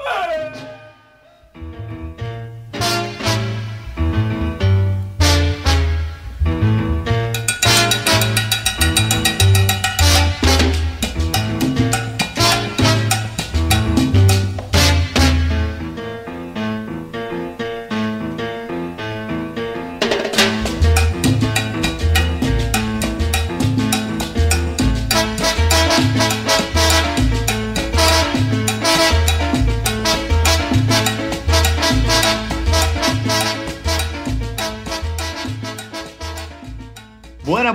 Ah! 0.00 0.87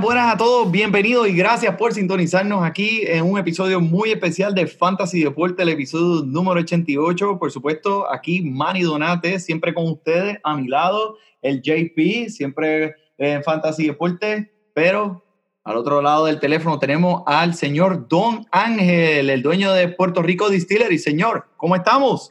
Buenas 0.04 0.34
a 0.34 0.38
todos, 0.38 0.70
bienvenidos 0.70 1.30
y 1.30 1.34
gracias 1.34 1.78
por 1.78 1.94
sintonizarnos 1.94 2.62
aquí 2.62 3.04
en 3.06 3.24
un 3.24 3.40
episodio 3.40 3.80
muy 3.80 4.12
especial 4.12 4.54
de 4.54 4.68
Fantasy 4.68 5.24
Deporte, 5.24 5.64
el 5.64 5.70
episodio 5.70 6.26
número 6.26 6.60
88. 6.60 7.40
Por 7.40 7.50
supuesto, 7.52 8.12
aquí 8.12 8.42
Manny 8.42 8.82
Donate, 8.82 9.40
siempre 9.40 9.74
con 9.74 9.88
ustedes, 9.88 10.40
a 10.44 10.58
mi 10.58 10.68
lado, 10.68 11.18
el 11.42 11.62
JP, 11.62 12.28
siempre 12.28 12.96
en 13.18 13.44
Fantasy 13.44 13.88
Deporte, 13.88 14.52
pero 14.74 15.24
al 15.64 15.78
otro 15.78 16.02
lado 16.02 16.26
del 16.26 16.42
teléfono 16.42 16.80
tenemos 16.80 17.24
al 17.26 17.54
señor 17.54 18.10
Don 18.10 18.46
Ángel, 18.52 19.30
el 19.30 19.42
dueño 19.42 19.72
de 19.72 19.88
Puerto 19.88 20.22
Rico 20.22 20.50
Distillery. 20.50 21.00
Señor, 21.00 21.46
¿cómo 21.56 21.78
estamos? 21.78 22.30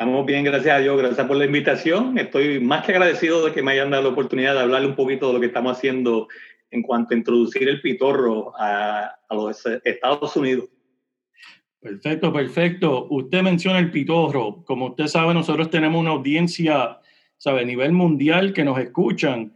Estamos 0.00 0.24
bien, 0.24 0.44
gracias 0.44 0.74
a 0.74 0.78
Dios, 0.78 0.96
gracias 0.96 1.26
por 1.26 1.36
la 1.36 1.44
invitación. 1.44 2.16
Estoy 2.16 2.58
más 2.58 2.86
que 2.86 2.92
agradecido 2.92 3.44
de 3.44 3.52
que 3.52 3.62
me 3.62 3.72
hayan 3.72 3.90
dado 3.90 4.04
la 4.04 4.08
oportunidad 4.08 4.54
de 4.54 4.60
hablarle 4.60 4.88
un 4.88 4.94
poquito 4.94 5.26
de 5.26 5.34
lo 5.34 5.40
que 5.40 5.46
estamos 5.48 5.76
haciendo 5.76 6.26
en 6.70 6.82
cuanto 6.82 7.14
a 7.14 7.18
introducir 7.18 7.68
el 7.68 7.80
pitorro 7.80 8.52
a, 8.58 9.16
los 9.30 9.64
Estados 9.84 10.36
Unidos. 10.36 10.68
Perfecto, 11.80 12.32
perfecto. 12.32 13.06
Usted 13.10 13.42
menciona 13.42 13.78
el 13.78 13.90
pitorro. 13.90 14.62
Como 14.64 14.88
usted 14.88 15.06
sabe, 15.06 15.32
nosotros 15.32 15.70
tenemos 15.70 16.00
una 16.00 16.10
audiencia, 16.10 16.98
sabe, 17.36 17.62
a 17.62 17.64
nivel 17.64 17.92
mundial 17.92 18.52
que 18.52 18.64
nos 18.64 18.78
escuchan 18.78 19.52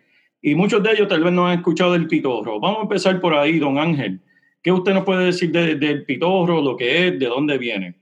y 0.46 0.54
muchos 0.54 0.82
de 0.82 0.92
ellos 0.92 1.08
tal 1.08 1.24
vez 1.24 1.32
no 1.32 1.46
han 1.46 1.58
escuchado 1.58 1.94
del 1.94 2.06
pitorro. 2.06 2.60
Vamos 2.60 2.80
a 2.80 2.82
empezar 2.82 3.18
por 3.18 3.34
ahí, 3.34 3.58
don 3.58 3.78
Ángel. 3.78 4.20
¿Qué 4.62 4.70
usted 4.70 4.92
nos 4.92 5.04
puede 5.04 5.24
decir 5.26 5.50
del 5.50 6.04
pitorro, 6.04 6.60
lo 6.60 6.76
que 6.76 7.08
es, 7.08 7.18
de 7.18 7.26
dónde 7.26 7.56
viene? 7.56 7.94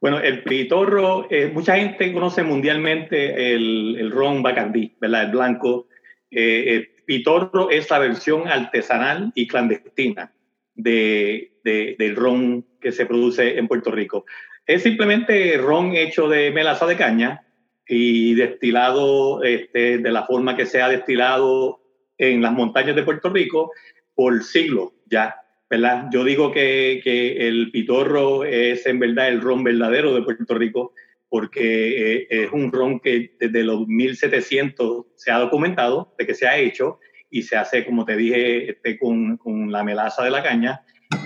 Bueno, 0.00 0.18
el 0.18 0.42
pitorro, 0.42 1.28
eh, 1.30 1.48
mucha 1.52 1.76
gente 1.76 2.12
conoce 2.12 2.42
mundialmente 2.42 3.54
el, 3.54 3.96
el 3.96 4.10
ron 4.10 4.42
Bacardí, 4.42 4.96
¿verdad? 5.00 5.24
El 5.24 5.30
blanco. 5.30 5.86
Eh, 6.32 6.64
eh 6.66 6.95
Pitorro 7.06 7.70
es 7.70 7.88
la 7.88 8.00
versión 8.00 8.48
artesanal 8.48 9.32
y 9.34 9.46
clandestina 9.46 10.32
de, 10.74 11.52
del 11.64 12.16
ron 12.16 12.66
que 12.80 12.92
se 12.92 13.06
produce 13.06 13.58
en 13.58 13.68
Puerto 13.68 13.90
Rico. 13.90 14.26
Es 14.66 14.82
simplemente 14.82 15.56
ron 15.56 15.94
hecho 15.94 16.28
de 16.28 16.50
melaza 16.50 16.86
de 16.86 16.96
caña 16.96 17.46
y 17.88 18.34
destilado 18.34 19.42
este, 19.44 19.98
de 19.98 20.10
la 20.10 20.24
forma 20.24 20.56
que 20.56 20.66
se 20.66 20.82
ha 20.82 20.88
destilado 20.88 21.80
en 22.18 22.42
las 22.42 22.52
montañas 22.52 22.96
de 22.96 23.04
Puerto 23.04 23.30
Rico 23.30 23.70
por 24.14 24.42
siglos 24.42 24.90
ya. 25.06 25.36
¿verdad? 25.70 26.06
Yo 26.12 26.24
digo 26.24 26.52
que, 26.52 27.00
que 27.02 27.48
el 27.48 27.70
pitorro 27.70 28.44
es 28.44 28.86
en 28.86 28.98
verdad 28.98 29.28
el 29.28 29.40
ron 29.40 29.64
verdadero 29.64 30.14
de 30.14 30.22
Puerto 30.22 30.54
Rico 30.54 30.92
porque 31.36 32.14
eh, 32.14 32.26
es 32.30 32.50
un 32.50 32.72
ron 32.72 32.98
que 32.98 33.32
desde 33.38 33.62
los 33.62 33.86
1700 33.86 35.04
se 35.16 35.30
ha 35.30 35.38
documentado 35.38 36.14
de 36.16 36.26
que 36.26 36.32
se 36.32 36.48
ha 36.48 36.56
hecho 36.56 36.98
y 37.28 37.42
se 37.42 37.58
hace, 37.58 37.84
como 37.84 38.06
te 38.06 38.16
dije, 38.16 38.70
este, 38.70 38.98
con, 38.98 39.36
con, 39.36 39.70
la 39.70 39.84
melaza 39.84 40.24
de 40.24 40.30
la 40.30 40.42
caña 40.42 40.80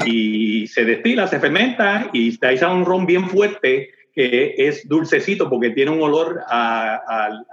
y 0.04 0.66
se 0.66 0.84
destila, 0.84 1.28
se 1.28 1.38
fermenta 1.38 2.10
y 2.12 2.36
ahí 2.44 2.58
sale 2.58 2.74
un 2.74 2.84
ron 2.84 3.06
bien 3.06 3.28
fuerte 3.28 3.90
que 4.12 4.56
es 4.58 4.88
dulcecito 4.88 5.48
porque 5.48 5.70
tiene 5.70 5.92
un 5.92 6.02
olor 6.02 6.40
a, 6.48 6.96
a, 6.96 7.44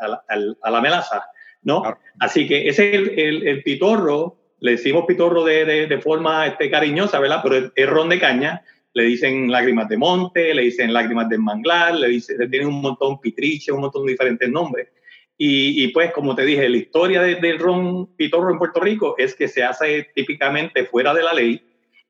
a, 0.64 0.72
la 0.72 0.82
melaza, 0.82 1.26
¿no? 1.62 1.84
Así 2.20 2.48
que 2.48 2.68
ese 2.68 2.90
es 2.90 2.96
el, 2.96 3.20
el, 3.20 3.48
el, 3.48 3.62
pitorro, 3.62 4.40
le 4.62 4.72
decimos 4.72 5.06
pitorro 5.08 5.44
de, 5.44 5.64
de, 5.64 5.86
de 5.86 6.02
forma 6.02 6.48
este, 6.48 6.72
cariñosa, 6.72 7.20
¿verdad? 7.20 7.42
Pero 7.44 7.72
es 7.76 7.88
ron 7.88 8.10
de 8.10 8.20
caña 8.20 8.64
le 8.98 9.04
dicen 9.04 9.52
lágrimas 9.52 9.88
de 9.90 9.96
monte, 9.96 10.56
le 10.56 10.64
dicen 10.64 10.92
lágrimas 10.92 11.30
de 11.30 11.38
manglar, 11.38 11.94
le, 11.94 12.08
dicen, 12.08 12.40
le 12.40 12.48
tienen 12.48 12.68
un 12.68 12.82
montón 12.82 13.22
pitriche, 13.22 13.72
un 13.72 13.82
montón 13.82 14.08
de 14.08 14.14
diferentes 14.14 14.50
nombres. 14.50 14.88
Y, 15.38 15.84
y 15.84 15.90
pues, 15.90 16.12
como 16.12 16.34
te 16.34 16.44
dije, 16.44 16.68
la 16.68 16.78
historia 16.78 17.22
del 17.22 17.60
ron 17.60 18.08
pitorro 18.16 18.50
en 18.50 18.58
Puerto 18.58 18.80
Rico 18.80 19.14
es 19.20 19.36
que 19.36 19.48
se 19.48 19.64
hace 19.64 20.08
típicamente 20.16 20.84
fuera 20.86 21.14
de 21.14 21.22
la 21.22 21.32
ley, 21.32 21.62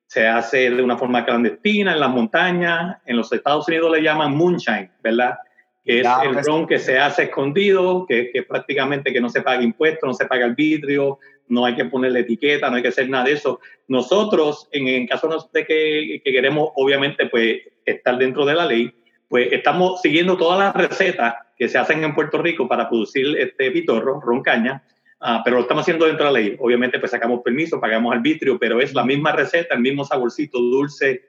se 0.06 0.28
hace 0.28 0.70
de 0.70 0.82
una 0.82 0.98
forma 0.98 1.26
clandestina 1.26 1.92
en 1.92 2.00
las 2.00 2.10
montañas, 2.10 3.02
en 3.06 3.18
los 3.18 3.34
Estados 3.34 3.68
Unidos 3.68 3.92
le 3.92 4.02
llaman 4.02 4.34
moonshine, 4.34 4.90
¿verdad? 5.04 5.40
Que 5.84 6.00
es 6.00 6.08
el 6.24 6.42
ron 6.42 6.68
que 6.68 6.80
se 6.80 6.98
hace 6.98 7.24
escondido, 7.24 8.06
que, 8.08 8.32
que 8.32 8.44
prácticamente 8.44 9.12
que 9.12 9.20
no 9.20 9.28
se 9.28 9.42
paga 9.42 9.62
impuestos, 9.62 10.08
no 10.08 10.14
se 10.14 10.26
paga 10.26 10.46
el 10.46 10.56
vidrio, 10.56 11.20
no 11.50 11.66
hay 11.66 11.76
que 11.76 11.86
ponerle 11.86 12.22
etiqueta, 12.22 12.70
no 12.70 12.76
hay 12.76 12.82
que 12.82 12.90
hacer 12.90 13.10
nada 13.10 13.26
de 13.26 13.34
eso. 13.34 13.60
Nosotros, 13.88 14.68
en, 14.72 14.88
en 14.88 15.08
caso 15.08 15.50
de 15.54 15.66
que, 15.66 16.22
que, 16.24 16.32
queremos, 16.32 16.70
obviamente, 16.76 17.28
pues, 17.28 17.62
estar 17.86 18.18
dentro 18.18 18.46
de 18.46 18.54
la 18.54 18.66
ley, 18.66 18.92
pues 19.28 19.52
estamos 19.52 20.02
siguiendo 20.02 20.38
todas 20.38 20.60
las 20.60 20.90
recetas 20.90 21.36
que 21.58 21.68
se 21.68 21.78
hacen 21.78 22.04
en 22.04 22.14
Puerto 22.14 22.42
Rico 22.42 22.68
para 22.68 22.88
producir 22.90 23.36
este 23.38 23.72
pitorro, 23.72 24.22
roncaña, 24.22 24.84
uh, 25.22 25.42
pero 25.44 25.58
lo 25.58 25.62
estamos 25.64 25.82
haciendo 25.82 26.06
dentro 26.06 26.28
de 26.28 26.34
la 26.34 26.40
ley. 26.40 26.56
Obviamente, 26.60 27.00
pues 27.00 27.12
sacamos 27.12 27.42
permiso, 27.44 27.80
pagamos 27.80 28.16
arbitrio, 28.16 28.58
pero 28.60 28.80
es 28.80 28.94
la 28.94 29.04
misma 29.04 29.32
receta, 29.32 29.76
el 29.76 29.82
mismo 29.82 30.06
saborcito 30.06 30.60
dulce 30.60 31.24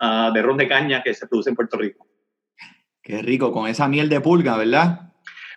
uh, 0.00 0.32
de 0.32 0.42
ron 0.42 0.56
de 0.56 0.68
caña 0.68 1.02
que 1.02 1.14
se 1.14 1.26
produce 1.26 1.50
en 1.50 1.56
Puerto 1.56 1.76
Rico. 1.76 2.06
Qué 3.02 3.20
rico, 3.20 3.52
con 3.52 3.68
esa 3.68 3.86
miel 3.86 4.08
de 4.08 4.20
pulga, 4.20 4.56
¿verdad? 4.56 5.13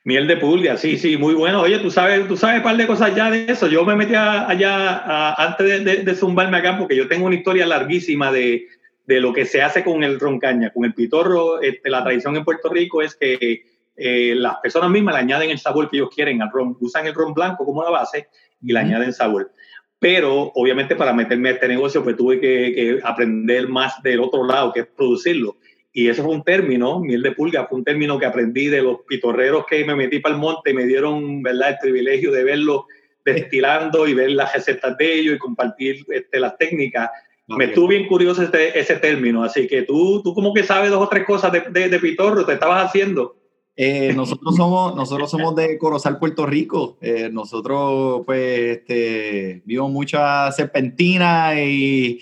Miel 0.07 0.25
de 0.25 0.37
pulga, 0.37 0.77
sí, 0.77 0.97
sí, 0.97 1.17
muy 1.17 1.33
bueno. 1.33 1.63
Oye, 1.63 1.79
tú 1.79 1.91
sabes, 1.91 2.25
tú 2.29 2.37
sabes 2.37 2.59
un 2.59 2.63
par 2.63 2.77
de 2.77 2.87
cosas 2.87 3.13
ya 3.13 3.29
de 3.29 3.43
eso. 3.51 3.67
Yo 3.67 3.83
me 3.83 3.93
metí 3.93 4.15
allá 4.15 5.33
antes 5.33 5.83
de, 5.83 5.97
de, 5.97 6.15
zumbarme 6.15 6.55
acá 6.55 6.77
porque 6.77 6.95
yo 6.95 7.09
tengo 7.09 7.25
una 7.25 7.35
historia 7.35 7.65
larguísima 7.65 8.31
de, 8.31 8.67
de, 9.05 9.19
lo 9.19 9.33
que 9.33 9.43
se 9.45 9.61
hace 9.61 9.83
con 9.83 10.05
el 10.05 10.17
roncaña, 10.17 10.69
con 10.69 10.85
el 10.85 10.93
pitorro. 10.93 11.61
Este, 11.61 11.89
la 11.89 12.05
tradición 12.05 12.37
en 12.37 12.45
Puerto 12.45 12.69
Rico 12.69 13.01
es 13.01 13.15
que 13.15 13.65
eh, 13.97 14.33
las 14.33 14.55
personas 14.59 14.91
mismas 14.91 15.15
le 15.15 15.19
añaden 15.19 15.49
el 15.49 15.59
sabor 15.59 15.89
que 15.89 15.97
ellos 15.97 16.09
quieren 16.15 16.41
al 16.41 16.51
ron. 16.53 16.77
Usan 16.79 17.05
el 17.05 17.13
ron 17.13 17.33
blanco 17.33 17.65
como 17.65 17.83
la 17.83 17.89
base 17.89 18.29
y 18.61 18.71
le 18.71 18.79
añaden 18.79 19.11
sabor. 19.11 19.51
Pero 19.99 20.53
obviamente 20.55 20.95
para 20.95 21.11
meterme 21.11 21.49
a 21.49 21.51
este 21.51 21.67
negocio 21.67 22.01
pues 22.01 22.15
tuve 22.15 22.39
que, 22.39 22.73
que 22.73 22.99
aprender 23.03 23.67
más 23.67 24.01
del 24.01 24.21
otro 24.21 24.45
lado, 24.45 24.71
que 24.71 24.79
es 24.79 24.87
producirlo. 24.87 25.57
Y 25.97 26.09
eso 26.09 26.23
fue 26.23 26.35
un 26.35 26.43
término, 26.43 26.99
miel 26.99 27.23
de 27.23 27.31
pulga, 27.31 27.65
fue 27.65 27.79
un 27.79 27.83
término 27.83 28.19
que 28.19 28.27
aprendí 28.27 28.67
de 28.67 28.83
los 28.83 28.99
pitorreros 29.07 29.65
que 29.65 29.83
me 29.83 29.95
metí 29.95 30.19
para 30.19 30.35
el 30.35 30.39
monte 30.39 30.69
y 30.69 30.73
me 30.75 30.85
dieron 30.85 31.41
¿verdad? 31.41 31.71
el 31.71 31.77
privilegio 31.81 32.31
de 32.31 32.43
verlo 32.43 32.85
destilando 33.25 34.07
y 34.07 34.13
ver 34.13 34.29
las 34.29 34.53
recetas 34.53 34.95
de 34.95 35.11
ellos 35.11 35.35
y 35.35 35.39
compartir 35.39 36.05
este, 36.09 36.39
las 36.39 36.55
técnicas. 36.55 37.09
Me 37.47 37.65
estuvo 37.65 37.87
bien 37.87 38.05
curioso 38.05 38.43
este, 38.43 38.79
ese 38.79 38.97
término, 38.97 39.43
así 39.43 39.67
que 39.67 39.81
tú, 39.81 40.21
tú 40.21 40.35
como 40.35 40.53
que 40.53 40.61
sabes 40.61 40.91
dos 40.91 41.01
o 41.01 41.09
tres 41.09 41.25
cosas 41.25 41.51
de, 41.51 41.61
de, 41.61 41.89
de 41.89 41.97
pitorro, 41.97 42.45
te 42.45 42.53
estabas 42.53 42.85
haciendo. 42.85 43.36
Eh, 43.79 44.11
nosotros, 44.15 44.55
somos, 44.55 44.95
nosotros 44.95 45.29
somos 45.29 45.55
de 45.55 45.77
Corozal, 45.77 46.17
Puerto 46.17 46.47
Rico. 46.47 46.97
Eh, 46.99 47.29
nosotros, 47.31 48.23
pues, 48.25 48.79
este, 48.79 49.61
vimos 49.65 49.91
mucha 49.91 50.51
serpentina 50.51 51.53
y, 51.61 52.19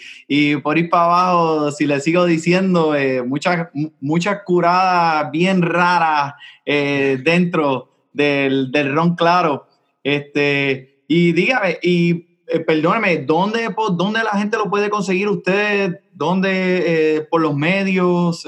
por 0.62 0.78
ir 0.78 0.90
para 0.90 1.06
abajo, 1.06 1.72
si 1.72 1.86
le 1.86 2.02
sigo 2.02 2.25
diciendo, 2.25 2.94
eh, 2.94 3.24
muchas, 3.24 3.69
curadas 4.46 5.31
bien 5.31 5.62
raras 5.62 6.34
dentro 6.66 7.90
del, 8.12 8.69
del, 8.69 8.94
ron 8.94 9.16
claro. 9.16 9.68
Este, 10.04 11.04
y 11.07 11.31
dígame, 11.31 11.80
y 11.81 12.16
perdóneme, 12.68 13.19
¿dónde, 13.19 13.74
¿dónde 13.94 14.24
la 14.25 14.38
gente 14.38 14.57
lo 14.57 14.69
puede 14.69 14.90
conseguir 14.90 15.30
usted? 15.30 16.02
¿Dónde, 16.12 17.25
por 17.31 17.40
los 17.40 17.56
medios? 17.56 18.46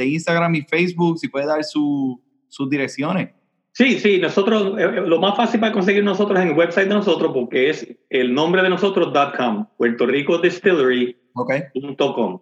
Este, 0.00 0.06
Instagram 0.06 0.54
y 0.54 0.62
Facebook, 0.62 1.18
si 1.18 1.28
puede 1.28 1.46
dar 1.46 1.62
sus 1.64 2.70
direcciones. 2.70 3.30
Sí, 3.72 4.00
sí, 4.00 4.18
nosotros, 4.18 4.78
eh, 4.78 4.82
eh, 4.82 5.02
lo 5.06 5.20
más 5.20 5.36
fácil 5.36 5.60
para 5.60 5.72
conseguir 5.72 6.02
nosotros 6.02 6.40
en 6.40 6.48
el 6.48 6.54
website 6.54 6.88
de 6.88 6.94
nosotros, 6.94 7.30
porque 7.32 7.70
es 7.70 7.86
el 8.10 8.34
nombre 8.34 8.62
de 8.62 8.70
nosotros.com, 8.70 9.66
Puerto 9.76 10.06
Rico 10.06 10.38
Distillery.com. 10.38 12.40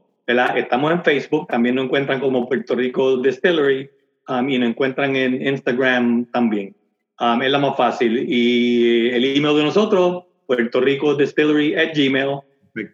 Estamos 0.57 0.93
en 0.93 1.05
Facebook, 1.05 1.49
también 1.49 1.75
nos 1.75 1.87
encuentran 1.87 2.21
como 2.21 2.49
Puerto 2.49 2.75
Rico 2.75 3.19
Distillery 3.19 3.91
um, 4.29 4.49
y 4.49 4.59
nos 4.59 4.71
encuentran 4.71 5.17
en 5.17 5.47
Instagram 5.47 6.27
también. 6.33 6.75
Um, 7.21 7.43
es 7.43 7.51
la 7.51 7.59
más 7.59 7.77
fácil. 7.77 8.25
Y 8.29 9.09
el 9.09 9.37
email 9.37 9.57
de 9.57 9.65
nosotros, 9.65 10.25
Puerto 10.47 10.81
Rico 10.81 11.15
Distillery 11.15 11.75
at 11.75 11.95
Gmail, 11.95 12.41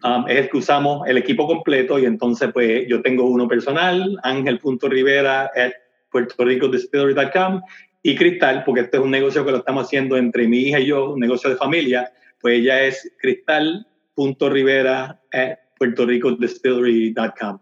um, 0.03 0.27
es 0.27 0.37
el 0.37 0.49
que 0.49 0.57
usamos 0.57 1.07
el 1.07 1.17
equipo 1.17 1.47
completo 1.47 1.99
y 1.99 2.05
entonces 2.05 2.51
pues 2.53 2.87
yo 2.87 3.01
tengo 3.01 3.25
uno 3.25 3.47
personal, 3.47 4.17
ángel.rivera 4.23 5.51
at 5.55 5.71
puertoricodistillery.com 6.11 7.61
y 8.03 8.15
Cristal, 8.15 8.63
porque 8.63 8.81
este 8.81 8.97
es 8.97 9.03
un 9.03 9.11
negocio 9.11 9.43
que 9.43 9.51
lo 9.51 9.57
estamos 9.57 9.85
haciendo 9.85 10.15
entre 10.15 10.47
mi 10.47 10.59
hija 10.59 10.79
y 10.79 10.85
yo, 10.85 11.13
un 11.13 11.19
negocio 11.19 11.49
de 11.49 11.55
familia, 11.55 12.11
pues 12.39 12.59
ella 12.59 12.83
es 12.83 13.11
cristal.rivera 13.19 15.19
at 15.33 15.57
puertoricodistillery.com. 15.79 17.59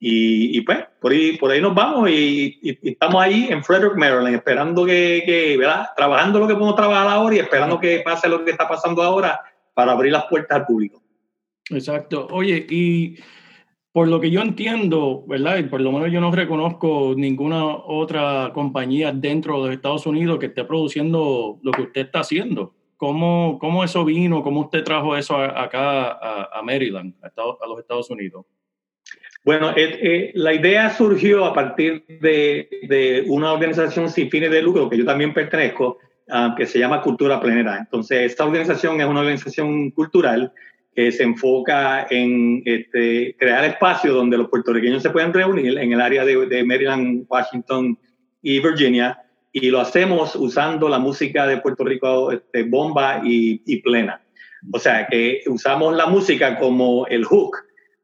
Y, 0.00 0.56
y, 0.56 0.62
pues, 0.62 0.78
por 0.98 1.12
ahí, 1.12 1.36
por 1.36 1.50
ahí 1.50 1.60
nos 1.60 1.74
vamos 1.74 2.10
y, 2.10 2.58
estamos 2.82 3.22
ahí 3.22 3.48
en 3.50 3.62
Frederick, 3.62 3.96
Maryland, 3.96 4.34
esperando 4.34 4.86
que, 4.86 5.22
que, 5.26 5.56
¿verdad? 5.58 5.88
Trabajando 5.94 6.40
lo 6.40 6.48
que 6.48 6.54
podemos 6.54 6.74
trabajar 6.74 7.08
ahora 7.08 7.36
y 7.36 7.40
esperando 7.40 7.78
que 7.78 8.00
pase 8.00 8.28
lo 8.28 8.44
que 8.44 8.50
está 8.50 8.66
pasando 8.66 9.02
ahora 9.02 9.38
para 9.74 9.92
abrir 9.92 10.12
las 10.12 10.24
puertas 10.24 10.58
al 10.58 10.66
público. 10.66 11.01
Exacto. 11.70 12.28
Oye, 12.30 12.66
y 12.68 13.16
por 13.92 14.08
lo 14.08 14.20
que 14.20 14.30
yo 14.30 14.40
entiendo, 14.40 15.24
¿verdad? 15.26 15.58
Y 15.58 15.64
por 15.64 15.80
lo 15.80 15.92
menos 15.92 16.10
yo 16.10 16.20
no 16.20 16.32
reconozco 16.32 17.14
ninguna 17.16 17.66
otra 17.66 18.50
compañía 18.54 19.12
dentro 19.12 19.64
de 19.64 19.74
Estados 19.74 20.06
Unidos 20.06 20.38
que 20.38 20.46
esté 20.46 20.64
produciendo 20.64 21.58
lo 21.62 21.72
que 21.72 21.82
usted 21.82 22.06
está 22.06 22.20
haciendo. 22.20 22.74
¿Cómo, 22.96 23.58
cómo 23.60 23.84
eso 23.84 24.04
vino? 24.04 24.42
¿Cómo 24.42 24.60
usted 24.60 24.84
trajo 24.84 25.16
eso 25.16 25.36
acá 25.36 26.12
a, 26.12 26.62
Maryland, 26.62 27.14
a, 27.22 27.26
a, 27.26 27.68
los 27.68 27.80
Estados 27.80 28.08
Unidos? 28.10 28.46
Bueno, 29.44 29.70
eh, 29.70 29.98
eh, 30.00 30.32
la 30.34 30.54
idea 30.54 30.88
surgió 30.88 31.44
a 31.44 31.52
partir 31.52 32.04
de, 32.06 32.68
de, 32.84 33.24
una 33.26 33.52
organización 33.52 34.08
sin 34.08 34.30
fines 34.30 34.52
de 34.52 34.62
lucro 34.62 34.88
que 34.88 34.96
yo 34.96 35.04
también 35.04 35.34
pertenezco, 35.34 35.98
uh, 36.28 36.54
que 36.54 36.64
se 36.64 36.78
llama 36.78 37.02
Cultura 37.02 37.40
Plenera. 37.40 37.76
Entonces, 37.76 38.20
esta 38.20 38.44
organización 38.44 39.00
es 39.00 39.06
una 39.06 39.20
organización 39.20 39.90
cultural 39.90 40.52
que 40.94 41.10
se 41.10 41.22
enfoca 41.22 42.06
en 42.10 42.62
este, 42.64 43.34
crear 43.38 43.64
espacios 43.64 44.14
donde 44.14 44.36
los 44.36 44.48
puertorriqueños 44.48 45.02
se 45.02 45.10
puedan 45.10 45.32
reunir 45.32 45.78
en 45.78 45.92
el 45.92 46.00
área 46.00 46.24
de, 46.24 46.64
Maryland, 46.64 47.24
Washington 47.28 47.98
y 48.42 48.60
Virginia 48.60 49.18
y 49.52 49.70
lo 49.70 49.80
hacemos 49.80 50.36
usando 50.36 50.88
la 50.88 50.98
música 50.98 51.46
de 51.46 51.58
Puerto 51.58 51.84
Rico, 51.84 52.32
este, 52.32 52.62
bomba 52.64 53.20
y, 53.24 53.80
plena. 53.82 54.20
O 54.72 54.78
sea, 54.78 55.06
que 55.06 55.42
usamos 55.46 55.94
la 55.96 56.06
música 56.06 56.58
como 56.58 57.06
el 57.06 57.24
hook 57.24 57.56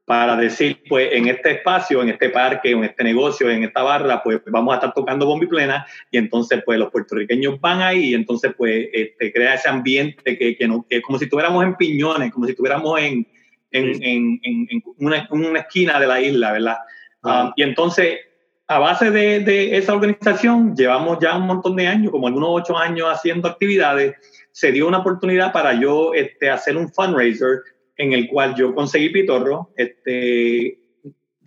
para 0.08 0.36
decir, 0.36 0.82
pues 0.88 1.10
en 1.12 1.28
este 1.28 1.50
espacio, 1.50 2.02
en 2.02 2.08
este 2.08 2.30
parque, 2.30 2.70
en 2.70 2.82
este 2.82 3.04
negocio, 3.04 3.50
en 3.50 3.62
esta 3.62 3.82
barra, 3.82 4.22
pues 4.22 4.40
vamos 4.46 4.72
a 4.72 4.76
estar 4.76 4.94
tocando 4.94 5.26
bomba 5.26 5.44
y 5.44 5.48
plena 5.48 5.86
y 6.10 6.16
entonces 6.16 6.62
pues 6.64 6.78
los 6.78 6.90
puertorriqueños 6.90 7.60
van 7.60 7.82
ahí 7.82 8.06
y 8.06 8.14
entonces 8.14 8.54
pues 8.56 8.88
este, 8.90 9.30
crea 9.30 9.52
ese 9.52 9.68
ambiente 9.68 10.38
que, 10.38 10.56
que, 10.56 10.66
no, 10.66 10.86
que 10.88 11.02
como 11.02 11.18
si 11.18 11.24
estuviéramos 11.24 11.62
en 11.62 11.76
Piñones, 11.76 12.32
como 12.32 12.46
si 12.46 12.52
estuviéramos 12.52 12.98
en, 12.98 13.28
en, 13.70 14.02
en, 14.02 14.40
en 14.42 14.82
una, 14.96 15.28
una, 15.30 15.60
esquina 15.60 16.00
de 16.00 16.06
la 16.06 16.22
isla, 16.22 16.52
¿verdad? 16.52 16.78
Ah, 17.22 17.52
y 17.54 17.62
entonces 17.62 18.20
a 18.66 18.78
base 18.78 19.10
de, 19.10 19.76
esa 19.76 19.92
organización, 19.92 20.74
llevamos 20.74 21.18
ya 21.20 21.36
un 21.36 21.46
montón 21.46 21.76
de 21.76 21.86
años, 21.86 22.12
como 22.12 22.28
algunos 22.28 22.48
ocho 22.52 22.78
años 22.78 23.08
haciendo 23.10 23.46
actividades, 23.46 24.14
se 24.52 24.72
dio 24.72 24.88
una 24.88 25.00
oportunidad 25.00 25.52
para 25.52 25.74
yo 25.78 26.14
este, 26.14 26.48
hacer 26.48 26.78
un 26.78 26.90
fundraiser 26.90 27.60
en 27.98 28.12
el 28.12 28.28
cual 28.28 28.54
yo 28.54 28.74
conseguí 28.74 29.10
pitorro, 29.10 29.72
este, 29.76 30.78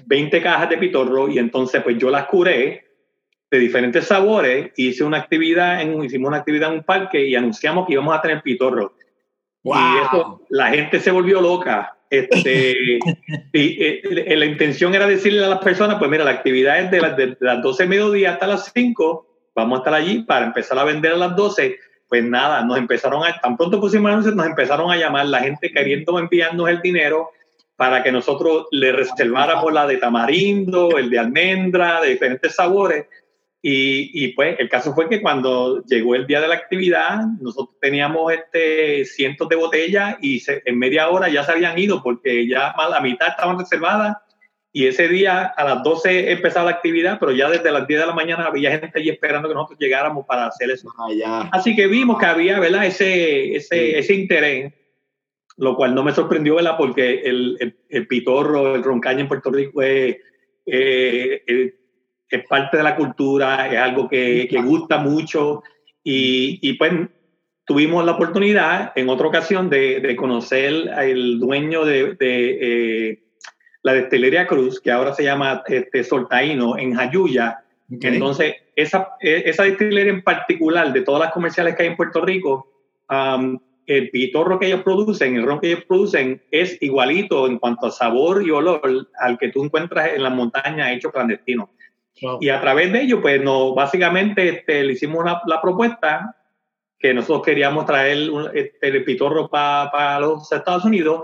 20 0.06 0.42
cajas 0.42 0.70
de 0.70 0.78
pitorro, 0.78 1.30
y 1.30 1.40
entonces 1.40 1.82
pues 1.82 1.98
yo 1.98 2.12
las 2.12 2.26
curé 2.26 2.86
de 3.50 3.60
diferentes 3.60 4.06
sabores, 4.06 4.72
hice 4.76 5.04
una 5.04 5.18
actividad, 5.18 5.82
en, 5.82 6.04
hicimos 6.04 6.28
una 6.28 6.38
actividad 6.38 6.70
en 6.70 6.80
un 6.80 6.84
parque 6.84 7.26
y 7.26 7.36
anunciamos 7.36 7.88
que 7.88 7.94
íbamos 7.94 8.16
a 8.16 8.22
tener 8.22 8.42
pitorro. 8.42 8.94
Y 9.64 9.70
eso, 10.06 10.46
la 10.50 10.70
gente 10.70 11.00
se 11.00 11.12
volvió 11.12 11.42
loca 11.42 11.98
este, 12.12 13.00
y, 13.54 13.84
eh, 13.84 14.36
la 14.36 14.46
intención 14.46 14.94
era 14.94 15.08
decirle 15.08 15.46
a 15.46 15.50
las 15.50 15.60
personas, 15.60 15.98
pues 15.98 16.12
mira, 16.12 16.26
la 16.26 16.32
actividad 16.32 16.80
es 16.82 16.92
de, 16.92 17.00
de, 17.00 17.38
las 17.40 17.62
12 17.64 17.84
de 17.84 17.90
mediodía 17.90 18.34
hasta 18.34 18.48
las 18.48 18.70
5, 18.74 19.52
vamos 19.56 19.78
a 19.78 19.80
estar 19.80 19.94
allí 19.94 20.24
para 20.24 20.46
empezar 20.46 20.78
a 20.78 20.84
vender 20.84 21.14
a 21.14 21.18
las 21.18 21.36
12. 21.38 21.80
Pues 22.12 22.26
nada, 22.26 22.62
nos 22.66 22.78
empezaron 22.78 23.24
a, 23.24 23.40
tan 23.40 23.56
pronto 23.56 23.80
pusimos 23.80 24.12
anuncios, 24.12 24.36
nos 24.36 24.46
empezaron 24.46 24.92
a 24.92 24.98
llamar 24.98 25.28
la 25.28 25.40
gente 25.40 25.72
queriendo 25.72 26.20
enviarnos 26.20 26.68
el 26.68 26.82
dinero 26.82 27.30
para 27.78 28.04
que 28.04 28.12
nosotros 28.12 28.66
le 28.72 28.92
reserváramos 28.92 29.72
la 29.72 29.88
de 29.88 29.96
tamarindo, 29.96 30.98
el 30.98 31.10
de 31.10 31.20
almendra, 31.20 32.02
de 32.02 32.10
diferentes 32.10 32.54
sabores. 32.54 33.06
Y, 33.62 34.12
y, 34.26 34.34
pues 34.34 34.60
el 34.60 34.68
caso 34.68 34.94
fue 34.94 35.08
que 35.08 35.22
cuando 35.22 35.86
llegó 35.86 36.14
el 36.16 36.28
día 36.28 36.42
de 36.42 36.50
la 36.50 36.56
actividad, 36.56 37.22
nosotros 37.40 37.78
teníamos 37.80 38.34
este, 38.34 39.06
cientos 39.06 39.48
de 39.48 39.56
botellas 39.56 40.18
y 40.20 40.44
en 40.66 40.78
media 40.78 41.08
hora 41.08 41.30
ya 41.30 41.46
se 41.46 41.54
habían 41.54 41.80
ido 41.80 42.04
porque 42.04 42.46
ya 42.46 42.74
más 42.76 42.90
la 42.90 43.00
mitad 43.00 43.30
estaban 43.30 43.58
reservadas 43.58 44.18
y 44.74 44.88
ese 44.88 45.08
día 45.08 45.44
a 45.46 45.64
las 45.64 45.84
12 45.84 46.32
empezaba 46.32 46.72
la 46.72 46.78
actividad, 46.78 47.20
pero 47.20 47.32
ya 47.32 47.50
desde 47.50 47.72
las 47.72 47.86
10 47.88 48.00
de 48.00 48.08
la 48.08 48.14
mañana 48.14 48.46
había 48.46 48.72
gente 48.72 49.00
allí 49.00 49.10
esperando 49.10 49.50
que 49.50 49.54
nosotros 49.54 49.80
llegáramos 49.80 50.26
para 50.26 50.48
hacer 50.48 50.72
eso. 50.72 50.90
Ah, 51.26 51.50
Así 51.52 51.76
que 51.76 51.88
vimos 51.88 52.18
que 52.18 52.26
había 52.26 52.60
¿verdad? 52.60 52.86
Ese, 52.86 53.56
ese, 53.56 54.00
ese 54.00 54.14
interés, 54.14 54.74
lo 55.58 55.76
cual 55.76 55.94
no 55.94 56.04
me 56.04 56.14
sorprendió 56.14 56.56
¿verdad? 56.56 56.76
porque 56.78 57.22
el, 57.26 57.76
el, 57.90 58.08
pitorro, 58.08 58.76
el 58.76 58.84
roncaña 58.84 59.22
en 59.22 59.28
Puerto 59.28 59.52
Rico 59.52 59.82
es... 59.82 60.18
Eh, 60.66 61.74
es 62.32 62.48
parte 62.48 62.78
de 62.78 62.84
la 62.84 62.96
cultura, 62.96 63.68
es 63.68 63.78
algo 63.78 64.08
que, 64.08 64.48
que 64.50 64.62
gusta 64.62 64.98
mucho 64.98 65.64
y, 66.04 66.60
y, 66.62 66.74
pues 66.74 66.94
tuvimos 67.66 68.06
la 68.06 68.14
oportunidad 68.14 68.94
en 68.96 69.10
otra 69.10 69.28
ocasión 69.28 69.70
de, 69.70 70.00
de 70.00 70.16
conocer 70.16 70.90
al 70.90 71.40
dueño 71.40 71.86
de, 71.86 72.16
de 72.16 73.10
eh, 73.10 73.24
la 73.84 73.94
destilería 73.94 74.48
Cruz, 74.48 74.80
que 74.80 74.92
ahora 74.92 75.14
se 75.14 75.24
llama 75.24 75.64
este, 75.68 76.04
Soltaíno, 76.04 76.78
en 76.78 76.94
Jayuya. 76.94 77.64
Entonces, 77.90 78.56
esa, 78.76 79.10
e, 79.20 79.44
esa 79.46 79.64
destilería 79.64 80.14
en 80.14 80.24
particular, 80.24 80.94
de 80.94 81.02
todas 81.02 81.22
las 81.22 81.32
comerciales 81.32 81.76
que 81.76 81.84
hay 81.84 81.90
en 81.90 81.98
Puerto 81.98 82.22
Rico, 82.22 82.68
el 83.88 84.10
pitorro 84.10 84.60
que 84.60 84.68
ellos 84.68 84.84
producen, 84.84 85.36
el 85.36 85.44
ron 85.44 85.60
que 85.60 85.72
ellos 85.72 85.84
producen, 85.86 86.42
es 86.52 86.78
igualito 86.82 87.48
en 87.48 87.60
cuanto 87.60 87.88
a 87.88 87.92
sabor 87.92 88.46
y 88.46 88.52
olor 88.52 88.82
al 89.20 89.38
que 89.38 89.50
tú 89.50 89.66
encuentras 89.66 90.14
en 90.14 90.24
las 90.24 90.34
montañas 90.34 90.92
hecho 90.92 91.12
clandestino. 91.12 91.70
Y 92.40 92.50
a 92.50 92.62
través 92.62 92.94
de 92.94 93.02
ello, 93.02 93.22
pues 93.22 93.42
no, 93.42 93.74
básicamente 93.74 94.48
este, 94.48 94.84
le 94.84 94.94
hicimos 94.94 95.26
la 95.46 95.62
propuesta 95.62 96.36
que 97.02 97.14
nosotros 97.14 97.44
queríamos 97.44 97.86
traer 97.86 98.30
este, 98.54 98.88
el 98.88 99.04
pitorro 99.04 99.50
para 99.50 100.20
los 100.20 100.50
Estados 100.52 100.86
Unidos 100.86 101.24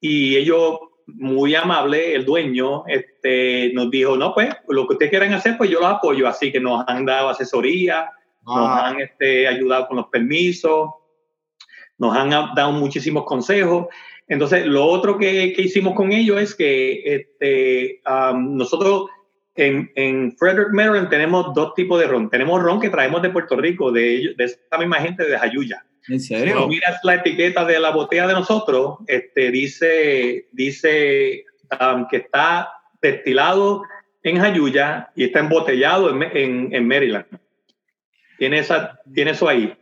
y 0.00 0.36
ellos, 0.36 0.78
muy 1.06 1.54
amable, 1.54 2.14
el 2.14 2.24
dueño, 2.24 2.84
este, 2.86 3.72
nos 3.74 3.90
dijo, 3.90 4.16
no, 4.16 4.34
pues 4.34 4.54
lo 4.68 4.86
que 4.86 4.94
ustedes 4.94 5.10
quieran 5.10 5.32
hacer, 5.32 5.56
pues 5.56 5.70
yo 5.70 5.80
los 5.80 5.88
apoyo. 5.88 6.26
Así 6.28 6.50
que 6.50 6.60
nos 6.60 6.84
han 6.86 7.04
dado 7.04 7.28
asesoría, 7.28 8.10
nos 8.44 8.68
han 8.68 9.00
este, 9.00 9.46
ayudado 9.48 9.88
con 9.88 9.96
los 9.98 10.06
permisos, 10.06 10.90
nos 11.98 12.16
han 12.16 12.30
dado 12.30 12.72
muchísimos 12.72 13.24
consejos. 13.24 13.86
Entonces, 14.26 14.66
lo 14.66 14.86
otro 14.86 15.18
que, 15.18 15.52
que 15.52 15.62
hicimos 15.62 15.94
con 15.94 16.12
ellos 16.12 16.40
es 16.40 16.54
que 16.54 17.02
este, 17.04 18.00
nosotros 18.34 19.06
en, 19.54 19.90
en, 19.94 20.36
Frederick, 20.36 20.72
Maryland 20.72 21.10
tenemos 21.10 21.54
dos 21.54 21.74
tipos 21.74 22.00
de 22.00 22.06
ron. 22.06 22.30
Tenemos 22.30 22.62
ron 22.62 22.80
que 22.80 22.90
traemos 22.90 23.22
de 23.22 23.30
Puerto 23.30 23.56
Rico, 23.56 23.92
de, 23.92 24.34
de 24.36 24.44
esa 24.44 24.78
misma 24.78 24.96
gente 24.96 25.24
de 25.24 25.38
Jayuya. 25.38 25.84
¿En 26.08 26.20
serio? 26.20 26.62
Si 26.62 26.66
miras 26.68 27.00
la 27.02 27.14
etiqueta 27.14 27.64
de 27.64 27.80
la 27.80 27.90
botella 27.90 28.26
de 28.26 28.34
nosotros, 28.34 28.98
este, 29.06 29.50
dice, 29.50 30.48
dice 30.52 31.44
um, 31.80 32.06
que 32.08 32.18
está 32.18 32.70
destilado 33.00 33.82
en 34.22 34.38
Jayuya 34.38 35.10
y 35.14 35.24
está 35.24 35.40
embotellado 35.40 36.10
en, 36.10 36.22
en, 36.22 36.74
en 36.74 36.88
Maryland. 36.88 37.26
Tiene, 38.38 38.58
esa, 38.58 39.00
tiene 39.14 39.30
eso 39.32 39.48
ahí. 39.48 39.74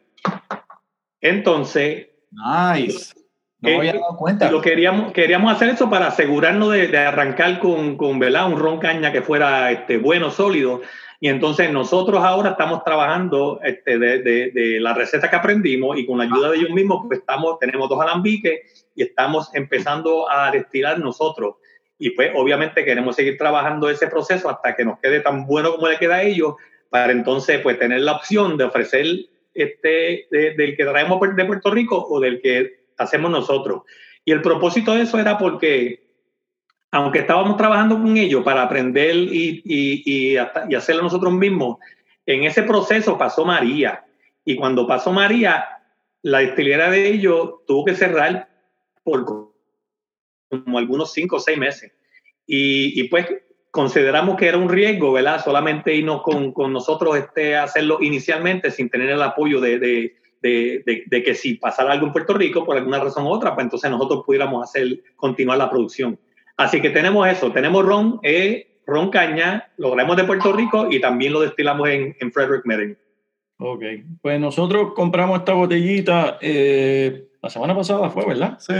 Entonces, 1.20 2.08
nice. 2.30 3.14
No 3.60 3.70
me 3.70 3.76
había 3.76 3.92
dado 3.92 4.16
cuenta. 4.16 4.50
Lo 4.50 4.60
queríamos, 4.60 5.12
queríamos 5.12 5.52
hacer 5.52 5.68
eso 5.68 5.88
para 5.88 6.08
asegurarnos 6.08 6.72
de, 6.72 6.88
de 6.88 6.98
arrancar 6.98 7.60
con, 7.60 7.96
con 7.96 8.18
¿verdad? 8.18 8.48
un 8.48 8.58
ron 8.58 8.80
caña 8.80 9.12
que 9.12 9.22
fuera 9.22 9.70
este, 9.70 9.98
bueno, 9.98 10.30
sólido. 10.30 10.82
Y 11.22 11.28
entonces 11.28 11.70
nosotros 11.72 12.20
ahora 12.24 12.50
estamos 12.50 12.82
trabajando 12.82 13.60
este, 13.62 13.96
de, 13.96 14.18
de, 14.50 14.80
la 14.80 14.92
receta 14.92 15.30
que 15.30 15.36
aprendimos 15.36 15.96
y 15.96 16.04
con 16.04 16.18
la 16.18 16.24
ayuda 16.24 16.50
de 16.50 16.56
ellos 16.56 16.70
mismos, 16.70 17.04
pues 17.06 17.20
estamos, 17.20 17.60
tenemos 17.60 17.88
dos 17.88 18.00
alambiques 18.00 18.88
y 18.96 19.04
estamos 19.04 19.48
empezando 19.54 20.28
a 20.28 20.50
destilar 20.50 20.98
nosotros. 20.98 21.58
y 21.96 22.10
pues 22.10 22.32
obviamente 22.34 22.84
queremos 22.84 23.14
seguir 23.14 23.38
trabajando 23.38 23.88
ese 23.88 24.08
proceso 24.08 24.50
hasta 24.50 24.74
que 24.74 24.84
nos 24.84 24.98
quede 24.98 25.20
tan 25.20 25.46
bueno 25.46 25.76
como 25.76 25.86
le 25.86 25.96
queda 25.96 26.16
a 26.16 26.22
ellos, 26.24 26.56
para 26.90 27.12
entonces 27.12 27.60
pues 27.60 27.78
tener 27.78 28.00
la 28.00 28.16
opción 28.16 28.56
de 28.56 28.64
ofrecer 28.64 29.06
este, 29.54 30.26
del 30.28 30.76
que 30.76 30.84
traemos 30.84 31.20
de 31.36 31.44
Puerto 31.44 31.70
Rico 31.70 32.04
o 32.04 32.18
del 32.18 32.42
que 32.42 32.86
hacemos 32.98 33.30
nosotros. 33.30 33.82
Y 34.24 34.32
el 34.32 34.42
propósito 34.42 34.92
de 34.96 35.02
eso 35.02 35.20
era 35.20 35.38
porque, 35.38 36.01
aunque 36.92 37.20
estábamos 37.20 37.56
trabajando 37.56 37.96
con 37.96 38.16
ellos 38.18 38.44
para 38.44 38.62
aprender 38.62 39.16
y, 39.16 39.62
y, 39.64 40.34
y, 40.34 40.36
hacerlo 40.76 41.02
nosotros 41.02 41.32
mismos, 41.32 41.78
en 42.26 42.44
ese 42.44 42.62
proceso 42.62 43.16
pasó 43.16 43.46
María. 43.46 44.04
Y 44.44 44.56
cuando 44.56 44.86
pasó 44.86 45.10
María, 45.10 45.64
la 46.20 46.40
destilería 46.40 46.90
de 46.90 47.08
ellos 47.08 47.64
tuvo 47.66 47.86
que 47.86 47.94
cerrar 47.94 48.48
por 49.02 49.24
como 49.24 50.78
algunos 50.78 51.12
cinco 51.12 51.36
o 51.36 51.40
seis 51.40 51.56
meses. 51.56 51.92
Y, 52.46 53.00
y, 53.00 53.08
pues 53.08 53.26
consideramos 53.70 54.36
que 54.36 54.48
era 54.48 54.58
un 54.58 54.68
riesgo, 54.68 55.12
¿verdad? 55.12 55.42
Solamente 55.42 55.94
irnos 55.94 56.20
con, 56.22 56.52
con 56.52 56.74
nosotros 56.74 57.16
este, 57.16 57.56
hacerlo 57.56 57.98
inicialmente 58.02 58.70
sin 58.70 58.90
tener 58.90 59.08
el 59.08 59.22
apoyo 59.22 59.62
de, 59.62 59.78
de, 59.78 60.16
de, 60.42 61.04
de, 61.06 61.22
que 61.22 61.34
si 61.34 61.54
pasara 61.54 61.92
algo 61.92 62.06
en 62.06 62.12
Puerto 62.12 62.34
Rico, 62.34 62.66
por 62.66 62.76
alguna 62.76 63.00
razón 63.00 63.24
u 63.24 63.30
otra, 63.30 63.54
pues 63.54 63.64
entonces 63.64 63.90
nosotros 63.90 64.24
pudiéramos 64.26 64.62
hacer, 64.62 65.02
continuar 65.16 65.56
la 65.56 65.70
producción. 65.70 66.18
Así 66.56 66.80
que 66.80 66.90
tenemos 66.90 67.26
eso, 67.28 67.52
tenemos 67.52 67.84
ron, 67.84 68.20
eh, 68.22 68.80
ron 68.86 69.10
caña, 69.10 69.70
lo 69.76 69.92
traemos 69.92 70.16
de 70.16 70.24
Puerto 70.24 70.52
Rico 70.52 70.88
y 70.90 71.00
también 71.00 71.32
lo 71.32 71.40
destilamos 71.40 71.88
en, 71.88 72.16
en 72.20 72.32
Frederick 72.32 72.66
Merrill. 72.66 72.98
Ok, 73.58 73.82
pues 74.20 74.40
nosotros 74.40 74.92
compramos 74.94 75.38
esta 75.38 75.52
botellita 75.52 76.38
eh, 76.40 77.28
la 77.40 77.50
semana 77.50 77.74
pasada, 77.74 78.10
fue, 78.10 78.26
¿verdad? 78.26 78.58
Sí, 78.58 78.72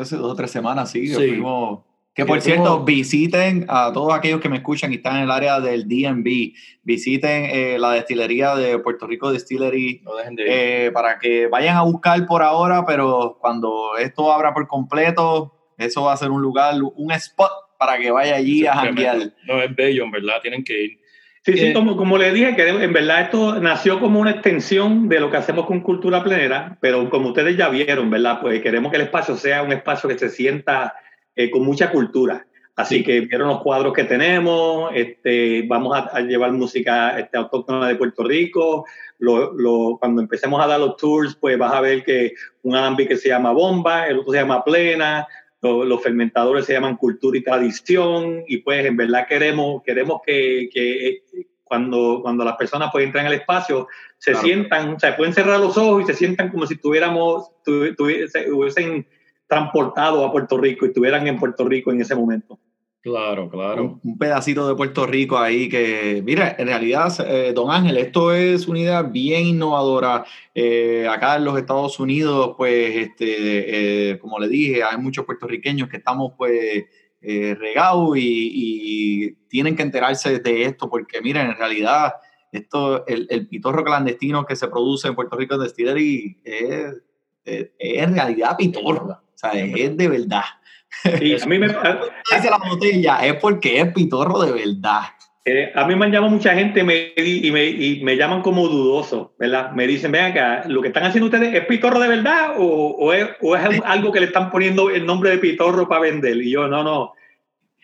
hace 0.00 0.16
dos 0.16 0.32
o 0.32 0.34
tres 0.34 0.50
semanas, 0.50 0.90
sí. 0.90 1.06
sí. 1.06 1.14
Fuimos, 1.14 1.80
que 2.14 2.26
por 2.26 2.40
cierto, 2.40 2.84
visiten 2.84 3.66
a 3.68 3.92
todos 3.92 4.12
aquellos 4.12 4.40
que 4.40 4.48
me 4.48 4.56
escuchan 4.56 4.92
y 4.92 4.96
están 4.96 5.16
en 5.16 5.22
el 5.22 5.30
área 5.30 5.60
del 5.60 5.86
DMV, 5.88 6.52
visiten 6.82 7.44
eh, 7.46 7.78
la 7.78 7.92
destilería 7.92 8.56
de 8.56 8.78
Puerto 8.78 9.06
Rico 9.06 9.30
Distillery 9.30 10.02
no 10.04 10.16
de 10.16 10.86
eh, 10.86 10.90
para 10.90 11.18
que 11.18 11.46
vayan 11.46 11.76
a 11.76 11.82
buscar 11.82 12.26
por 12.26 12.42
ahora, 12.42 12.84
pero 12.84 13.38
cuando 13.40 13.96
esto 13.96 14.32
abra 14.32 14.52
por 14.52 14.66
completo, 14.66 15.59
eso 15.80 16.04
va 16.04 16.12
a 16.12 16.16
ser 16.16 16.30
un 16.30 16.42
lugar, 16.42 16.74
un 16.94 17.12
spot 17.12 17.50
para 17.78 17.98
que 17.98 18.10
vaya 18.10 18.36
allí 18.36 18.66
a 18.66 18.74
janguear. 18.74 19.32
No, 19.46 19.62
es 19.62 19.74
bello, 19.74 20.04
en 20.04 20.10
verdad, 20.10 20.34
tienen 20.42 20.62
que 20.62 20.84
ir. 20.84 21.00
Sí, 21.42 21.56
sí, 21.56 21.72
como, 21.72 21.96
como 21.96 22.18
le 22.18 22.32
dije, 22.32 22.54
que 22.54 22.68
en 22.68 22.92
verdad 22.92 23.22
esto 23.22 23.58
nació 23.60 23.98
como 23.98 24.20
una 24.20 24.32
extensión 24.32 25.08
de 25.08 25.20
lo 25.20 25.30
que 25.30 25.38
hacemos 25.38 25.64
con 25.64 25.80
Cultura 25.80 26.22
Plenera, 26.22 26.76
pero 26.82 27.08
como 27.08 27.28
ustedes 27.28 27.56
ya 27.56 27.70
vieron, 27.70 28.10
¿verdad? 28.10 28.42
Pues 28.42 28.60
queremos 28.60 28.90
que 28.90 28.98
el 28.98 29.04
espacio 29.04 29.36
sea 29.36 29.62
un 29.62 29.72
espacio 29.72 30.10
que 30.10 30.18
se 30.18 30.28
sienta 30.28 30.94
eh, 31.34 31.50
con 31.50 31.64
mucha 31.64 31.90
cultura. 31.90 32.46
Así 32.76 32.98
sí. 32.98 33.04
que 33.04 33.20
vieron 33.22 33.48
los 33.48 33.62
cuadros 33.62 33.94
que 33.94 34.04
tenemos, 34.04 34.92
este, 34.94 35.64
vamos 35.66 35.96
a, 35.96 36.10
a 36.14 36.20
llevar 36.20 36.52
música 36.52 37.18
este, 37.18 37.38
autóctona 37.38 37.88
de 37.88 37.94
Puerto 37.94 38.22
Rico. 38.22 38.84
Lo, 39.18 39.54
lo, 39.54 39.96
cuando 39.98 40.20
empecemos 40.20 40.62
a 40.62 40.66
dar 40.66 40.78
los 40.78 40.98
tours, 40.98 41.36
pues 41.36 41.56
vas 41.56 41.72
a 41.72 41.80
ver 41.80 42.04
que 42.04 42.34
un 42.62 42.76
alambique 42.76 43.16
se 43.16 43.30
llama 43.30 43.52
Bomba, 43.52 44.06
el 44.06 44.18
otro 44.18 44.32
se 44.32 44.40
llama 44.40 44.62
Plena, 44.62 45.26
los, 45.62 45.86
los, 45.86 46.02
fermentadores 46.02 46.64
se 46.64 46.72
llaman 46.72 46.96
cultura 46.96 47.36
y 47.38 47.42
tradición 47.42 48.44
y 48.46 48.58
pues 48.58 48.84
en 48.84 48.96
verdad 48.96 49.26
queremos, 49.28 49.82
queremos 49.82 50.20
que, 50.24 50.68
que 50.72 51.22
cuando, 51.64 52.20
cuando 52.22 52.44
las 52.44 52.56
personas 52.56 52.90
pues 52.90 53.04
entran 53.04 53.26
al 53.26 53.34
espacio 53.34 53.86
se 54.18 54.32
claro. 54.32 54.46
sientan, 54.46 54.94
o 54.94 54.98
sea, 54.98 55.16
pueden 55.16 55.32
cerrar 55.32 55.60
los 55.60 55.76
ojos 55.78 56.02
y 56.02 56.06
se 56.06 56.14
sientan 56.14 56.50
como 56.50 56.66
si 56.66 56.76
tuviéramos, 56.76 57.50
tu, 57.64 57.94
tuviese, 57.94 58.50
hubiesen 58.52 59.06
transportado 59.46 60.24
a 60.24 60.32
Puerto 60.32 60.58
Rico 60.58 60.84
y 60.84 60.88
estuvieran 60.88 61.26
en 61.26 61.38
Puerto 61.38 61.64
Rico 61.68 61.90
en 61.90 62.00
ese 62.00 62.14
momento. 62.14 62.58
Claro, 63.02 63.48
claro. 63.48 63.84
Un, 63.84 64.00
un, 64.04 64.18
pedacito 64.18 64.68
de 64.68 64.74
Puerto 64.74 65.06
Rico 65.06 65.38
ahí 65.38 65.70
que, 65.70 66.20
mira, 66.22 66.54
en 66.58 66.66
realidad, 66.66 67.10
eh, 67.26 67.52
don 67.54 67.70
Ángel, 67.70 67.96
esto 67.96 68.34
es 68.34 68.68
una 68.68 68.78
idea 68.78 69.02
bien 69.02 69.46
innovadora. 69.46 70.26
Eh, 70.54 71.08
acá 71.08 71.36
en 71.36 71.46
los 71.46 71.58
Estados 71.58 71.98
Unidos, 71.98 72.54
pues, 72.58 72.96
este, 72.96 74.10
eh, 74.10 74.18
como 74.18 74.38
le 74.38 74.48
dije, 74.48 74.82
hay 74.84 74.98
muchos 74.98 75.24
puertorriqueños 75.24 75.88
que 75.88 75.96
estamos, 75.96 76.34
pues, 76.36 76.84
regados 77.22 78.16
y, 78.16 78.50
y, 78.54 79.32
tienen 79.48 79.76
que 79.76 79.82
enterarse 79.82 80.38
de 80.38 80.62
esto 80.64 80.88
porque, 80.88 81.20
miren, 81.22 81.50
en 81.50 81.56
realidad, 81.56 82.14
esto, 82.52 83.06
el, 83.06 83.26
el 83.30 83.48
pitorro 83.48 83.84
clandestino 83.84 84.44
que 84.44 84.56
se 84.56 84.68
produce 84.68 85.08
en 85.08 85.14
Puerto 85.14 85.36
Rico 85.36 85.56
de 85.56 85.64
Distillery 85.64 86.40
es, 86.44 86.96
es, 87.44 87.70
es 87.78 88.02
en 88.02 88.14
realidad 88.14 88.56
pitorro. 88.58 89.06
O 89.06 89.38
sea, 89.40 89.52
es 89.52 89.96
de 89.96 90.08
verdad. 90.08 90.44
A 91.04 91.46
mí 91.46 91.58
me 91.58 91.68
dice 91.68 92.50
la 92.50 92.58
botella 92.58 93.18
es 93.24 93.34
porque 93.34 93.80
es 93.80 93.92
pitorro 93.92 94.40
de 94.40 94.52
verdad. 94.52 95.02
Eh, 95.46 95.72
a 95.74 95.86
mí 95.86 95.96
me 95.96 96.04
han 96.04 96.12
llamado 96.12 96.32
mucha 96.32 96.54
gente 96.54 96.84
me, 96.84 97.14
y, 97.16 97.50
me, 97.50 97.64
y 97.64 98.02
me 98.02 98.16
llaman 98.16 98.42
como 98.42 98.68
dudoso, 98.68 99.34
¿verdad? 99.38 99.72
Me 99.72 99.86
dicen, 99.86 100.12
ven 100.12 100.26
acá, 100.26 100.64
¿lo 100.66 100.82
que 100.82 100.88
están 100.88 101.04
haciendo 101.04 101.26
ustedes 101.26 101.54
es 101.54 101.64
pitorro 101.64 101.98
de 101.98 102.08
verdad 102.08 102.56
o, 102.58 102.64
o, 102.64 103.12
es, 103.14 103.26
o 103.40 103.56
es 103.56 103.80
algo 103.84 104.12
que 104.12 104.20
le 104.20 104.26
están 104.26 104.50
poniendo 104.50 104.90
el 104.90 105.06
nombre 105.06 105.30
de 105.30 105.38
pitorro 105.38 105.88
para 105.88 106.02
vender? 106.02 106.36
Y 106.36 106.50
yo, 106.50 106.68
no, 106.68 106.84
no, 106.84 107.14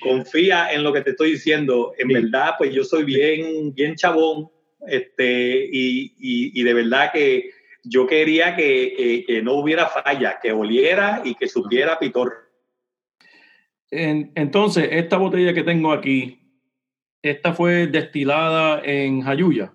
confía 0.00 0.72
en 0.72 0.82
lo 0.82 0.92
que 0.92 1.00
te 1.00 1.10
estoy 1.10 1.32
diciendo. 1.32 1.94
En 1.98 2.08
sí. 2.08 2.14
verdad, 2.14 2.54
pues 2.58 2.74
yo 2.74 2.84
soy 2.84 3.04
bien, 3.04 3.74
bien 3.74 3.96
chabón 3.96 4.50
este, 4.86 5.68
y, 5.72 6.14
y, 6.18 6.60
y 6.60 6.62
de 6.62 6.74
verdad 6.74 7.10
que 7.12 7.50
yo 7.82 8.06
quería 8.06 8.54
que, 8.54 8.94
que, 8.96 9.24
que, 9.24 9.42
no 9.42 9.54
hubiera 9.54 9.86
falla, 9.86 10.38
que 10.42 10.52
oliera 10.52 11.22
y 11.24 11.34
que 11.34 11.48
supiera 11.48 11.98
pitorro. 11.98 12.45
En, 13.90 14.32
entonces, 14.34 14.88
esta 14.90 15.16
botella 15.16 15.54
que 15.54 15.62
tengo 15.62 15.92
aquí, 15.92 16.40
esta 17.22 17.52
fue 17.52 17.86
destilada 17.86 18.80
en 18.84 19.22
Jayuya. 19.22 19.72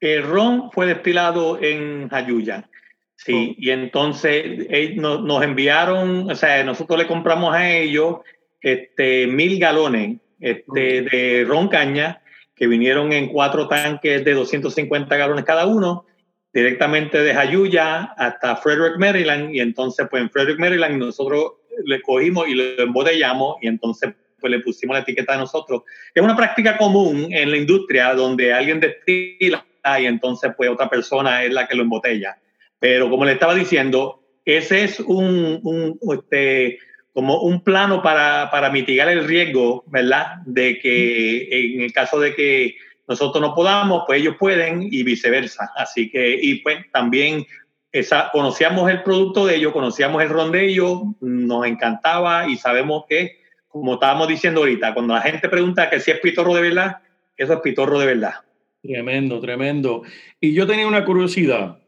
El 0.00 0.22
ron 0.22 0.70
fue 0.72 0.86
destilado 0.86 1.62
en 1.62 2.08
Jayuya. 2.08 2.68
Sí, 3.16 3.54
oh. 3.54 3.54
y 3.58 3.70
entonces 3.70 4.66
eh, 4.70 4.94
nos, 4.96 5.22
nos, 5.22 5.42
enviaron, 5.44 6.30
o 6.30 6.34
sea, 6.34 6.64
nosotros 6.64 6.98
le 6.98 7.06
compramos 7.06 7.54
a 7.54 7.70
ellos 7.70 8.20
este, 8.62 9.26
mil 9.26 9.58
galones 9.58 10.20
este, 10.40 11.02
de 11.02 11.44
ron 11.46 11.68
caña 11.68 12.22
que 12.54 12.66
vinieron 12.66 13.12
en 13.12 13.28
cuatro 13.28 13.68
tanques 13.68 14.24
de 14.24 14.34
250 14.34 15.16
galones 15.16 15.44
cada 15.44 15.66
uno, 15.66 16.04
directamente 16.52 17.22
de 17.22 17.32
Jayuya 17.32 18.12
hasta 18.16 18.56
Frederick, 18.56 18.98
Maryland, 18.98 19.54
y 19.54 19.60
entonces 19.60 20.06
pues 20.10 20.22
en 20.22 20.30
Frederick, 20.30 20.58
Maryland 20.58 20.98
nosotros 20.98 21.52
le 21.84 22.02
cogimos 22.02 22.48
y 22.48 22.54
lo 22.54 22.82
embotellamos 22.82 23.56
y 23.60 23.68
entonces 23.68 24.14
pues 24.40 24.50
le 24.50 24.60
pusimos 24.60 24.94
la 24.94 25.02
etiqueta 25.02 25.34
de 25.34 25.40
nosotros. 25.40 25.82
Es 26.14 26.22
una 26.22 26.36
práctica 26.36 26.76
común 26.76 27.28
en 27.30 27.50
la 27.50 27.56
industria 27.56 28.14
donde 28.14 28.52
alguien 28.52 28.80
destila 28.80 29.64
y 30.00 30.06
entonces 30.06 30.52
pues 30.56 30.70
otra 30.70 30.88
persona 30.88 31.44
es 31.44 31.52
la 31.52 31.66
que 31.66 31.76
lo 31.76 31.82
embotella. 31.82 32.38
Pero 32.78 33.10
como 33.10 33.24
le 33.24 33.32
estaba 33.32 33.54
diciendo, 33.54 34.22
ese 34.44 34.84
es 34.84 35.00
un, 35.00 35.60
un 35.62 35.98
este, 36.14 36.78
como 37.12 37.42
un 37.42 37.62
plano 37.62 38.02
para, 38.02 38.50
para, 38.50 38.70
mitigar 38.70 39.08
el 39.08 39.24
riesgo, 39.24 39.84
¿verdad? 39.88 40.36
De 40.46 40.78
que 40.78 41.74
en 41.74 41.82
el 41.82 41.92
caso 41.92 42.18
de 42.18 42.34
que 42.34 42.76
nosotros 43.06 43.42
no 43.42 43.54
podamos, 43.54 44.04
pues 44.06 44.20
ellos 44.20 44.36
pueden 44.38 44.88
y 44.90 45.02
viceversa. 45.02 45.70
Así 45.76 46.10
que, 46.10 46.38
y 46.40 46.56
pues 46.56 46.78
también 46.92 47.44
esa, 47.92 48.30
conocíamos 48.32 48.90
el 48.90 49.02
producto 49.02 49.46
de 49.46 49.56
ellos, 49.56 49.72
conocíamos 49.72 50.22
el 50.22 50.28
ron 50.28 50.52
de 50.52 50.66
ellos, 50.66 51.02
nos 51.20 51.66
encantaba 51.66 52.48
y 52.48 52.56
sabemos 52.56 53.04
que, 53.08 53.38
como 53.68 53.94
estábamos 53.94 54.28
diciendo 54.28 54.60
ahorita, 54.60 54.94
cuando 54.94 55.14
la 55.14 55.22
gente 55.22 55.48
pregunta 55.48 55.90
que 55.90 56.00
si 56.00 56.10
es 56.10 56.20
pitorro 56.20 56.54
de 56.54 56.62
verdad, 56.62 56.98
eso 57.36 57.54
es 57.54 57.60
pitorro 57.60 57.98
de 57.98 58.06
verdad. 58.06 58.34
Tremendo, 58.82 59.40
tremendo. 59.40 60.02
Y 60.40 60.54
yo 60.54 60.66
tenía 60.66 60.86
una 60.86 61.04
curiosidad. 61.04 61.78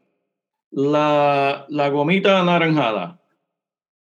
La, 0.71 1.65
la 1.69 1.89
gomita 1.89 2.39
anaranjada. 2.39 3.19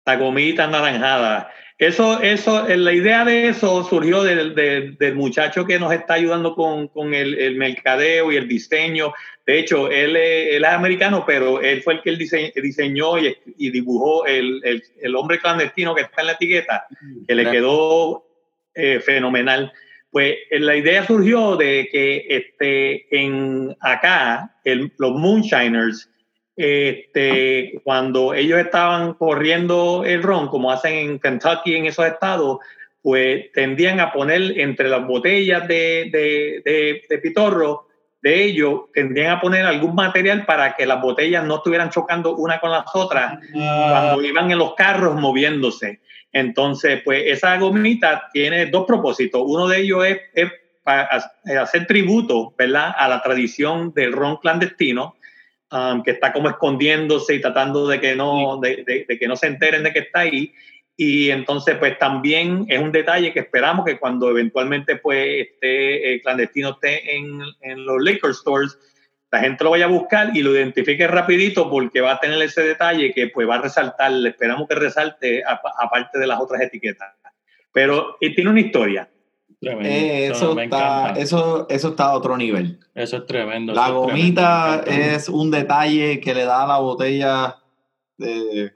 La 0.04 0.16
gomita 0.16 0.64
anaranjada. 0.64 1.50
Eso, 1.78 2.20
eso, 2.22 2.66
la 2.68 2.92
idea 2.92 3.24
de 3.24 3.48
eso 3.48 3.82
surgió 3.84 4.22
del, 4.22 4.54
del, 4.54 4.96
del 4.98 5.14
muchacho 5.14 5.64
que 5.64 5.78
nos 5.78 5.92
está 5.92 6.14
ayudando 6.14 6.54
con, 6.54 6.88
con 6.88 7.12
el, 7.14 7.34
el, 7.34 7.56
mercadeo 7.56 8.30
y 8.30 8.36
el 8.36 8.46
diseño. 8.46 9.12
De 9.46 9.58
hecho, 9.58 9.90
él, 9.90 10.14
él, 10.16 10.64
es 10.64 10.70
americano, 10.70 11.24
pero 11.26 11.60
él 11.60 11.82
fue 11.82 11.94
el 11.94 12.02
que 12.02 12.10
él 12.10 12.18
diseñó 12.18 13.18
y, 13.18 13.36
y 13.58 13.70
dibujó 13.70 14.26
el, 14.26 14.60
el, 14.64 14.82
el, 15.00 15.16
hombre 15.16 15.40
clandestino 15.40 15.94
que 15.94 16.02
está 16.02 16.20
en 16.20 16.26
la 16.28 16.32
etiqueta, 16.34 16.86
que 17.26 17.34
le 17.34 17.50
quedó 17.50 18.24
eh, 18.74 19.00
fenomenal. 19.00 19.72
Pues 20.10 20.36
eh, 20.50 20.60
la 20.60 20.76
idea 20.76 21.06
surgió 21.06 21.56
de 21.56 21.88
que 21.90 22.26
este, 22.28 23.06
en 23.10 23.74
acá, 23.80 24.54
los 24.64 25.12
Moonshiners, 25.12 26.08
este, 26.56 27.80
cuando 27.84 28.34
ellos 28.34 28.60
estaban 28.60 29.14
corriendo 29.14 30.04
el 30.04 30.22
ron, 30.22 30.48
como 30.48 30.70
hacen 30.70 30.94
en 30.94 31.18
Kentucky, 31.18 31.76
en 31.76 31.86
esos 31.86 32.06
estados, 32.06 32.58
pues 33.00 33.50
tendían 33.52 34.00
a 34.00 34.12
poner 34.12 34.58
entre 34.58 34.88
las 34.88 35.06
botellas 35.06 35.66
de, 35.66 36.08
de, 36.12 36.62
de, 36.64 37.02
de 37.08 37.18
pitorro 37.18 37.86
de 38.22 38.44
ellos 38.44 38.82
tendrían 38.94 39.32
a 39.32 39.40
poner 39.40 39.66
algún 39.66 39.96
material 39.96 40.46
para 40.46 40.76
que 40.76 40.86
las 40.86 41.02
botellas 41.02 41.44
no 41.44 41.56
estuvieran 41.56 41.90
chocando 41.90 42.36
una 42.36 42.60
con 42.60 42.70
las 42.70 42.84
otras 42.94 43.38
cuando 43.52 44.22
iban 44.22 44.50
en 44.50 44.58
los 44.58 44.74
carros 44.74 45.20
moviéndose. 45.20 46.00
Entonces, 46.32 47.02
pues 47.04 47.24
esa 47.26 47.58
gomita 47.58 48.30
tiene 48.32 48.66
dos 48.66 48.86
propósitos. 48.86 49.42
Uno 49.44 49.66
de 49.66 49.80
ellos 49.80 50.04
es, 50.06 50.50
para 50.84 51.08
hacer 51.60 51.86
tributo, 51.86 52.54
¿verdad?, 52.56 52.94
a 52.96 53.08
la 53.08 53.20
tradición 53.22 53.92
del 53.92 54.12
ron 54.12 54.36
clandestino, 54.36 55.16
um, 55.72 56.02
que 56.02 56.12
está 56.12 56.32
como 56.32 56.48
escondiéndose 56.48 57.34
y 57.34 57.40
tratando 57.40 57.88
de 57.88 58.00
que 58.00 58.14
no, 58.14 58.58
de, 58.60 59.04
de, 59.08 59.18
que 59.18 59.28
no 59.28 59.36
se 59.36 59.48
enteren 59.48 59.82
de 59.82 59.92
que 59.92 60.00
está 60.00 60.20
ahí. 60.20 60.52
Y 60.96 61.30
entonces, 61.30 61.76
pues 61.78 61.98
también 61.98 62.66
es 62.68 62.78
un 62.78 62.92
detalle 62.92 63.32
que 63.32 63.40
esperamos 63.40 63.84
que 63.84 63.98
cuando 63.98 64.30
eventualmente 64.30 64.96
pues 64.96 65.48
esté 65.48 66.14
eh, 66.14 66.20
clandestino 66.20 66.70
esté 66.70 67.16
en, 67.16 67.40
en, 67.62 67.84
los 67.84 68.00
liquor 68.02 68.34
stores, 68.34 68.78
la 69.30 69.40
gente 69.40 69.64
lo 69.64 69.70
vaya 69.70 69.86
a 69.86 69.88
buscar 69.88 70.30
y 70.36 70.42
lo 70.42 70.54
identifique 70.54 71.06
rapidito 71.06 71.70
porque 71.70 72.02
va 72.02 72.12
a 72.12 72.20
tener 72.20 72.40
ese 72.42 72.62
detalle 72.62 73.12
que 73.14 73.28
pues 73.28 73.48
va 73.48 73.56
a 73.56 73.62
resaltar, 73.62 74.12
esperamos 74.26 74.68
que 74.68 74.74
resalte 74.74 75.42
aparte 75.44 76.18
de 76.18 76.26
las 76.26 76.38
otras 76.38 76.60
etiquetas. 76.60 77.08
Pero 77.72 78.18
y 78.20 78.34
tiene 78.34 78.50
una 78.50 78.60
historia. 78.60 79.08
Eh, 79.62 80.28
eso, 80.32 80.58
está, 80.58 81.12
eso, 81.12 81.66
eso 81.68 81.88
está 81.90 82.06
a 82.06 82.12
otro 82.14 82.36
nivel. 82.36 82.80
Eso 82.94 83.18
es 83.18 83.26
tremendo. 83.26 83.72
La 83.72 83.90
gomita 83.90 84.82
es, 84.86 85.28
un 85.28 85.50
detalle 85.50 86.20
que 86.20 86.34
le 86.34 86.44
da 86.44 86.64
a 86.64 86.66
la 86.66 86.78
botella 86.78 87.56
de 88.18 88.72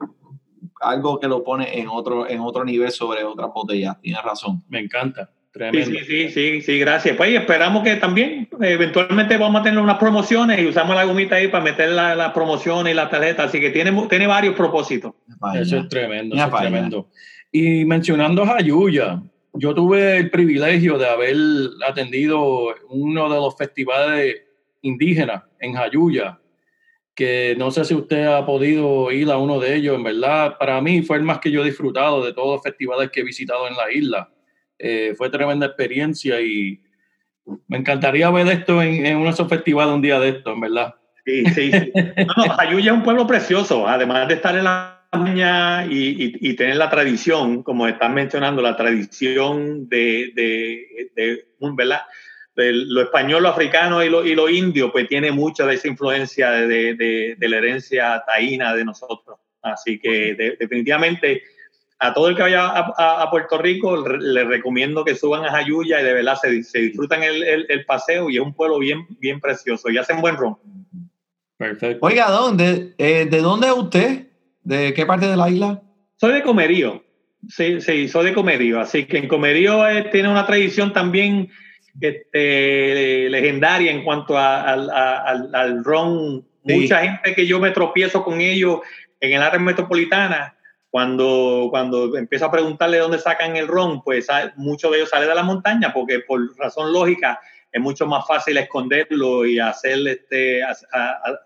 algo 0.79 1.19
que 1.19 1.27
lo 1.27 1.43
pone 1.43 1.79
en 1.79 1.89
otro, 1.89 2.29
en 2.29 2.39
otro 2.39 2.63
nivel 2.63 2.91
sobre 2.91 3.23
otras 3.25 3.49
botellas. 3.53 3.99
Tienes 3.99 4.23
razón. 4.23 4.63
Me 4.69 4.79
encanta. 4.79 5.29
Sí, 5.73 5.83
sí, 6.05 6.29
sí, 6.29 6.61
sí, 6.61 6.79
gracias. 6.79 7.17
Pues 7.17 7.33
esperamos 7.33 7.83
que 7.83 7.95
también 7.95 8.47
eventualmente 8.61 9.37
vamos 9.37 9.61
a 9.61 9.63
tener 9.63 9.79
unas 9.79 9.97
promociones 9.97 10.61
y 10.61 10.67
usamos 10.67 10.95
la 10.95 11.03
gomita 11.03 11.35
ahí 11.35 11.47
para 11.47 11.63
meter 11.63 11.89
la, 11.89 12.15
la 12.15 12.31
promoción 12.31 12.87
y 12.87 12.93
la 12.93 13.09
tarjeta. 13.09 13.45
Así 13.45 13.59
que 13.59 13.71
tiene, 13.71 13.91
tiene 14.07 14.27
varios 14.27 14.55
propósitos. 14.55 15.13
Eso 15.55 15.77
es 15.77 15.89
tremendo, 15.89 16.35
eso 16.35 16.45
es 16.45 16.53
tremendo. 16.53 17.09
Y 17.51 17.85
mencionando 17.85 18.43
a 18.43 18.47
Jayuya, 18.47 19.21
yo 19.57 19.73
tuve 19.73 20.17
el 20.17 20.29
privilegio 20.29 20.97
de 20.97 21.07
haber 21.07 21.35
atendido 21.87 22.75
uno 22.89 23.29
de 23.29 23.35
los 23.35 23.55
festivales 23.57 24.43
indígenas 24.81 25.43
en 25.59 25.73
Jayuya, 25.73 26.39
que 27.15 27.55
no 27.57 27.71
sé 27.71 27.83
si 27.85 27.95
usted 27.95 28.27
ha 28.27 28.45
podido 28.45 29.11
ir 29.11 29.29
a 29.31 29.37
uno 29.37 29.59
de 29.59 29.75
ellos, 29.75 29.95
en 29.95 30.03
verdad, 30.03 30.57
para 30.59 30.79
mí 30.81 31.01
fue 31.01 31.17
el 31.17 31.23
más 31.23 31.39
que 31.39 31.51
yo 31.51 31.61
he 31.61 31.65
disfrutado 31.65 32.23
de 32.23 32.33
todos 32.33 32.55
los 32.55 32.63
festivales 32.63 33.09
que 33.09 33.21
he 33.21 33.23
visitado 33.23 33.67
en 33.67 33.75
la 33.75 33.91
isla. 33.91 34.29
Eh, 34.77 35.13
fue 35.17 35.29
tremenda 35.29 35.65
experiencia 35.65 36.39
y 36.39 36.79
me 37.67 37.77
encantaría 37.77 38.29
ver 38.29 38.47
esto 38.47 38.81
en, 38.81 39.05
en 39.05 39.15
uno 39.17 39.25
de 39.25 39.31
esos 39.31 39.49
festivales 39.49 39.95
un 39.95 40.01
día 40.01 40.19
de 40.19 40.29
esto, 40.29 40.53
en 40.53 40.59
verdad. 40.59 40.95
Sí, 41.25 41.45
sí, 41.47 41.71
sí. 41.71 41.91
No, 42.37 42.49
Jayuya 42.55 42.91
es 42.91 42.97
un 42.97 43.03
pueblo 43.03 43.25
precioso, 43.25 43.87
además 43.87 44.27
de 44.27 44.35
estar 44.35 44.55
en 44.55 44.65
la 44.65 44.96
y, 45.89 46.49
y, 46.49 46.55
tener 46.55 46.75
la 46.75 46.89
tradición, 46.89 47.63
como 47.63 47.87
están 47.87 48.13
mencionando, 48.13 48.61
la 48.61 48.75
tradición 48.75 49.87
de, 49.87 50.31
de, 50.35 51.11
de 51.15 51.45
¿verdad? 51.59 52.01
lo 52.55 53.01
español, 53.01 53.43
lo 53.43 53.49
africano 53.49 54.03
y 54.03 54.09
lo, 54.09 54.25
y 54.25 54.35
lo 54.35 54.49
indio, 54.49 54.91
pues 54.91 55.07
tiene 55.07 55.31
mucha 55.31 55.65
de 55.65 55.75
esa 55.75 55.87
influencia 55.87 56.51
de, 56.51 56.95
de, 56.95 57.49
la 57.49 57.57
herencia 57.57 58.23
taína 58.25 58.73
de 58.73 58.83
nosotros. 58.83 59.39
Así 59.61 59.99
que 59.99 60.55
definitivamente 60.59 61.43
a 61.99 62.13
todo 62.13 62.29
el 62.29 62.35
que 62.35 62.43
vaya 62.43 62.67
a, 62.67 63.29
Puerto 63.29 63.57
Rico 63.57 64.07
le 64.07 64.43
recomiendo 64.43 65.03
que 65.03 65.15
suban 65.15 65.45
a 65.45 65.51
Jayuya 65.51 66.01
y 66.01 66.03
de 66.03 66.13
verdad 66.13 66.37
se, 66.39 66.63
se 66.63 66.79
disfrutan 66.79 67.23
el, 67.23 67.65
el, 67.69 67.85
paseo 67.85 68.29
y 68.29 68.37
es 68.37 68.41
un 68.41 68.53
pueblo 68.53 68.79
bien, 68.79 69.05
bien 69.19 69.39
precioso 69.39 69.89
y 69.89 69.97
hacen 69.97 70.21
buen 70.21 70.35
ron. 70.35 70.57
Perfecto. 71.57 72.05
Oiga, 72.05 72.29
¿dónde, 72.29 72.93
eh, 72.97 73.25
¿de 73.25 73.41
dónde 73.41 73.67
es 73.67 73.73
usted? 73.73 74.27
¿De 74.67 74.93
qué 74.93 75.05
parte 75.05 75.27
de 75.27 75.37
la 75.37 75.49
isla? 75.49 75.81
Soy 76.17 76.33
de 76.33 76.43
Comerío. 76.43 77.01
Sí, 77.47 77.79
sí, 77.79 78.09
soy 78.09 78.25
de 78.25 78.33
Comerío. 78.33 78.81
Así 78.81 79.05
que 79.05 79.17
en 79.17 79.29
Comerío 79.29 79.87
eh, 79.87 80.09
tiene 80.11 80.27
una 80.27 80.45
tradición 80.45 80.91
también 80.91 81.49
este, 82.01 83.29
legendaria 83.29 83.89
en 83.89 84.03
cuanto 84.03 84.37
al, 84.37 85.85
ron. 85.85 86.45
Mucha 86.63 86.99
gente 86.99 87.33
que 87.33 87.47
yo 87.47 87.61
me 87.61 87.71
tropiezo 87.71 88.25
con 88.25 88.41
ellos 88.41 88.81
en 89.21 89.31
el 89.31 89.41
área 89.41 89.57
metropolitana, 89.57 90.57
cuando, 90.89 91.67
cuando 91.69 92.17
empiezo 92.17 92.47
a 92.47 92.51
preguntarle 92.51 92.97
dónde 92.97 93.19
sacan 93.19 93.55
el 93.55 93.69
ron, 93.69 94.01
pues 94.03 94.27
muchos 94.57 94.91
de 94.91 94.97
ellos 94.97 95.09
salen 95.09 95.29
de 95.29 95.35
la 95.35 95.43
montaña, 95.43 95.93
porque 95.93 96.19
por 96.19 96.41
razón 96.57 96.91
lógica 96.91 97.39
es 97.71 97.81
mucho 97.81 98.05
más 98.05 98.25
fácil 98.27 98.57
esconderlo 98.57 99.45
y 99.45 99.59
hacer 99.59 99.99
este, 100.07 100.61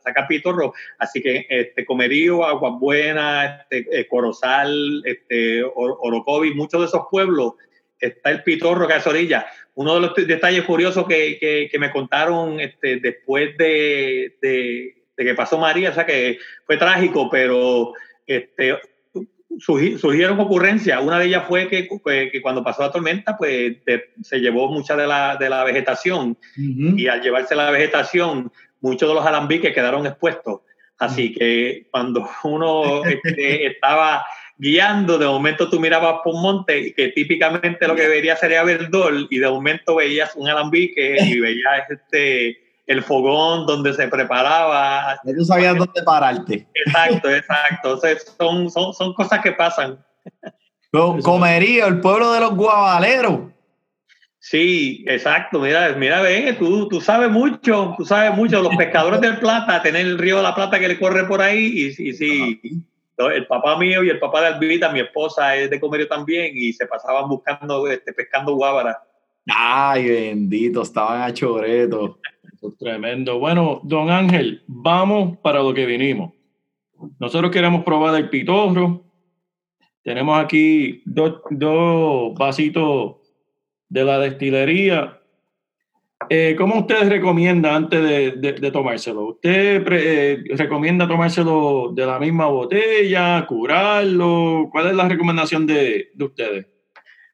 sacar 0.03 0.27
pitorro. 0.27 0.73
Así 0.97 1.21
que 1.21 1.45
este, 1.49 1.85
Comerío, 1.85 2.45
Aguas 2.45 2.73
Buenas, 2.79 3.61
este, 3.69 3.99
eh, 3.99 4.07
Corozal, 4.07 5.01
este, 5.05 5.63
Orocovi, 5.63 6.53
muchos 6.53 6.81
de 6.81 6.87
esos 6.87 7.07
pueblos 7.09 7.53
está 7.99 8.31
el 8.31 8.43
pitorro 8.43 8.87
que 8.87 8.95
es 8.95 9.07
orilla. 9.07 9.45
Uno 9.75 9.95
de 9.95 10.01
los 10.01 10.15
detalles 10.15 10.65
curiosos 10.65 11.07
que, 11.07 11.69
que, 11.71 11.79
me 11.79 11.91
contaron 11.91 12.59
este, 12.59 12.97
después 12.97 13.55
de, 13.57 14.35
de, 14.41 14.95
de, 15.15 15.25
que 15.25 15.35
pasó 15.35 15.57
María, 15.57 15.91
o 15.91 15.93
sea 15.93 16.05
que 16.05 16.39
fue 16.65 16.77
trágico, 16.77 17.29
pero 17.29 17.93
este, 18.25 18.77
surgieron 19.59 20.39
ocurrencias. 20.39 21.01
Una 21.01 21.19
de 21.19 21.25
ellas 21.25 21.45
fue 21.47 21.67
que, 21.67 21.87
que, 21.87 22.41
cuando 22.41 22.63
pasó 22.63 22.83
la 22.83 22.91
tormenta, 22.91 23.37
pues 23.37 23.77
se 24.21 24.39
llevó 24.39 24.71
mucha 24.71 24.95
de 24.95 25.07
la, 25.07 25.35
de 25.37 25.49
la 25.49 25.63
vegetación 25.63 26.37
y 26.55 27.07
al 27.07 27.21
llevarse 27.21 27.55
la 27.55 27.71
vegetación, 27.71 28.51
muchos 28.79 29.09
de 29.09 29.15
los 29.15 29.25
alambiques 29.25 29.73
quedaron 29.73 30.05
expuestos. 30.05 30.61
Así 30.97 31.33
que 31.33 31.87
cuando 31.91 32.29
uno 32.43 33.03
este, 33.05 33.65
estaba 33.67 34.23
guiando, 34.57 35.17
de 35.17 35.25
momento 35.25 35.67
tú 35.69 35.79
mirabas 35.79 36.17
por 36.23 36.35
un 36.35 36.41
monte 36.43 36.93
que 36.93 37.07
típicamente 37.09 37.87
lo 37.87 37.95
que 37.95 38.07
verías 38.07 38.39
sería 38.39 38.63
verdol 38.63 39.27
y 39.31 39.39
de 39.39 39.49
momento 39.49 39.95
veías 39.95 40.35
un 40.35 40.47
alambique 40.47 41.17
y 41.19 41.39
veías 41.39 41.89
este 41.89 42.60
el 42.87 43.03
fogón 43.03 43.65
donde 43.65 43.93
se 43.93 44.07
preparaba. 44.07 45.19
Ya 45.23 45.33
tú 45.33 45.45
sabías 45.45 45.77
dónde 45.77 46.01
pararte. 46.03 46.67
Exacto, 46.73 47.29
exacto. 47.29 47.99
son, 48.37 48.69
son, 48.69 48.93
son 48.93 49.13
cosas 49.13 49.41
que 49.41 49.51
pasan. 49.51 50.03
Comerío, 50.91 51.87
el 51.87 52.01
pueblo 52.01 52.33
de 52.33 52.41
los 52.41 52.55
guavaleros. 52.55 53.51
Sí, 54.39 55.05
exacto. 55.07 55.59
Mira, 55.59 55.93
mira, 55.95 56.21
ve, 56.21 56.55
tú, 56.57 56.87
tú 56.89 56.99
sabes 56.99 57.29
mucho, 57.29 57.93
tú 57.97 58.03
sabes 58.03 58.35
mucho. 58.35 58.61
Los 58.61 58.75
pescadores 58.75 59.21
del 59.21 59.37
Plata, 59.37 59.81
tener 59.81 60.05
el 60.05 60.17
río 60.17 60.37
de 60.37 60.43
la 60.43 60.55
Plata 60.55 60.79
que 60.79 60.87
le 60.87 60.99
corre 60.99 61.25
por 61.25 61.41
ahí, 61.41 61.93
y, 61.97 62.09
y 62.09 62.13
sí, 62.13 62.61
el 63.17 63.45
papá 63.45 63.77
mío 63.77 64.03
y 64.03 64.09
el 64.09 64.19
papá 64.19 64.41
de 64.41 64.47
Albita, 64.47 64.91
mi 64.91 64.99
esposa, 64.99 65.55
es 65.55 65.69
de 65.69 65.79
Comerío 65.79 66.07
también, 66.07 66.53
y 66.55 66.73
se 66.73 66.87
pasaban 66.87 67.29
buscando, 67.29 67.87
este, 67.87 68.13
pescando 68.13 68.55
guávaras. 68.55 68.97
Ay, 69.47 70.09
bendito, 70.09 70.81
estaban 70.81 71.21
a 71.21 71.33
choreto 71.33 72.17
tremendo. 72.77 73.39
Bueno, 73.39 73.81
don 73.83 74.09
Ángel, 74.09 74.63
vamos 74.67 75.37
para 75.39 75.59
lo 75.59 75.73
que 75.73 75.85
vinimos. 75.85 76.33
Nosotros 77.19 77.51
queremos 77.51 77.83
probar 77.83 78.15
el 78.15 78.29
pitorro. 78.29 79.03
Tenemos 80.03 80.43
aquí 80.43 81.01
dos, 81.05 81.41
dos 81.49 82.33
vasitos 82.35 83.17
de 83.89 84.03
la 84.03 84.19
destilería. 84.19 85.17
Eh, 86.29 86.55
¿Cómo 86.57 86.79
usted 86.79 87.09
recomienda 87.09 87.75
antes 87.75 88.01
de, 88.01 88.53
de, 88.53 88.71
tomárselo? 88.71 89.29
¿Usted 89.29 89.83
eh, 89.91 90.43
recomienda 90.51 91.07
tomárselo 91.07 91.91
de 91.93 92.05
la 92.05 92.19
misma 92.19 92.45
botella, 92.45 93.43
curarlo? 93.47 94.69
¿Cuál 94.71 94.87
es 94.87 94.95
la 94.95 95.09
recomendación 95.09 95.65
de, 95.65 96.11
de 96.13 96.23
ustedes? 96.23 96.67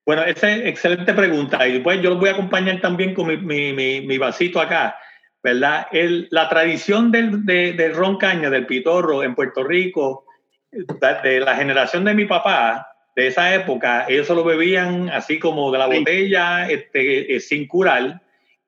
Bueno, 0.05 0.23
esa 0.23 0.49
es 0.49 0.65
excelente 0.67 1.13
pregunta. 1.13 1.67
Y 1.67 1.79
pues 1.79 2.01
yo 2.01 2.11
los 2.11 2.19
voy 2.19 2.29
a 2.29 2.33
acompañar 2.33 2.79
también 2.79 3.13
con 3.13 3.27
mi, 3.27 3.37
mi, 3.37 3.73
mi, 3.73 4.01
mi 4.01 4.17
vasito 4.17 4.61
acá. 4.61 4.95
¿Verdad? 5.43 5.88
El, 5.91 6.28
la 6.32 6.50
tradición 6.50 7.12
del, 7.12 7.45
de, 7.45 7.91
ron 7.93 8.17
caña, 8.17 8.50
del 8.50 8.65
pitorro 8.65 9.23
en 9.23 9.36
Puerto 9.36 9.63
Rico, 9.63 10.26
de 10.71 11.39
la 11.39 11.56
generación 11.56 12.04
de 12.04 12.13
mi 12.13 12.26
papá, 12.26 12.88
de 13.15 13.28
esa 13.28 13.56
época, 13.56 14.06
ellos 14.08 14.28
solo 14.28 14.43
bebían 14.43 15.10
así 15.10 15.39
como 15.39 15.71
de 15.71 15.80
la 15.80 15.88
botella, 15.88 16.69
este, 16.69 17.36
eh, 17.36 17.39
sin 17.39 17.67
curar. 17.67 18.21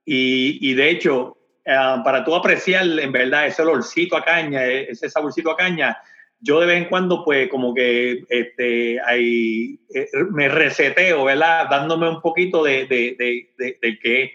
Y, 0.05 0.57
y 0.59 0.73
de 0.73 0.89
hecho, 0.89 1.37
eh, 1.63 1.75
para 2.03 2.23
tú 2.23 2.33
apreciar 2.33 2.83
en 2.83 3.11
verdad 3.11 3.45
ese 3.45 3.61
olorcito 3.61 4.17
a 4.17 4.25
caña, 4.25 4.65
e, 4.65 4.89
ese 4.89 5.07
saborcito 5.07 5.51
a 5.51 5.55
caña, 5.55 5.95
yo 6.39 6.59
de 6.59 6.65
vez 6.65 6.77
en 6.77 6.85
cuando, 6.85 7.23
pues, 7.23 7.47
como 7.49 7.75
que 7.75 8.23
este, 8.29 8.99
ahí, 9.05 9.79
eh, 9.93 10.07
me 10.31 10.49
reseteo, 10.49 11.25
¿verdad? 11.25 11.67
Dándome 11.69 12.09
un 12.09 12.21
poquito 12.21 12.63
de, 12.63 12.87
de, 12.87 13.15
de, 13.19 13.77
de 13.79 13.99
que 13.99 14.31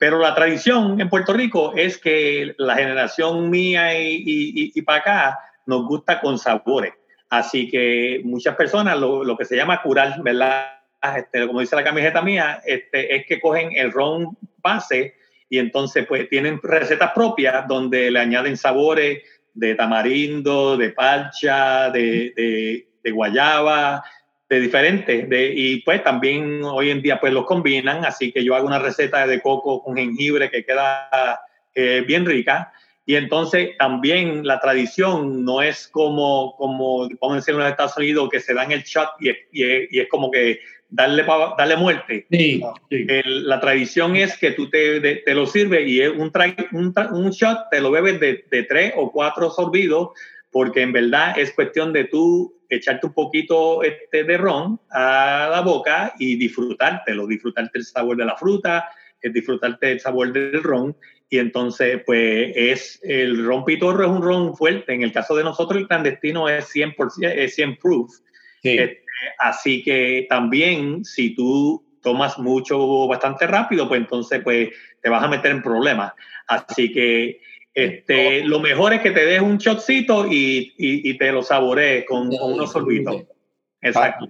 pero 0.00 0.18
la 0.18 0.34
tradición 0.34 0.98
en 0.98 1.10
Puerto 1.10 1.34
Rico 1.34 1.74
es 1.76 1.98
que 1.98 2.54
la 2.56 2.74
generación 2.74 3.50
mía 3.50 4.00
y, 4.00 4.14
y, 4.24 4.72
y, 4.74 4.80
para 4.80 5.00
acá 5.00 5.38
nos 5.66 5.84
gusta 5.86 6.22
con 6.22 6.38
sabores. 6.38 6.94
Así 7.28 7.68
que 7.68 8.22
muchas 8.24 8.56
personas 8.56 8.98
lo, 8.98 9.22
lo 9.22 9.36
que 9.36 9.44
se 9.44 9.56
llama 9.56 9.82
curar, 9.82 10.22
¿verdad? 10.22 10.68
Este, 11.18 11.46
como 11.46 11.60
dice 11.60 11.76
la 11.76 11.84
camiseta 11.84 12.22
mía, 12.22 12.62
este, 12.64 13.14
es 13.14 13.26
que 13.26 13.42
cogen 13.42 13.72
el 13.76 13.92
ron 13.92 14.38
base 14.62 15.16
y 15.50 15.58
entonces 15.58 16.06
pues 16.06 16.30
tienen 16.30 16.58
recetas 16.62 17.12
propias 17.12 17.68
donde 17.68 18.10
le 18.10 18.20
añaden 18.20 18.56
sabores 18.56 19.22
de 19.52 19.74
tamarindo, 19.74 20.78
de 20.78 20.90
parcha, 20.90 21.90
de, 21.90 22.32
de, 22.34 22.88
de 23.04 23.10
guayaba, 23.10 24.02
de 24.50 24.60
diferentes. 24.60 25.28
De, 25.28 25.52
y 25.54 25.80
pues 25.82 26.02
también 26.02 26.62
hoy 26.64 26.90
en 26.90 27.00
día 27.00 27.20
pues 27.20 27.32
los 27.32 27.46
combinan, 27.46 28.04
así 28.04 28.32
que 28.32 28.44
yo 28.44 28.54
hago 28.54 28.66
una 28.66 28.80
receta 28.80 29.26
de 29.26 29.40
coco 29.40 29.82
con 29.82 29.96
jengibre 29.96 30.50
que 30.50 30.64
queda 30.64 31.40
eh, 31.74 32.04
bien 32.06 32.26
rica. 32.26 32.72
Y 33.06 33.14
entonces 33.14 33.70
también 33.78 34.46
la 34.46 34.60
tradición 34.60 35.44
no 35.44 35.62
es 35.62 35.88
como, 35.88 36.54
como 36.56 37.08
vamos 37.20 37.32
a 37.32 37.36
decir 37.36 37.54
en 37.54 37.60
los 37.60 37.70
Estados 37.70 37.96
Unidos, 37.96 38.28
que 38.30 38.40
se 38.40 38.52
dan 38.52 38.70
el 38.72 38.82
shot 38.82 39.10
y, 39.20 39.30
y, 39.30 39.88
y 39.90 40.00
es 40.00 40.08
como 40.08 40.30
que 40.30 40.60
darle, 40.90 41.24
darle 41.56 41.76
muerte. 41.76 42.26
Sí, 42.30 42.60
sí. 42.90 43.06
El, 43.08 43.48
la 43.48 43.60
tradición 43.60 44.16
es 44.16 44.36
que 44.36 44.50
tú 44.52 44.68
te, 44.68 45.00
de, 45.00 45.16
te 45.16 45.34
lo 45.34 45.46
sirves 45.46 45.88
y 45.88 46.00
es 46.00 46.10
un, 46.10 46.30
tra, 46.30 46.54
un, 46.72 46.92
un, 47.12 47.30
shot, 47.30 47.70
te 47.70 47.80
lo 47.80 47.90
bebes 47.90 48.20
de, 48.20 48.44
de, 48.50 48.62
tres 48.64 48.92
o 48.96 49.10
cuatro 49.10 49.50
sorbidos, 49.50 50.10
porque 50.50 50.82
en 50.82 50.92
verdad 50.92 51.38
es 51.38 51.52
cuestión 51.52 51.92
de 51.92 52.04
tú 52.04 52.60
echarte 52.68 53.06
un 53.06 53.12
poquito 53.12 53.82
este, 53.82 54.24
de 54.24 54.36
ron 54.36 54.80
a 54.90 55.48
la 55.50 55.60
boca 55.60 56.14
y 56.18 56.36
disfrutártelo, 56.36 57.26
disfrutarte 57.26 57.78
el 57.78 57.84
sabor 57.84 58.16
de 58.16 58.24
la 58.24 58.36
fruta, 58.36 58.88
disfrutarte 59.22 59.92
el 59.92 60.00
sabor 60.00 60.32
del 60.32 60.62
ron. 60.62 60.96
Y 61.28 61.38
entonces, 61.38 62.02
pues, 62.04 62.52
es 62.56 63.00
el 63.02 63.44
ron 63.44 63.64
pitorro 63.64 64.04
es 64.04 64.10
un 64.10 64.22
ron 64.22 64.56
fuerte. 64.56 64.92
En 64.92 65.02
el 65.02 65.12
caso 65.12 65.36
de 65.36 65.44
nosotros, 65.44 65.80
el 65.80 65.86
clandestino 65.86 66.48
es 66.48 66.74
100%, 66.74 67.28
es 67.28 67.54
100 67.54 67.76
proof. 67.76 68.10
Sí. 68.62 68.78
Este, 68.78 69.04
así 69.38 69.82
que 69.82 70.26
también, 70.28 71.04
si 71.04 71.34
tú 71.34 71.84
tomas 72.02 72.38
mucho 72.38 73.06
bastante 73.06 73.46
rápido, 73.46 73.88
pues 73.88 74.00
entonces, 74.00 74.40
pues, 74.42 74.70
te 75.02 75.08
vas 75.08 75.22
a 75.22 75.28
meter 75.28 75.52
en 75.52 75.62
problemas. 75.62 76.12
Así 76.48 76.92
que 76.92 77.40
este, 77.74 78.44
lo 78.44 78.60
mejor 78.60 78.92
es 78.92 79.00
que 79.00 79.10
te 79.10 79.24
des 79.24 79.40
un 79.40 79.58
shotcito 79.58 80.26
y, 80.26 80.74
y, 80.76 81.10
y 81.10 81.18
te 81.18 81.30
lo 81.32 81.42
saborees 81.42 82.04
con, 82.06 82.28
con 82.36 82.54
unos 82.54 82.72
sorbitos. 82.72 83.24
Exacto. 83.80 84.28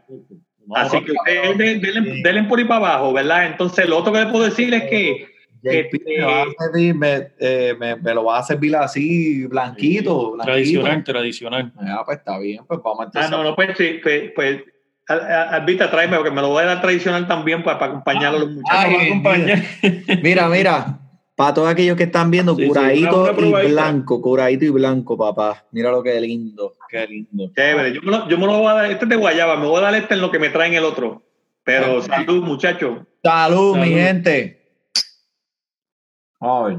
Así 0.74 1.02
que 1.02 1.12
ustedes 1.12 1.82
denle, 1.82 2.22
denle 2.22 2.44
por 2.44 2.58
ahí 2.58 2.64
para 2.64 2.86
abajo, 2.86 3.12
¿verdad? 3.12 3.46
Entonces, 3.46 3.88
lo 3.88 3.98
otro 3.98 4.12
que 4.12 4.20
le 4.20 4.26
puedo 4.26 4.44
decir 4.44 4.72
es 4.74 4.84
que. 4.84 5.30
Este, 5.62 6.00
me, 6.06 6.54
servir, 6.58 6.94
me, 6.94 7.28
eh, 7.38 7.74
me, 7.78 7.94
me, 7.96 8.14
lo 8.14 8.24
va 8.24 8.38
a 8.38 8.42
servir 8.42 8.74
así, 8.76 9.44
blanquito. 9.46 10.32
blanquito. 10.32 10.52
Tradicional, 10.52 11.04
tradicional. 11.04 11.72
Ah, 11.76 12.02
pues 12.06 12.16
está 12.16 12.38
bien, 12.38 12.64
pues 12.66 12.80
vamos 12.82 13.08
a 13.14 13.26
Ah, 13.26 13.28
no, 13.28 13.44
no, 13.44 13.54
pues 13.54 13.76
sí, 13.76 14.00
pues. 14.02 14.32
pues 14.34 14.62
Albita, 15.06 15.90
tráeme, 15.90 16.16
porque 16.16 16.30
me 16.30 16.40
lo 16.40 16.50
voy 16.50 16.62
a 16.62 16.66
dar 16.66 16.80
tradicional 16.80 17.26
también 17.26 17.64
para, 17.64 17.80
para 17.80 17.90
acompañarlo 17.90 18.38
a 18.38 18.40
los 18.42 18.50
muchachos. 18.52 18.94
Ay, 19.82 20.20
mira, 20.22 20.48
mira, 20.48 20.99
para 21.40 21.54
todos 21.54 21.70
aquellos 21.70 21.96
que 21.96 22.02
están 22.02 22.30
viendo, 22.30 22.54
sí, 22.54 22.68
curadito 22.68 23.34
sí, 23.34 23.46
y 23.46 23.70
blanco, 23.70 24.20
curadito 24.20 24.66
y 24.66 24.68
blanco, 24.68 25.16
papá. 25.16 25.64
Mira 25.70 25.90
lo 25.90 26.02
que 26.02 26.20
lindo, 26.20 26.76
qué 26.86 27.06
lindo. 27.06 27.50
Chévere, 27.56 27.94
yo 27.94 28.02
me, 28.02 28.10
lo, 28.10 28.28
yo 28.28 28.36
me 28.36 28.44
lo 28.44 28.58
voy 28.58 28.66
a 28.66 28.74
dar, 28.74 28.90
este 28.90 29.06
es 29.06 29.08
de 29.08 29.16
guayaba, 29.16 29.56
me 29.56 29.64
voy 29.64 29.78
a 29.78 29.84
dar 29.84 29.94
este 29.94 30.12
en 30.12 30.20
lo 30.20 30.30
que 30.30 30.38
me 30.38 30.50
traen 30.50 30.74
el 30.74 30.84
otro. 30.84 31.22
Pero 31.64 32.02
salud, 32.02 32.42
muchachos. 32.42 33.06
Salud, 33.22 33.72
salud, 33.72 33.76
mi 33.78 33.88
gente. 33.88 34.84
A 36.40 36.62
ver. 36.64 36.78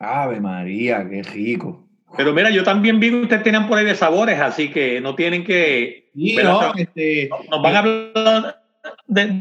Ave 0.00 0.40
María, 0.40 1.08
qué 1.08 1.22
rico. 1.22 1.86
Pero 2.16 2.32
mira, 2.32 2.50
yo 2.50 2.64
también 2.64 2.98
vi 2.98 3.10
que 3.10 3.20
ustedes 3.20 3.44
tenían 3.44 3.68
por 3.68 3.78
ahí 3.78 3.84
de 3.84 3.94
sabores, 3.94 4.40
así 4.40 4.72
que 4.72 5.00
no 5.00 5.14
tienen 5.14 5.44
que. 5.44 6.10
Sí, 6.16 6.36
no, 6.42 6.74
este, 6.74 7.30
nos 7.48 7.62
van 7.62 7.76
a 7.76 7.78
hablar 7.78 8.62
de 9.06 9.40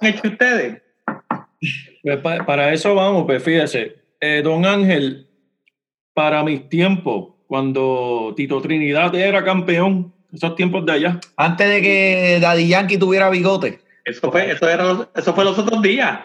han 0.00 0.08
hecho 0.08 0.28
ustedes. 0.28 0.82
Pues 2.02 2.18
para 2.18 2.72
eso 2.72 2.94
vamos, 2.94 3.24
pues 3.26 3.42
fíjese, 3.42 3.96
eh, 4.20 4.40
don 4.42 4.64
Ángel, 4.64 5.28
para 6.14 6.42
mis 6.42 6.68
tiempos, 6.68 7.34
cuando 7.46 8.32
Tito 8.36 8.60
Trinidad 8.60 9.14
era 9.14 9.44
campeón, 9.44 10.12
esos 10.32 10.54
tiempos 10.54 10.86
de 10.86 10.92
allá. 10.92 11.20
Antes 11.36 11.68
de 11.68 11.82
que 11.82 12.38
Daddy 12.40 12.68
Yankee 12.68 12.98
tuviera 12.98 13.28
bigote. 13.30 13.80
Eso 14.04 14.30
fue, 14.30 14.50
eso 14.50 14.68
era, 14.68 15.08
eso 15.14 15.34
fue 15.34 15.44
los 15.44 15.58
otros 15.58 15.82
días. 15.82 16.20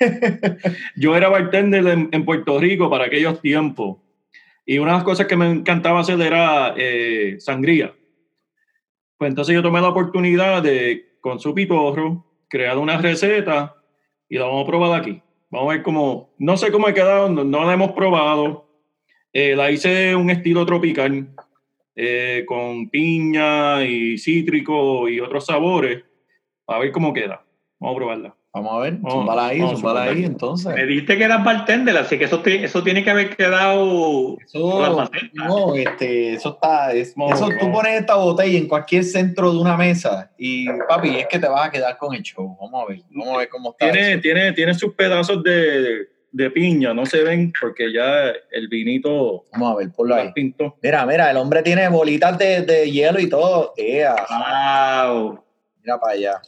Yo 0.96 1.16
era 1.16 1.28
bartender 1.28 1.86
en, 1.86 2.08
en, 2.12 2.24
Puerto 2.24 2.58
Rico 2.58 2.90
para 2.90 3.04
aquellos 3.04 3.40
tiempos. 3.40 3.98
Y 4.66 4.78
una 4.78 4.92
de 4.92 4.98
las 4.98 5.04
cosas 5.04 5.26
que 5.26 5.36
me 5.36 5.50
encantaba 5.50 6.00
hacer 6.00 6.20
era 6.20 6.74
eh, 6.76 7.36
sangría. 7.38 7.94
Pues 9.16 9.30
entonces 9.30 9.54
yo 9.54 9.62
tomé 9.62 9.80
la 9.80 9.88
oportunidad 9.88 10.62
de, 10.62 11.16
con 11.20 11.40
su 11.40 11.54
pitorro, 11.54 12.24
crear 12.48 12.78
una 12.78 12.98
receta 12.98 13.76
y 14.28 14.38
la 14.38 14.46
vamos 14.46 14.64
a 14.64 14.66
probar 14.66 15.00
aquí. 15.00 15.22
Vamos 15.50 15.70
a 15.70 15.76
ver 15.76 15.82
cómo, 15.82 16.34
no 16.38 16.56
sé 16.56 16.70
cómo 16.70 16.86
ha 16.86 16.94
quedado, 16.94 17.28
no, 17.28 17.44
no 17.44 17.64
la 17.64 17.74
hemos 17.74 17.92
probado. 17.92 18.68
Eh, 19.32 19.54
la 19.54 19.70
hice 19.70 20.14
un 20.14 20.30
estilo 20.30 20.66
tropical, 20.66 21.28
eh, 21.94 22.44
con 22.46 22.88
piña 22.90 23.84
y 23.84 24.18
cítrico 24.18 25.08
y 25.08 25.20
otros 25.20 25.46
sabores. 25.46 26.04
A 26.66 26.78
ver 26.78 26.92
cómo 26.92 27.12
queda. 27.12 27.44
Vamos 27.78 27.96
a 27.96 27.98
probarla. 27.98 28.37
Vamos 28.58 28.74
a 28.74 28.78
ver, 28.78 28.98
zumbala 29.08 29.46
ahí, 29.46 29.60
zumbala 29.60 30.02
ahí, 30.02 30.24
entonces. 30.24 30.74
Me 30.74 30.84
dijiste 30.84 31.16
que 31.16 31.22
eras 31.22 31.44
bartender, 31.44 31.96
así 31.96 32.18
que 32.18 32.24
eso, 32.24 32.42
eso 32.44 32.82
tiene 32.82 33.04
que 33.04 33.10
haber 33.10 33.36
quedado. 33.36 34.36
Eso, 34.44 35.08
no, 35.34 35.74
este, 35.76 36.32
eso 36.32 36.48
está. 36.54 36.92
Es, 36.92 37.16
no, 37.16 37.32
eso, 37.32 37.48
no. 37.48 37.56
Tú 37.56 37.70
pones 37.70 38.00
esta 38.00 38.16
botella 38.16 38.58
en 38.58 38.66
cualquier 38.66 39.04
centro 39.04 39.52
de 39.52 39.58
una 39.58 39.76
mesa 39.76 40.32
y, 40.36 40.66
papi, 40.88 41.18
es 41.18 41.26
que 41.28 41.38
te 41.38 41.46
vas 41.46 41.68
a 41.68 41.70
quedar 41.70 41.96
con 41.96 42.16
el 42.16 42.22
show. 42.22 42.56
Vamos 42.60 42.82
a 42.82 42.90
ver, 42.90 43.02
vamos 43.10 43.34
a 43.34 43.38
ver 43.38 43.48
cómo 43.48 43.70
está. 43.70 43.92
Tiene, 43.92 44.12
eso. 44.14 44.22
tiene, 44.22 44.52
tiene 44.52 44.74
sus 44.74 44.92
pedazos 44.94 45.40
de, 45.44 46.08
de, 46.32 46.50
piña, 46.50 46.92
no 46.92 47.06
se 47.06 47.22
ven 47.22 47.52
porque 47.60 47.92
ya 47.92 48.32
el 48.50 48.66
vinito. 48.66 49.44
Vamos 49.52 49.72
a 49.72 49.76
ver, 49.76 49.92
por 49.92 50.12
ahí. 50.12 50.32
Pinto. 50.32 50.76
Mira, 50.82 51.06
mira, 51.06 51.30
el 51.30 51.36
hombre 51.36 51.62
tiene 51.62 51.88
bolitas 51.88 52.36
de, 52.36 52.62
de 52.62 52.90
hielo 52.90 53.20
y 53.20 53.28
todo. 53.28 53.72
Yeah. 53.76 54.16
¡Wow! 54.28 55.44
Mira 55.80 56.00
para 56.00 56.12
allá. 56.14 56.42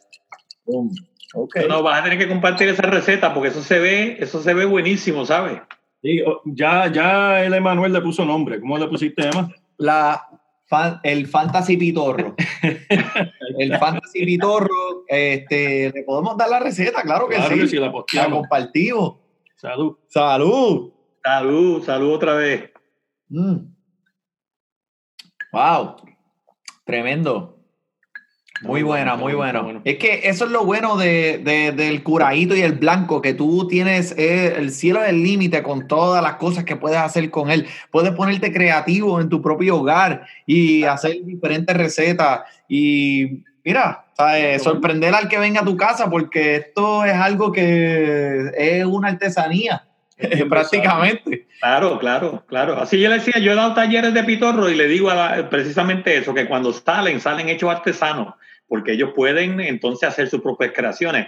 Boom. 0.64 0.90
Okay. 1.32 1.68
No, 1.68 1.82
vas 1.82 2.00
a 2.00 2.04
tener 2.04 2.18
que 2.18 2.28
compartir 2.28 2.68
esa 2.68 2.82
receta 2.82 3.32
porque 3.32 3.50
eso 3.50 3.62
se 3.62 3.78
ve, 3.78 4.16
eso 4.20 4.42
se 4.42 4.52
ve 4.52 4.64
buenísimo, 4.64 5.24
¿sabes? 5.24 5.60
Sí, 6.02 6.22
ya, 6.44 6.90
ya 6.90 7.44
el 7.44 7.54
Emanuel 7.54 7.92
le 7.92 8.00
puso 8.00 8.24
nombre. 8.24 8.58
¿Cómo 8.60 8.78
le 8.78 8.88
pusiste, 8.88 9.28
Emma? 9.28 9.52
La, 9.76 10.26
fan, 10.64 10.98
el 11.02 11.26
Fantasy 11.26 11.76
Pitorro. 11.76 12.34
el 13.58 13.78
Fantasy 13.78 14.24
Pitorro, 14.24 15.04
este, 15.06 15.92
le 15.92 16.02
podemos 16.04 16.36
dar 16.36 16.48
la 16.48 16.60
receta, 16.60 17.02
claro 17.02 17.28
que 17.28 17.36
claro 17.36 17.54
sí. 17.54 17.60
Que 17.60 17.68
sí 17.68 17.76
la, 17.76 17.92
la 18.14 18.30
compartimos. 18.30 19.16
Salud. 19.56 19.98
Salud. 20.08 20.92
Salud, 21.22 21.84
salud 21.84 22.14
otra 22.14 22.34
vez. 22.34 22.70
Mm. 23.28 23.56
Wow. 25.52 25.96
Tremendo. 26.84 27.59
Muy 28.62 28.82
buena, 28.82 29.16
muy 29.16 29.32
bueno. 29.32 29.62
bueno. 29.62 29.80
Es 29.84 29.96
que 29.96 30.20
eso 30.24 30.44
es 30.44 30.50
lo 30.50 30.64
bueno 30.64 30.96
de, 30.96 31.38
de, 31.38 31.72
del 31.72 32.02
curadito 32.02 32.54
y 32.54 32.60
el 32.60 32.72
blanco, 32.72 33.22
que 33.22 33.32
tú 33.32 33.66
tienes 33.68 34.14
eh, 34.18 34.54
el 34.56 34.70
cielo 34.70 35.00
del 35.00 35.22
límite 35.22 35.62
con 35.62 35.88
todas 35.88 36.22
las 36.22 36.34
cosas 36.34 36.64
que 36.64 36.76
puedes 36.76 36.98
hacer 36.98 37.30
con 37.30 37.50
él. 37.50 37.66
Puedes 37.90 38.12
ponerte 38.12 38.52
creativo 38.52 39.20
en 39.20 39.28
tu 39.28 39.40
propio 39.40 39.78
hogar 39.78 40.26
y 40.46 40.84
hacer 40.84 41.24
diferentes 41.24 41.74
recetas. 41.76 42.40
Y 42.68 43.44
mira, 43.64 44.04
¿sabes? 44.16 44.62
sorprender 44.62 45.14
al 45.14 45.28
que 45.28 45.38
venga 45.38 45.62
a 45.62 45.64
tu 45.64 45.76
casa, 45.76 46.10
porque 46.10 46.56
esto 46.56 47.04
es 47.04 47.14
algo 47.14 47.52
que 47.52 48.50
es 48.56 48.84
una 48.84 49.08
artesanía. 49.08 49.84
prácticamente. 50.48 51.46
Claro, 51.60 51.98
claro, 51.98 52.44
claro. 52.46 52.78
Así 52.78 53.00
yo 53.00 53.08
le 53.08 53.16
decía, 53.16 53.40
yo 53.40 53.52
he 53.52 53.54
dado 53.54 53.74
talleres 53.74 54.14
de 54.14 54.24
pitorro 54.24 54.68
y 54.68 54.74
le 54.74 54.86
digo 54.86 55.12
la, 55.12 55.48
precisamente 55.48 56.16
eso, 56.16 56.34
que 56.34 56.46
cuando 56.46 56.72
salen, 56.72 57.20
salen 57.20 57.48
hechos 57.48 57.70
artesanos, 57.70 58.34
porque 58.70 58.92
ellos 58.92 59.10
pueden 59.14 59.60
entonces 59.60 60.08
hacer 60.08 60.30
sus 60.30 60.40
propias 60.40 60.70
creaciones. 60.72 61.26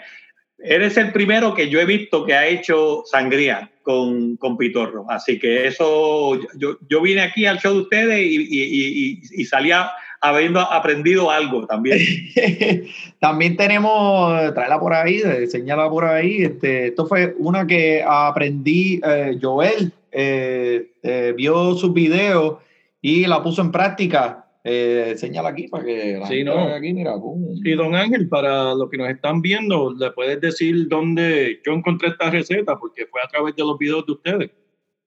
Eres 0.59 0.97
el 0.97 1.13
primero 1.13 1.55
que 1.55 1.69
yo 1.69 1.81
he 1.81 1.85
visto 1.85 2.25
que 2.25 2.35
ha 2.35 2.47
hecho 2.47 3.03
sangría 3.05 3.71
con, 3.83 4.37
con 4.37 4.57
pitorro. 4.57 5.05
Así 5.11 5.39
que 5.39 5.67
eso, 5.67 6.39
yo, 6.57 6.79
yo 6.89 7.03
vine 7.03 7.21
aquí 7.21 7.45
al 7.45 7.59
show 7.59 7.75
de 7.75 7.81
ustedes 7.81 8.21
y, 8.21 8.37
y, 8.37 9.21
y, 9.33 9.43
y 9.43 9.45
salía 9.45 9.91
habiendo 10.23 10.61
aprendido 10.61 11.31
algo 11.31 11.67
también. 11.67 11.99
también 13.19 13.57
tenemos, 13.57 14.55
tráela 14.55 14.79
por 14.79 14.95
ahí, 14.95 15.21
señala 15.49 15.91
por 15.91 16.05
ahí. 16.05 16.45
Este, 16.45 16.89
esto 16.89 17.07
fue 17.07 17.35
una 17.39 17.67
que 17.67 18.05
aprendí, 18.07 19.01
eh, 19.05 19.37
Joel 19.43 19.93
eh, 20.13 20.93
eh, 21.03 21.35
vio 21.37 21.75
sus 21.75 21.93
videos 21.93 22.59
y 23.01 23.27
la 23.27 23.43
puso 23.43 23.63
en 23.63 23.73
práctica. 23.73 24.47
Eh, 24.65 25.15
señala 25.17 25.49
aquí 25.49 25.67
para 25.67 25.85
que 25.85 26.19
la 26.21 26.27
sí, 26.27 26.45
no. 26.45 26.69
aquí, 26.69 26.93
mira, 26.93 27.17
boom. 27.17 27.61
Y 27.65 27.73
don 27.75 27.95
Ángel, 27.97 28.29
para 28.29 28.75
los 28.75 28.89
que 28.91 28.97
nos 28.97 29.11
están 29.11 29.43
viendo, 29.43 29.93
le 29.93 30.11
puedes 30.13 30.41
decir 30.41 30.89
dónde 30.89 31.61
yo 31.67 31.73
encontré 31.73 32.11
esta 32.11 32.31
receta, 32.31 32.79
porque 32.79 33.07
fue 33.07 33.21
a 33.23 33.29
través 33.29 33.57
de 33.57 33.65
los 33.65 33.77
videos 33.77 34.07
de 34.07 34.13
ustedes. 34.13 34.51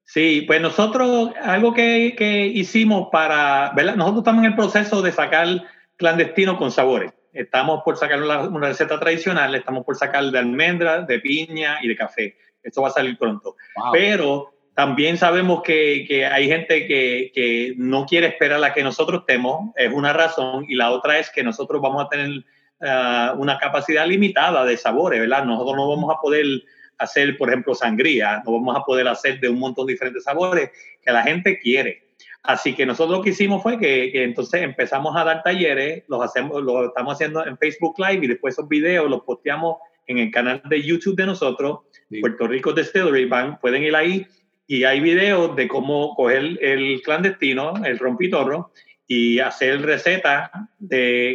Sí, 0.04 0.44
pues 0.46 0.60
nosotros, 0.60 1.32
algo 1.42 1.74
que, 1.74 2.14
que 2.16 2.46
hicimos 2.46 3.08
para, 3.10 3.72
¿verdad? 3.74 3.96
Nosotros 3.96 4.20
estamos 4.20 4.44
en 4.44 4.50
el 4.50 4.56
proceso 4.56 5.02
de 5.02 5.10
sacar 5.10 5.48
clandestino 5.96 6.58
con 6.58 6.70
sabores. 6.70 7.12
Estamos 7.32 7.82
por 7.84 7.96
sacar 7.96 8.22
una, 8.22 8.48
receta 8.60 8.98
tradicional, 8.98 9.54
estamos 9.54 9.84
por 9.84 9.96
sacar 9.96 10.24
de 10.24 10.38
almendra, 10.38 11.02
de 11.02 11.18
piña 11.18 11.78
y 11.82 11.88
de 11.88 11.96
café. 11.96 12.36
Esto 12.62 12.82
va 12.82 12.88
a 12.88 12.92
salir 12.92 13.18
pronto. 13.18 13.56
Pero 13.92 14.54
también 14.76 15.16
sabemos 15.16 15.62
que, 15.62 16.04
que 16.06 16.26
hay 16.26 16.48
gente 16.48 16.86
que, 16.86 17.32
que, 17.34 17.72
no 17.78 18.04
quiere 18.04 18.26
esperar 18.26 18.62
a 18.62 18.74
que 18.74 18.82
nosotros 18.82 19.20
estemos, 19.20 19.70
es 19.74 19.90
una 19.90 20.12
razón, 20.12 20.66
y 20.68 20.74
la 20.74 20.90
otra 20.90 21.18
es 21.18 21.30
que 21.30 21.42
nosotros 21.42 21.80
vamos 21.80 22.04
a 22.04 22.08
tener 22.10 22.44
ah, 22.82 23.34
una 23.38 23.58
capacidad 23.58 24.06
limitada 24.06 24.66
de 24.66 24.76
sabores, 24.76 25.18
¿verdad? 25.18 25.46
Nosotros 25.46 25.76
no 25.76 25.88
vamos 25.88 26.14
a 26.14 26.20
poder 26.20 26.44
hacer, 26.98 27.38
por 27.38 27.48
ejemplo, 27.48 27.74
sangría, 27.74 28.42
no 28.44 28.52
vamos 28.52 28.76
a 28.76 28.82
poder 28.82 29.08
hacer 29.08 29.40
de 29.40 29.48
un 29.48 29.58
montón 29.58 29.86
de 29.86 29.94
diferentes 29.94 30.24
sabores 30.24 30.70
que 31.02 31.10
la 31.10 31.22
gente 31.22 31.58
quiere. 31.58 32.02
Así 32.42 32.74
que 32.74 32.84
nosotros 32.84 33.16
lo 33.16 33.24
que 33.24 33.30
hicimos 33.30 33.62
fue 33.62 33.78
que, 33.78 34.24
entonces 34.24 34.60
empezamos 34.60 35.16
a 35.16 35.24
dar 35.24 35.42
talleres, 35.42 36.04
los 36.06 36.22
hacemos, 36.22 36.62
lo 36.62 36.88
estamos 36.88 37.14
haciendo 37.14 37.46
en 37.46 37.56
Facebook 37.56 37.94
Live 37.96 38.26
y 38.26 38.28
después 38.28 38.52
esos 38.52 38.68
videos 38.68 39.08
los 39.08 39.22
posteamos 39.22 39.78
en 40.06 40.18
el 40.18 40.30
canal 40.30 40.60
de 40.66 40.82
YouTube 40.82 41.16
de 41.16 41.24
nosotros, 41.24 41.78
Puerto 42.20 42.46
Rico 42.46 42.74
Distillery 42.74 43.24
Bank. 43.24 43.58
Pueden 43.58 43.82
ir 43.82 43.96
ahí 43.96 44.26
y 44.66 44.84
hay 44.84 45.00
videos 45.00 45.54
de 45.56 45.68
cómo 45.68 46.14
coger 46.14 46.58
el 46.60 47.00
clandestino, 47.02 47.74
el 47.84 47.98
rompitorro, 47.98 48.72
y 49.06 49.38
hacer 49.38 49.82
recetas 49.82 50.50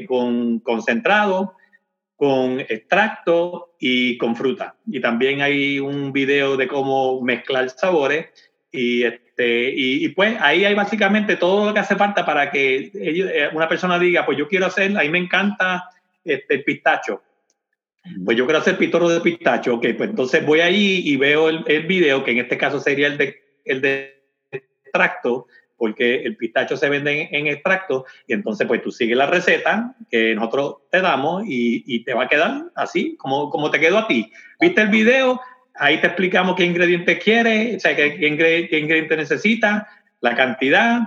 con 0.07 0.59
concentrado, 0.59 1.55
con 2.15 2.59
extracto 2.59 3.75
y 3.79 4.17
con 4.17 4.35
fruta. 4.35 4.75
Y 4.85 4.99
también 4.99 5.41
hay 5.41 5.79
un 5.79 6.11
video 6.11 6.57
de 6.57 6.67
cómo 6.67 7.21
mezclar 7.21 7.69
sabores 7.69 8.27
y 8.71 9.03
este, 9.03 9.73
y, 9.75 10.07
pues 10.09 10.37
ahí 10.39 10.65
hay 10.65 10.75
básicamente 10.75 11.35
todo 11.35 11.65
lo 11.65 11.73
que 11.73 11.79
hace 11.79 11.95
falta 11.95 12.25
para 12.25 12.51
que 12.51 12.91
eh, 12.93 13.49
una 13.53 13.67
persona 13.67 13.97
diga, 13.97 14.25
pues 14.25 14.37
yo 14.37 14.47
quiero 14.47 14.67
hacer, 14.67 14.95
a 14.97 15.01
mí 15.01 15.09
me 15.09 15.17
encanta 15.17 15.89
este, 16.23 16.55
el 16.55 16.63
pistacho. 16.63 17.21
Pues 18.25 18.37
yo 18.37 18.45
quiero 18.45 18.59
hacer 18.59 18.77
pitorro 18.77 19.09
de 19.09 19.21
pistacho, 19.21 19.75
ok, 19.75 19.87
pues 19.95 20.09
entonces 20.09 20.45
voy 20.45 20.59
ahí 20.59 21.01
y 21.05 21.17
veo 21.17 21.49
el, 21.49 21.63
el 21.67 21.85
video, 21.85 22.23
que 22.23 22.31
en 22.31 22.39
este 22.39 22.57
caso 22.57 22.79
sería 22.79 23.07
el 23.07 23.17
de, 23.17 23.35
el 23.63 23.81
de 23.81 24.23
extracto, 24.51 25.47
porque 25.77 26.23
el 26.23 26.35
pistacho 26.35 26.77
se 26.77 26.89
vende 26.89 27.29
en, 27.31 27.47
extracto, 27.47 28.05
y 28.27 28.33
entonces 28.33 28.67
pues 28.67 28.81
tú 28.81 28.91
sigues 28.91 29.17
la 29.17 29.27
receta 29.27 29.95
que 30.09 30.33
nosotros 30.33 30.77
te 30.89 31.01
damos 31.01 31.43
y, 31.45 31.83
y 31.85 32.03
te 32.03 32.13
va 32.13 32.23
a 32.23 32.27
quedar 32.27 32.65
así, 32.75 33.15
como, 33.17 33.49
como 33.49 33.69
te 33.69 33.79
quedó 33.79 33.99
a 33.99 34.07
ti. 34.07 34.31
¿Viste 34.59 34.81
el 34.81 34.89
video? 34.89 35.39
ahí 35.75 35.99
te 35.99 36.07
explicamos 36.07 36.55
qué 36.55 36.65
ingredientes 36.65 37.23
quiere, 37.23 37.75
o 37.75 37.79
sea, 37.79 37.95
qué, 37.95 38.17
qué, 38.17 38.27
ingredientes 38.27 39.17
necesita, 39.17 39.87
la 40.21 40.35
cantidad, 40.35 41.01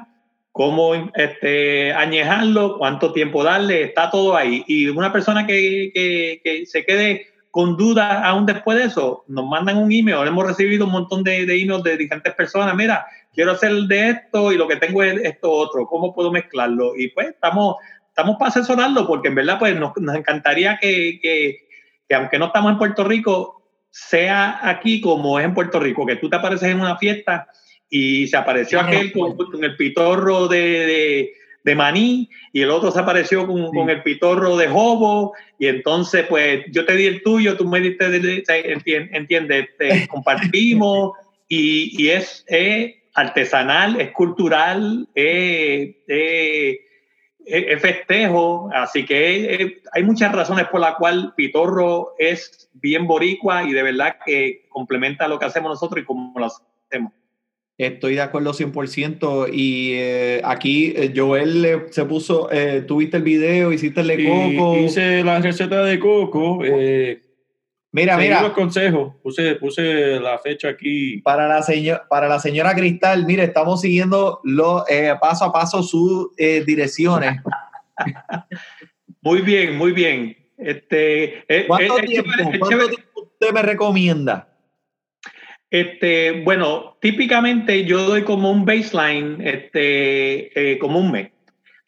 cómo 0.55 0.95
este, 1.17 1.93
añejarlo, 1.93 2.79
cuánto 2.79 3.13
tiempo 3.13 3.43
darle, 3.43 3.83
está 3.83 4.09
todo 4.09 4.37
ahí. 4.37 4.63
Y 4.69 4.87
una 4.87 5.13
persona 5.13 5.49
que, 5.49 5.91
que, 5.93 6.65
se 6.67 6.85
quede 6.85 7.27
con 7.51 7.77
dudas 7.77 8.21
aún 8.23 8.47
después 8.47 8.79
de 8.79 8.85
eso, 8.85 9.25
nos 9.27 9.47
mandan 9.47 9.79
un 9.79 9.91
email, 9.91 10.29
hemos 10.29 10.47
recibido 10.47 10.87
un 10.87 10.93
montón 10.93 11.25
de, 11.25 11.45
de 11.45 11.61
emails 11.61 11.83
de 11.83 11.97
diferentes 11.97 12.33
personas, 12.35 12.73
mira, 12.77 13.05
quiero 13.33 13.51
hacer 13.51 13.73
de 13.73 14.11
esto 14.11 14.53
y 14.53 14.57
lo 14.57 14.69
que 14.69 14.77
tengo 14.77 15.03
es 15.03 15.21
esto 15.25 15.51
otro, 15.51 15.89
¿cómo 15.89 16.15
puedo 16.15 16.31
mezclarlo? 16.31 16.93
Y 16.97 17.09
pues 17.09 17.31
estamos, 17.31 17.75
estamos 18.07 18.37
para 18.37 18.51
asesorarlo 18.51 19.09
porque 19.09 19.29
en 19.29 19.35
verdad 19.35 19.59
pues 19.59 19.77
nos, 19.77 19.91
nos 19.97 20.15
encantaría 20.15 20.79
que, 20.81 21.19
que, 21.21 21.67
que 22.09 22.15
aunque 22.15 22.39
no 22.39 22.47
estamos 22.47 22.71
en 22.71 22.79
Puerto 22.79 23.03
Rico, 23.03 23.61
sea 23.91 24.61
aquí 24.63 25.01
como 25.01 25.41
es 25.41 25.47
en 25.47 25.55
Puerto 25.55 25.81
Rico, 25.81 26.07
que 26.07 26.15
tú 26.15 26.31
te 26.31 26.37
apareces 26.37 26.69
en 26.69 26.81
una 26.81 26.97
fiesta 26.97 27.49
y 27.91 28.27
se 28.27 28.37
apareció 28.37 28.81
aquel 28.81 29.13
con, 29.13 29.37
el 29.63 29.77
pitorro 29.77 30.49
de, 30.49 31.33
de, 31.63 31.75
maní 31.75 32.29
y 32.53 32.63
el 32.63 32.71
otro 32.71 32.91
se 32.91 33.01
apareció 33.01 33.47
con, 33.47 33.71
con, 33.73 33.89
el 33.89 34.03
pitorro 34.03 34.57
de 34.57 34.69
jobo 34.69 35.35
y 35.59 35.67
entonces 35.67 36.27
pues 36.29 36.65
yo 36.71 36.85
te 36.85 36.97
di 36.97 37.07
el 37.07 37.23
tuyo, 37.23 37.57
tú 37.57 37.67
me 37.67 37.81
diste, 37.81 38.45
entiendes, 39.13 39.69
te 39.79 40.09
compartimos 40.09 41.13
y, 41.49 42.03
y 42.03 42.11
es, 42.11 42.45
artesanal, 43.15 44.01
es 44.01 44.11
cultural, 44.11 45.09
es, 45.15 45.95
es, 46.09 47.81
festejo, 47.81 48.71
así 48.73 49.05
que 49.05 49.81
hay 49.93 50.03
muchas 50.03 50.33
razones 50.33 50.67
por 50.69 50.81
las 50.81 50.97
cuales 50.97 51.27
Pitorro 51.37 52.15
es 52.19 52.71
bien 52.73 53.07
boricua 53.07 53.65
y 53.65 53.73
de 53.73 53.83
verdad 53.83 54.17
que 54.25 54.67
complementa 54.69 55.29
lo 55.29 55.39
que 55.39 55.45
hacemos 55.45 55.71
nosotros 55.71 56.03
y 56.03 56.07
cómo 56.07 56.39
lo 56.39 56.47
hacemos. 56.47 57.13
Estoy 57.77 58.15
de 58.15 58.21
acuerdo 58.21 58.53
100% 58.53 59.51
y 59.53 59.95
eh, 59.95 60.41
aquí 60.45 60.93
eh, 60.97 61.13
Joel 61.15 61.87
se 61.91 62.05
puso, 62.05 62.49
eh, 62.53 62.83
tuviste 62.87 63.17
el 63.17 63.25
video, 63.25 63.73
hiciste 63.73 64.01
el 64.01 64.07
de 64.07 64.25
coco. 64.25 64.79
Hice 64.79 65.25
la 65.25 65.41
receta 65.41 65.83
de 65.83 65.99
coco. 65.99 66.61
Mira, 67.95 68.17
mira. 68.17 68.43
los 68.43 68.55
consejos, 68.55 69.15
puse, 69.23 69.55
puse 69.55 70.19
la 70.19 70.37
fecha 70.41 70.69
aquí. 70.69 71.19
Para 71.19 71.47
la, 71.47 71.63
señora, 71.63 72.05
para 72.09 72.27
la 72.27 72.41
señora 72.41 72.75
Cristal, 72.75 73.25
mire, 73.25 73.45
estamos 73.45 73.83
siguiendo 73.83 74.41
lo, 74.43 74.85
eh, 74.89 75.15
paso 75.21 75.45
a 75.45 75.53
paso 75.53 75.81
sus 75.81 76.31
eh, 76.37 76.65
direcciones. 76.67 77.41
muy 79.23 79.43
bien, 79.43 79.79
muy 79.79 79.93
bien. 79.93 80.37
Este, 80.59 81.45
eh, 81.47 81.67
¿Cuánto, 81.69 81.99
tiempo, 81.99 82.31
¿cuánto 82.59 82.89
tiempo 82.89 83.23
usted 83.23 83.53
me 83.53 83.63
recomienda? 83.63 84.54
Este, 85.75 86.31
bueno, 86.45 86.97
típicamente 87.01 87.85
yo 87.85 88.05
doy 88.05 88.23
como 88.23 88.49
un 88.49 88.65
baseline, 88.65 89.41
este, 89.45 90.79
como 90.79 91.01
un 91.01 91.11
mes. 91.11 91.31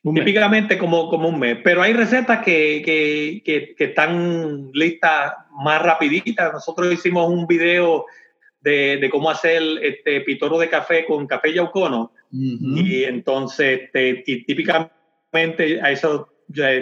Típicamente 0.03 0.77
como, 0.77 1.09
como 1.09 1.29
un 1.29 1.39
mes, 1.39 1.59
pero 1.63 1.83
hay 1.83 1.93
recetas 1.93 2.43
que, 2.45 2.83
que, 2.85 3.43
que, 3.45 3.85
están 3.85 4.73
listas 4.73 5.35
más 5.53 5.81
rapiditas. 5.83 6.53
Nosotros 6.53 6.93
hicimos 6.93 7.31
un 7.31 7.47
video 7.47 8.07
de, 8.61 8.97
de, 8.97 9.09
cómo 9.09 9.31
hacer 9.31 9.63
este 9.81 10.21
pitorro 10.23 10.59
de 10.59 10.69
café 10.69 11.05
con 11.05 11.29
café 11.29 11.55
yaucono. 11.55 12.13
Y 12.33 13.05
entonces 13.05 13.83
este, 13.83 14.25
típicamente 14.25 15.81
a 15.81 15.93
eso, 15.93 16.29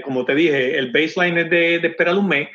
como 0.04 0.24
te 0.24 0.34
dije, 0.34 0.78
el 0.78 0.90
baseline 0.90 1.36
es 1.36 1.50
de, 1.50 1.78
de, 1.80 1.88
esperar 1.88 2.16
un 2.16 2.28
mes 2.28 2.48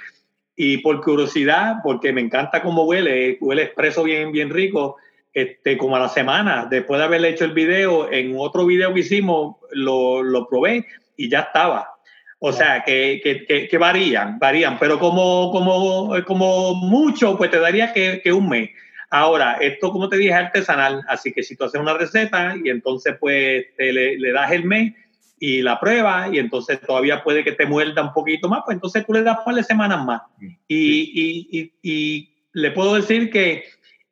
y 0.62 0.80
por 0.80 1.00
curiosidad, 1.00 1.78
porque 1.82 2.12
me 2.12 2.20
encanta 2.20 2.62
cómo 2.62 2.84
huele, 2.84 3.38
huele 3.40 3.64
expreso 3.64 4.04
bien, 4.04 4.34
bien 4.34 4.50
rico, 4.50 4.98
este, 5.34 5.78
como 5.78 5.96
a 5.96 6.00
la 6.00 6.10
semana, 6.10 6.68
después 6.70 7.00
de 7.00 7.06
haber 7.06 7.24
hecho 7.24 7.46
el 7.46 7.54
video, 7.54 8.12
en 8.12 8.36
otro 8.38 8.66
video 8.66 8.94
que 8.94 9.00
hicimos, 9.00 9.56
lo, 9.72 10.22
lo 10.22 10.50
probé 10.50 10.86
y 11.16 11.30
ya 11.30 11.40
estaba. 11.40 11.94
O 12.40 12.52
sea, 12.52 12.84
que, 12.86 13.22
que, 13.24 13.70
que, 13.70 13.78
varían, 13.78 14.38
varían, 14.38 14.78
pero 14.80 15.00
como, 15.00 15.50
como, 15.50 16.14
como 16.26 16.76
mucho, 16.76 17.38
pues 17.38 17.52
te 17.52 17.60
daría 17.60 17.94
que, 17.94 18.20
que, 18.22 18.34
un 18.34 18.50
mes. 18.50 18.72
Ahora, 19.10 19.60
esto, 19.62 19.94
como 19.94 20.10
te 20.10 20.18
dije, 20.18 20.32
es 20.32 20.36
artesanal, 20.36 21.06
así 21.08 21.32
que 21.32 21.42
si 21.42 21.56
tú 21.56 21.64
haces 21.64 21.80
una 21.80 21.94
receta 21.94 22.56
y 22.62 22.70
entonces 22.70 23.16
pues 23.18 23.66
te 23.78 23.94
le, 23.94 24.20
le 24.20 24.34
das 24.34 24.52
el 24.52 24.66
mes 24.66 24.94
y 25.40 25.62
la 25.62 25.80
prueba 25.80 26.30
y 26.32 26.40
entonces 26.40 26.82
todavía 26.82 27.24
puede 27.24 27.44
que 27.44 27.54
te 27.54 27.66
muerda 27.66 28.04
un 28.04 28.14
poquito 28.14 28.50
más, 28.50 28.62
pues 28.66 28.76
entonces 28.76 29.06
tú 29.06 29.14
le 29.14 29.24
das 29.24 29.40
par 29.46 29.56
de 29.56 29.64
semanas 29.64 30.06
más. 30.06 30.22
Y, 30.40 30.52
y, 30.68 31.48
y, 31.52 31.74
y 31.82 32.30
le 32.54 32.72
puedo 32.72 32.96
decir 32.96 33.30
que 33.30 33.64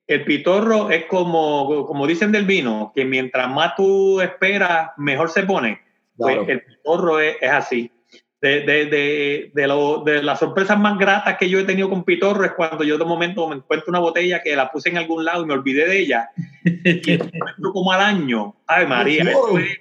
el 0.08 0.24
pitorro 0.24 0.90
es 0.90 1.06
como, 1.06 1.86
como 1.86 2.08
dicen 2.08 2.32
del 2.32 2.46
vino, 2.46 2.94
que 2.96 3.04
mientras 3.04 3.50
más 3.50 3.76
tú 3.76 4.22
esperas, 4.22 4.92
mejor 4.98 5.30
se 5.30 5.44
pone. 5.44 5.82
Pues 6.16 6.48
el 6.48 6.62
pitorro 6.62 7.20
es, 7.20 7.36
así. 7.44 7.92
De, 8.40 8.62
de, 8.62 8.86
de, 8.86 9.52
de, 9.54 9.68
lo, 9.68 10.04
de, 10.04 10.22
las 10.22 10.40
sorpresas 10.40 10.80
más 10.80 10.98
gratas 11.00 11.38
que 11.38 11.50
yo 11.50 11.60
he 11.60 11.64
tenido 11.64 11.90
con 11.90 12.04
pitorro 12.04 12.46
es 12.46 12.52
cuando 12.52 12.84
yo 12.84 12.98
de 12.98 13.04
momento 13.04 13.50
me 13.50 13.56
encuentro 13.56 13.90
una 13.90 14.00
botella 14.00 14.44
que 14.44 14.56
la 14.56 14.72
puse 14.72 14.90
en 14.90 15.00
algún 15.00 15.26
lado 15.26 15.42
y 15.42 15.48
me 15.48 15.54
olvidé 15.54 15.88
de 15.88 16.00
ella. 16.00 16.30
y 16.64 17.12
encuentro 17.12 17.74
como 17.74 17.92
al 17.92 18.02
año. 18.02 18.56
Ay, 18.66 18.86
María, 18.86 19.24
eso 19.24 19.58
es, 19.58 19.80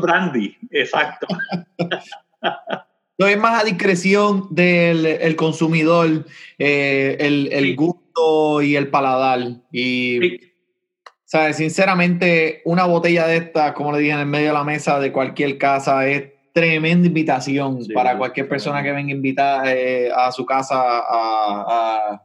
brandy, 0.00 0.56
exacto. 0.70 1.26
No 3.20 3.26
es 3.26 3.36
más 3.36 3.60
a 3.60 3.64
discreción 3.64 4.46
del 4.50 5.04
el 5.04 5.34
consumidor, 5.34 6.24
eh, 6.56 7.16
el, 7.18 7.48
el 7.50 7.74
gusto 7.74 8.62
y 8.62 8.76
el 8.76 8.90
paladar. 8.90 9.40
Y, 9.72 10.38
¿sabes? 11.24 11.56
Sinceramente, 11.56 12.62
una 12.64 12.84
botella 12.84 13.26
de 13.26 13.38
esta, 13.38 13.74
como 13.74 13.90
le 13.90 13.98
dije, 13.98 14.12
en 14.12 14.20
el 14.20 14.26
medio 14.26 14.46
de 14.46 14.52
la 14.52 14.62
mesa 14.62 15.00
de 15.00 15.10
cualquier 15.10 15.58
casa 15.58 16.06
es 16.06 16.30
tremenda 16.52 17.06
invitación 17.06 17.80
para 17.94 18.16
cualquier 18.16 18.48
persona 18.48 18.82
que 18.82 18.92
venga 18.92 19.12
invitada 19.12 19.72
eh, 19.72 20.10
a 20.14 20.32
su 20.32 20.46
casa 20.46 20.80
a, 20.80 22.20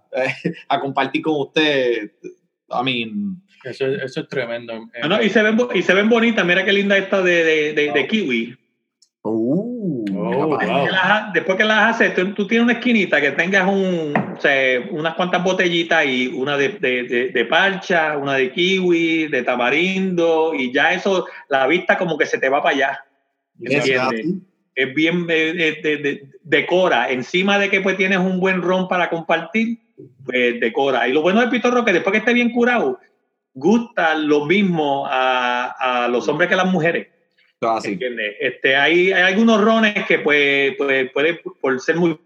a, 0.70 0.80
compartir 0.82 1.22
con 1.22 1.42
usted. 1.42 2.12
I 2.70 2.84
mean, 2.84 3.43
eso, 3.64 3.88
eso 3.88 4.22
es 4.22 4.28
tremendo. 4.28 4.90
y, 5.22 5.30
se 5.30 5.42
ven, 5.42 5.58
y 5.74 5.82
se 5.82 5.94
ven 5.94 6.10
bonitas. 6.10 6.46
Mira 6.46 6.66
qué 6.66 6.74
linda 6.74 6.98
esta 6.98 7.22
de, 7.22 7.74
de, 7.74 7.92
de, 7.92 8.08
kiwi. 8.08 8.58
Uh, 9.26 10.04
oh, 10.18 10.58
después 11.34 11.58
que 11.58 11.64
las 11.64 11.96
haces, 11.96 12.14
tú, 12.14 12.46
tienes 12.46 12.66
una 12.66 12.74
esquinita 12.74 13.22
que 13.22 13.32
tengas 13.32 13.66
un, 13.66 14.14
unas 14.92 15.14
cuantas 15.16 15.42
botellitas 15.42 16.06
y 16.06 16.28
una 16.28 16.58
de, 16.58 16.70
de, 16.70 17.32
de, 17.34 17.46
parcha, 17.46 18.18
una 18.18 18.34
de 18.34 18.52
kiwi, 18.52 19.28
de 19.28 19.44
tamarindo, 19.44 20.54
y 20.54 20.74
ya 20.74 20.94
eso, 20.94 21.26
la 21.48 21.68
vista 21.68 21.98
como 21.98 22.18
que 22.18 22.26
se 22.26 22.38
te 22.38 22.50
va 22.50 22.62
para 22.62 22.76
allá. 22.76 23.06
es 24.76 24.94
bien 24.94 25.26
de, 25.26 26.28
decora. 26.44 27.10
Encima 27.10 27.60
de 27.60 27.70
que 27.70 27.80
pues 27.80 27.96
tienes 27.96 28.18
un 28.18 28.42
buen 28.42 28.62
ron 28.62 28.90
para 28.90 29.10
compartir, 29.10 29.80
pues 30.26 30.60
decora. 30.60 31.08
Y 31.08 31.14
lo 31.14 31.22
bueno 31.22 31.40
del 31.40 31.50
pitorro 31.50 31.86
que 31.86 31.94
después 31.94 32.12
que 32.12 32.20
esté 32.20 32.34
bien 32.34 32.52
curado, 32.52 33.00
gusta 33.54 34.16
lo 34.16 34.46
mismo 34.46 35.06
a, 35.08 36.04
a 36.04 36.08
los 36.08 36.28
hombres 36.28 36.48
que 36.48 36.56
a 36.56 36.58
las 36.58 36.72
mujeres. 36.72 37.08
Así. 37.62 37.98
Este, 38.40 38.76
hay, 38.76 39.12
hay, 39.14 39.22
algunos 39.22 39.62
rones 39.62 40.06
que 40.06 40.20
pues, 40.20 40.76
pues, 40.78 41.12
puede, 41.12 41.42
por 41.62 41.80
ser 41.80 41.96
muy 41.96 42.20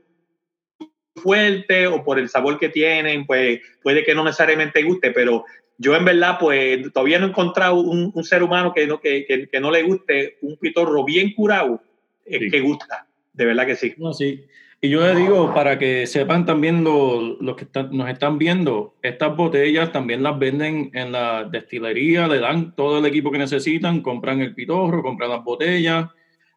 fuerte 1.16 1.88
o 1.88 2.04
por 2.04 2.20
el 2.20 2.30
sabor 2.30 2.60
que 2.60 2.70
tienen, 2.70 3.26
pues 3.26 3.60
puede 3.84 4.04
que 4.04 4.16
no 4.16 4.24
necesariamente 4.24 4.84
guste, 4.84 5.12
pero 5.12 5.46
yo 5.78 5.96
en 5.96 6.06
verdad 6.06 6.38
pues 6.40 6.92
todavía 6.92 7.20
no 7.20 7.28
he 7.28 7.30
encontrado 7.30 7.76
un, 7.76 8.12
un 8.14 8.24
ser 8.24 8.44
humano 8.44 8.74
que 8.74 8.88
no, 8.88 9.00
que, 9.00 9.26
que, 9.26 9.48
que, 9.48 9.60
no 9.60 9.72
le 9.72 9.84
guste 9.84 10.38
un 10.42 10.58
pitorro 10.58 11.04
bien 11.04 11.34
curado 11.34 11.82
sí. 12.26 12.50
que 12.50 12.60
gusta, 12.62 13.08
de 13.34 13.46
verdad 13.46 13.66
que 13.66 13.76
sí. 13.76 13.94
No, 13.98 14.14
sí. 14.14 14.46
Y 14.88 14.90
yo 14.90 15.06
les 15.06 15.18
digo, 15.18 15.54
para 15.54 15.78
que 15.78 16.08
sepan 16.08 16.46
también 16.46 16.82
los, 16.82 17.58
que 17.58 17.68
nos 17.92 18.10
están 18.10 18.38
viendo, 18.38 18.94
estas 19.02 19.36
botellas 19.36 19.92
también 19.92 20.24
las 20.24 20.40
venden 20.40 20.92
en 20.94 21.12
la 21.12 21.44
destilería, 21.44 22.26
le 22.26 22.40
dan 22.40 22.74
todo 22.74 23.00
el 23.00 23.06
equipo 23.06 23.30
que 23.30 23.38
necesitan, 23.38 24.02
compran 24.02 24.40
el 24.40 24.56
pitorro, 24.56 25.04
compran 25.04 25.30
las 25.30 25.44
botellas. 25.44 26.10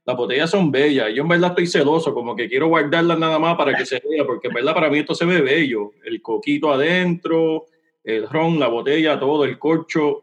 Las 0.07 0.17
botellas 0.17 0.49
son 0.49 0.71
bellas. 0.71 1.09
Yo 1.13 1.25
en 1.25 1.29
verdad 1.29 1.51
estoy 1.51 1.67
celoso, 1.67 2.15
como 2.15 2.37
que 2.37 2.49
quiero 2.49 2.69
guardarlas 2.69 3.19
nada 3.19 3.41
más 3.41 3.57
para 3.57 3.77
que 3.77 3.85
se 3.85 4.01
vea, 4.09 4.25
porque 4.25 4.47
en 4.47 4.55
verdad 4.55 4.75
para 4.75 4.91
mí 4.91 5.01
esto 5.01 5.17
se 5.17 5.25
ve 5.25 5.41
bello. 5.41 5.91
El 6.05 6.23
coquito 6.23 6.73
adentro, 6.73 7.65
el 8.05 8.29
ron, 8.29 8.61
la 8.61 8.69
botella, 8.69 9.19
todo, 9.19 9.45
el 9.45 9.59
corcho, 9.59 10.23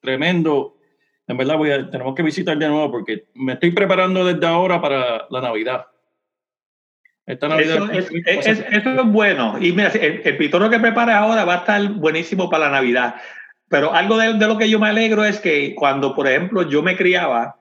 tremendo. 0.00 0.78
En 1.28 1.36
verdad 1.36 1.58
voy 1.58 1.70
a, 1.70 1.90
tenemos 1.90 2.14
que 2.14 2.22
visitar 2.22 2.56
de 2.56 2.66
nuevo 2.66 2.90
porque 2.90 3.26
me 3.34 3.52
estoy 3.52 3.72
preparando 3.72 4.24
desde 4.24 4.46
ahora 4.46 4.80
para 4.80 5.26
la 5.28 5.42
Navidad. 5.42 5.88
Esta 7.26 7.48
Navidad 7.48 7.94
eso, 7.94 8.10
es, 8.14 8.46
es, 8.46 8.64
eso 8.70 8.90
es 8.90 9.04
bueno. 9.06 9.56
Y 9.60 9.72
mira, 9.72 9.88
el, 9.88 10.22
el 10.24 10.36
pitorro 10.36 10.68
que 10.68 10.80
preparas 10.80 11.16
ahora 11.16 11.44
va 11.44 11.54
a 11.54 11.58
estar 11.58 11.88
buenísimo 11.92 12.50
para 12.50 12.66
la 12.66 12.72
Navidad. 12.72 13.14
Pero 13.68 13.94
algo 13.94 14.18
de, 14.18 14.34
de, 14.34 14.46
lo 14.46 14.58
que 14.58 14.68
yo 14.68 14.78
me 14.78 14.88
alegro 14.88 15.24
es 15.24 15.40
que 15.40 15.74
cuando, 15.74 16.14
por 16.14 16.26
ejemplo, 16.28 16.68
yo 16.68 16.82
me 16.82 16.96
criaba, 16.96 17.56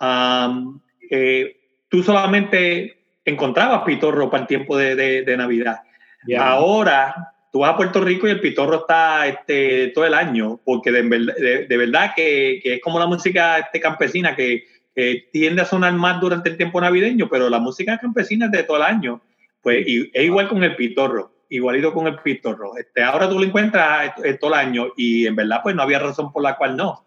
um, 0.00 0.80
eh, 1.10 1.56
tú 1.88 2.02
solamente 2.02 3.04
encontrabas 3.24 3.82
pitorro 3.82 4.30
para 4.30 4.42
el 4.42 4.48
tiempo 4.48 4.76
de, 4.76 4.96
de, 4.96 5.22
de 5.22 5.36
Navidad. 5.36 5.82
Yeah. 6.26 6.50
Ahora 6.50 7.32
tú 7.52 7.60
vas 7.60 7.74
a 7.74 7.76
Puerto 7.76 8.00
Rico 8.00 8.26
y 8.26 8.30
el 8.30 8.40
pitorro 8.40 8.76
está 8.76 9.26
este, 9.26 9.88
todo 9.88 10.06
el 10.06 10.14
año, 10.14 10.58
porque 10.64 10.90
de, 10.90 11.02
de, 11.02 11.66
de 11.66 11.76
verdad 11.76 12.12
que, 12.16 12.60
que, 12.62 12.74
es 12.74 12.80
como 12.80 12.98
la 12.98 13.06
música 13.06 13.58
este, 13.58 13.78
campesina 13.78 14.34
que, 14.34 14.64
que, 14.94 15.28
tiende 15.32 15.62
a 15.62 15.66
sonar 15.66 15.92
más 15.94 16.20
durante 16.20 16.50
el 16.50 16.56
tiempo 16.56 16.80
navideño, 16.80 17.28
pero 17.28 17.48
la 17.48 17.58
música 17.58 17.98
campesina 17.98 18.46
es 18.46 18.52
de 18.52 18.64
todo 18.64 18.76
el 18.78 18.82
año. 18.82 19.22
Pues 19.60 19.86
y, 19.86 20.10
es 20.12 20.24
igual 20.24 20.48
con 20.48 20.62
el 20.64 20.76
pitorro, 20.76 21.44
igualito 21.48 21.92
con 21.92 22.06
el 22.06 22.16
pitorro. 22.20 22.76
Este, 22.76 23.02
ahora 23.02 23.28
tú 23.28 23.38
lo 23.38 23.44
encuentras 23.44 24.14
todo 24.40 24.54
el 24.54 24.58
año 24.58 24.88
y 24.96 25.26
en 25.26 25.36
verdad 25.36 25.60
pues 25.62 25.74
no 25.74 25.82
había 25.82 25.98
razón 25.98 26.32
por 26.32 26.42
la 26.42 26.56
cual 26.56 26.76
no. 26.76 27.04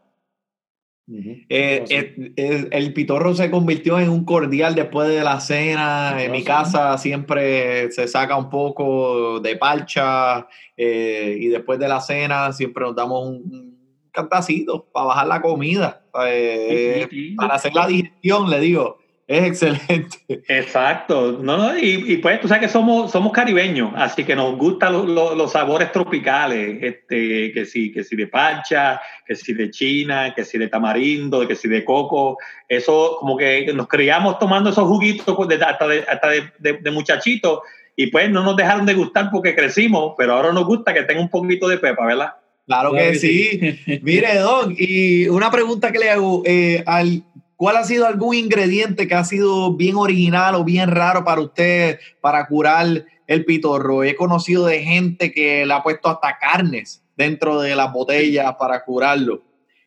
Uh 1.07 1.13
-huh. 1.13 1.45
eh, 1.49 1.85
eh, 1.87 2.33
eh, 2.35 2.67
el 2.71 2.91
pitorro 2.91 3.35
se 3.35 3.51
convirtió 3.51 3.99
en 3.99 4.09
un 4.09 4.25
cordial 4.25 4.73
después 4.73 5.07
de 5.07 5.23
la 5.23 5.39
cena. 5.39 6.15
En 6.19 6.31
mi 6.31 6.43
casa 6.43 6.97
siempre 6.97 7.91
se 7.91 8.07
saca 8.07 8.35
un 8.35 8.49
poco 8.49 9.39
de 9.39 9.55
parcha 9.55 10.47
eh, 10.75 11.37
y 11.39 11.47
después 11.49 11.77
de 11.77 11.87
la 11.87 12.01
cena 12.01 12.51
siempre 12.53 12.83
nos 12.85 12.95
damos 12.95 13.27
un, 13.27 13.35
un 13.35 14.09
cantacito 14.11 14.89
para 14.91 15.07
bajar 15.07 15.27
la 15.27 15.41
comida, 15.41 16.04
eh, 16.27 17.07
para 17.35 17.55
hacer 17.55 17.73
la 17.73 17.87
digestión, 17.87 18.49
le 18.49 18.59
digo. 18.59 18.97
Es 19.27 19.43
excelente. 19.43 20.19
Exacto. 20.27 21.39
No, 21.41 21.57
no, 21.57 21.77
y, 21.77 22.13
y, 22.13 22.17
pues 22.17 22.39
tú 22.39 22.47
sabes 22.47 22.67
que 22.67 22.71
somos, 22.71 23.11
somos 23.11 23.31
caribeños, 23.31 23.91
así 23.95 24.23
que 24.23 24.35
nos 24.35 24.55
gustan 24.55 25.15
los, 25.15 25.51
sabores 25.51 25.91
tropicales, 25.91 26.77
este, 26.83 27.51
que 27.51 27.65
si, 27.65 27.91
que 27.91 28.03
si 28.03 28.15
de 28.15 28.27
pancha, 28.27 29.01
que 29.25 29.35
si 29.35 29.53
de 29.53 29.71
china, 29.71 30.31
que 30.35 30.45
si 30.45 30.59
de 30.59 30.67
tamarindo, 30.67 31.47
que 31.47 31.55
si 31.55 31.67
de 31.67 31.83
coco. 31.83 32.37
Eso 32.69 33.17
como 33.19 33.35
que 33.35 33.73
nos 33.73 33.87
criamos 33.87 34.37
tomando 34.37 34.69
esos 34.69 34.87
juguitos 34.87 35.35
pues, 35.35 35.49
de, 35.49 35.55
hasta, 35.55 35.87
de, 35.87 36.05
hasta 36.07 36.29
de, 36.29 36.51
de, 36.59 36.73
de 36.73 36.91
muchachitos 36.91 37.61
y 37.95 38.07
pues 38.07 38.29
no 38.29 38.43
nos 38.43 38.55
dejaron 38.55 38.85
de 38.85 38.93
gustar 38.93 39.29
porque 39.31 39.55
crecimos, 39.55 40.13
pero 40.17 40.33
ahora 40.33 40.51
nos 40.51 40.65
gusta 40.65 40.93
que 40.93 41.03
tenga 41.03 41.21
un 41.21 41.29
poquito 41.29 41.67
de 41.67 41.77
pepa, 41.77 42.05
¿verdad? 42.05 42.35
Claro 42.65 42.93
que 42.93 43.15
sí. 43.15 43.79
Mire, 44.01 44.39
Don, 44.39 44.75
y 44.77 45.27
una 45.27 45.51
pregunta 45.51 45.91
que 45.91 45.99
le 45.99 46.09
hago 46.09 46.41
eh, 46.45 46.83
al 46.85 47.23
¿Cuál 47.57 47.77
ha 47.77 47.83
sido 47.85 48.05
algún 48.05 48.35
ingrediente 48.35 49.07
que 49.07 49.15
ha 49.15 49.23
sido 49.23 49.73
bien 49.75 49.95
original 49.95 50.55
o 50.55 50.65
bien 50.65 50.91
raro 50.91 51.23
para 51.23 51.39
usted 51.39 51.99
para 52.19 52.45
curar 52.47 53.05
el 53.27 53.45
pitorro? 53.45 54.03
He 54.03 54.15
conocido 54.15 54.65
de 54.65 54.83
gente 54.83 55.31
que 55.31 55.65
le 55.65 55.73
ha 55.73 55.81
puesto 55.81 56.09
hasta 56.09 56.37
carnes 56.37 57.01
dentro 57.15 57.61
de 57.61 57.75
las 57.75 57.93
botellas 57.93 58.55
para 58.59 58.83
curarlo. 58.83 59.41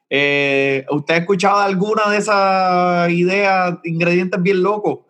Eh, 0.08 0.86
¿Usted 0.90 1.14
ha 1.14 1.18
escuchado 1.18 1.58
alguna 1.58 2.08
de 2.08 2.16
esas 2.16 3.10
ideas, 3.10 3.76
ingredientes 3.84 4.42
bien 4.42 4.62
locos? 4.62 5.00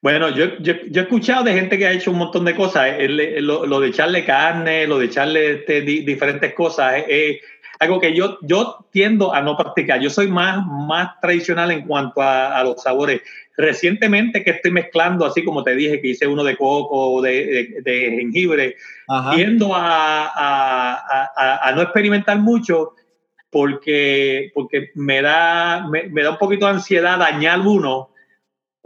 Bueno, 0.00 0.28
yo, 0.30 0.58
yo, 0.60 0.74
yo, 0.90 1.00
he 1.00 1.04
escuchado 1.04 1.44
de 1.44 1.54
gente 1.54 1.76
que 1.76 1.86
ha 1.86 1.92
hecho 1.92 2.12
un 2.12 2.18
montón 2.18 2.44
de 2.44 2.54
cosas. 2.54 2.94
El, 2.98 3.44
lo, 3.44 3.66
lo, 3.66 3.80
de 3.80 3.88
echarle 3.88 4.24
carne, 4.24 4.86
lo 4.86 4.98
de 4.98 5.06
echarle 5.06 5.52
este, 5.52 5.80
di, 5.82 6.00
diferentes 6.00 6.54
cosas. 6.54 7.02
Eh, 7.08 7.40
algo 7.80 8.00
que 8.00 8.14
yo, 8.14 8.38
yo 8.42 8.86
tiendo 8.92 9.32
a 9.32 9.42
no 9.42 9.56
practicar. 9.56 10.00
Yo 10.00 10.10
soy 10.10 10.28
más, 10.28 10.64
más 10.66 11.20
tradicional 11.20 11.70
en 11.70 11.82
cuanto 11.82 12.22
a, 12.22 12.58
a 12.58 12.64
los 12.64 12.82
sabores. 12.82 13.22
Recientemente 13.56 14.44
que 14.44 14.50
estoy 14.50 14.70
mezclando, 14.70 15.26
así 15.26 15.44
como 15.44 15.64
te 15.64 15.74
dije, 15.74 16.00
que 16.00 16.08
hice 16.08 16.28
uno 16.28 16.44
de 16.44 16.56
coco, 16.56 17.20
de, 17.20 17.44
de, 17.44 17.82
de 17.82 18.16
jengibre, 18.18 18.76
Ajá. 19.08 19.34
tiendo 19.34 19.74
a, 19.74 20.26
a, 20.26 21.68
a, 21.68 21.72
no 21.72 21.82
experimentar 21.82 22.38
mucho 22.38 22.92
porque, 23.50 24.52
porque 24.54 24.90
me, 24.94 25.22
da, 25.22 25.86
me, 25.88 26.04
me, 26.04 26.22
da 26.22 26.30
un 26.30 26.38
poquito 26.38 26.66
de 26.66 26.72
ansiedad 26.72 27.18
dañar 27.18 27.60
uno 27.60 28.10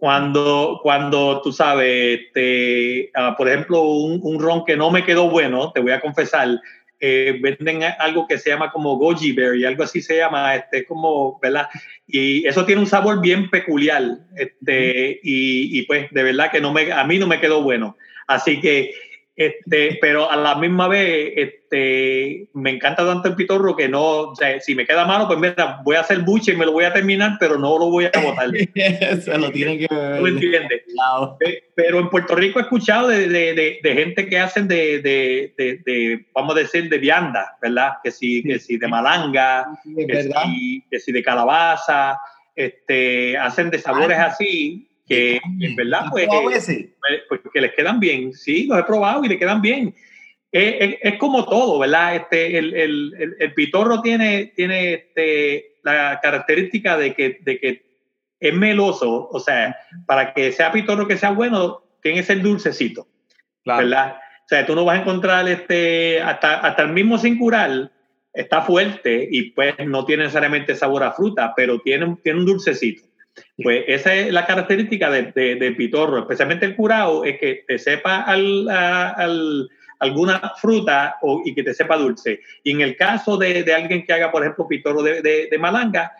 cuando, 0.02 0.80
cuando 0.82 1.40
tú 1.42 1.52
sabes, 1.52 2.18
este, 2.18 3.12
uh, 3.16 3.36
por 3.36 3.48
ejemplo, 3.48 3.82
un, 3.82 4.18
un 4.20 4.40
ron 4.40 4.64
que 4.64 4.76
no 4.76 4.90
me 4.90 5.04
quedó 5.04 5.30
bueno, 5.30 5.70
te 5.70 5.78
voy 5.78 5.92
a 5.92 6.00
confesar, 6.00 6.60
eh, 6.98 7.38
venden 7.40 7.84
algo 8.00 8.26
que 8.26 8.36
se 8.36 8.50
llama 8.50 8.72
como 8.72 8.96
goji 8.96 9.30
berry, 9.30 9.64
algo 9.64 9.84
así 9.84 10.02
se 10.02 10.16
llama, 10.16 10.56
este, 10.56 10.84
como, 10.86 11.38
¿verdad? 11.40 11.68
Y 12.08 12.44
eso 12.48 12.66
tiene 12.66 12.80
un 12.80 12.88
sabor 12.88 13.20
bien 13.20 13.48
peculiar, 13.48 14.02
este, 14.34 15.20
y, 15.22 15.78
y, 15.78 15.82
pues 15.82 16.10
de 16.10 16.22
verdad 16.24 16.50
que 16.50 16.60
no 16.60 16.72
me, 16.72 16.90
a 16.90 17.04
mí 17.04 17.20
no 17.20 17.28
me 17.28 17.38
quedó 17.38 17.62
bueno. 17.62 17.96
Así 18.26 18.60
que 18.60 18.92
este, 19.34 19.98
pero 20.00 20.30
a 20.30 20.36
la 20.36 20.56
misma 20.56 20.88
vez, 20.88 21.32
este, 21.36 22.48
me 22.52 22.70
encanta 22.70 23.06
tanto 23.06 23.28
el 23.28 23.34
pitorro 23.34 23.74
que 23.74 23.88
no, 23.88 24.02
o 24.02 24.36
sea, 24.36 24.60
si 24.60 24.74
me 24.74 24.86
queda 24.86 25.06
malo, 25.06 25.26
pues 25.26 25.38
mira, 25.38 25.80
voy 25.84 25.96
a 25.96 26.00
hacer 26.00 26.18
buche 26.18 26.52
y 26.52 26.56
me 26.56 26.66
lo 26.66 26.72
voy 26.72 26.84
a 26.84 26.92
terminar, 26.92 27.38
pero 27.40 27.58
no 27.58 27.78
lo 27.78 27.88
voy 27.88 28.04
a 28.04 28.20
botar. 28.20 28.50
Se 29.22 29.38
lo 29.38 29.50
tienen 29.50 29.78
que 29.78 29.94
ver. 29.94 30.18
¿Tú 30.18 30.26
entiendes? 30.26 30.82
Claro. 30.92 31.38
Pero 31.74 32.00
en 32.00 32.10
Puerto 32.10 32.34
Rico 32.34 32.58
he 32.58 32.62
escuchado 32.62 33.08
de, 33.08 33.26
de, 33.26 33.54
de, 33.54 33.80
de 33.82 33.94
gente 33.94 34.28
que 34.28 34.38
hacen 34.38 34.68
de, 34.68 35.00
de, 35.00 36.26
vamos 36.34 36.54
a 36.54 36.58
decir, 36.58 36.90
de 36.90 36.98
vianda, 36.98 37.56
¿verdad? 37.62 37.92
Que 38.04 38.10
si, 38.10 38.42
que 38.42 38.58
si 38.58 38.76
de 38.76 38.88
malanga, 38.88 39.66
sí, 39.82 40.06
que, 40.06 40.22
si, 40.24 40.84
que 40.90 41.00
si 41.00 41.10
de 41.10 41.22
calabaza, 41.22 42.20
este, 42.54 43.38
hacen 43.38 43.70
de 43.70 43.78
sabores 43.78 44.18
Ay. 44.18 44.24
así 44.26 44.91
que 45.06 45.40
en 45.60 45.76
verdad 45.76 46.06
pues, 46.10 46.28
eh, 46.68 46.94
pues, 47.28 47.40
que 47.52 47.60
les 47.60 47.72
quedan 47.74 48.00
bien. 48.00 48.32
Sí, 48.32 48.66
los 48.66 48.78
he 48.78 48.84
probado 48.84 49.24
y 49.24 49.28
le 49.28 49.38
quedan 49.38 49.60
bien. 49.60 49.94
Es, 50.50 50.74
es, 50.78 50.98
es 51.00 51.18
como 51.18 51.44
todo, 51.46 51.78
¿verdad? 51.78 52.16
Este, 52.16 52.58
el, 52.58 52.74
el, 52.74 53.14
el, 53.18 53.36
el, 53.38 53.54
pitorro 53.54 54.02
tiene, 54.02 54.52
tiene 54.54 54.94
este, 54.94 55.76
la 55.82 56.20
característica 56.22 56.96
de 56.96 57.14
que, 57.14 57.38
de 57.42 57.58
que 57.58 57.92
es 58.38 58.54
meloso, 58.54 59.28
o 59.30 59.40
sea, 59.40 59.76
para 60.06 60.34
que 60.34 60.52
sea 60.52 60.72
pitorro 60.72 61.06
que 61.06 61.16
sea 61.16 61.30
bueno, 61.30 61.82
tiene 62.02 62.18
que 62.18 62.24
ser 62.24 62.42
dulcecito, 62.42 63.06
claro. 63.62 63.84
¿verdad? 63.84 64.16
O 64.44 64.48
sea, 64.48 64.66
tú 64.66 64.74
no 64.74 64.84
vas 64.84 64.98
a 64.98 65.02
encontrar 65.02 65.48
este, 65.48 66.20
hasta, 66.20 66.58
hasta 66.58 66.82
el 66.82 66.90
mismo 66.90 67.16
sin 67.18 67.38
curar, 67.38 67.90
está 68.34 68.62
fuerte 68.62 69.28
y 69.30 69.50
pues 69.50 69.74
no 69.86 70.04
tiene 70.04 70.24
necesariamente 70.24 70.74
sabor 70.74 71.04
a 71.04 71.12
fruta, 71.12 71.52
pero 71.54 71.80
tiene, 71.80 72.16
tiene 72.22 72.40
un 72.40 72.46
dulcecito. 72.46 73.04
Pues 73.62 73.84
esa 73.86 74.14
es 74.14 74.32
la 74.32 74.46
característica 74.46 75.10
de, 75.10 75.32
de 75.32 75.72
pitorro, 75.72 76.20
especialmente 76.20 76.66
el 76.66 76.76
curado, 76.76 77.24
es 77.24 77.38
que 77.38 77.64
te 77.66 77.78
sepa 77.78 78.22
al, 78.22 78.68
al, 78.68 79.68
alguna 80.02 80.52
fruta 80.60 81.16
o, 81.22 81.42
y 81.44 81.54
que 81.54 81.62
te 81.62 81.72
sepa 81.72 81.96
dulce. 81.96 82.40
Y 82.64 82.72
en 82.72 82.80
el 82.80 82.96
caso 82.96 83.36
de, 83.36 83.62
de 83.62 83.72
alguien 83.72 84.04
que 84.04 84.12
haga, 84.12 84.32
por 84.32 84.42
ejemplo, 84.42 84.66
pitorro 84.66 85.00
de, 85.02 85.48
malanga, 85.60 86.12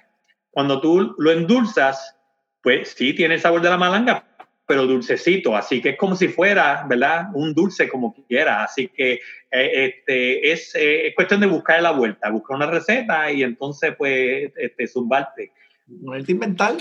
cuando 0.51 0.81
tú 0.81 1.15
lo 1.19 1.33
endulzas, 1.33 2.17
pues 2.63 2.95
sí 2.97 3.13
tiene 3.13 3.35
el 3.35 3.41
sabor 3.41 3.61
de 3.61 3.71
la 3.71 3.77
malanga, 3.77 4.25
pero 4.67 4.87
dulcecito, 4.87 5.57
así 5.57 5.83
que 5.83 5.91
es 5.91 5.97
como 5.97 6.15
si 6.15 6.29
fuera, 6.29 6.87
¿verdad? 6.89 7.27
Un 7.35 7.55
dulce 7.55 7.89
como 7.89 8.15
quiera, 8.29 8.63
así 8.63 8.87
que 8.87 9.15
eh, 9.51 9.85
este, 9.85 10.53
es, 10.53 10.73
eh, 10.77 11.09
es, 11.09 11.15
cuestión 11.17 11.41
de 11.41 11.49
buscar 11.49 11.83
la 11.83 11.91
vuelta, 11.91 12.31
buscar 12.31 12.57
una 12.57 12.67
receta 12.67 13.33
y 13.33 13.43
entonces 13.43 13.97
pues 13.99 14.53
este, 14.55 14.87
zumbarte. 14.87 15.51
¿No 15.89 16.15
es 16.15 16.29
inventar? 16.29 16.75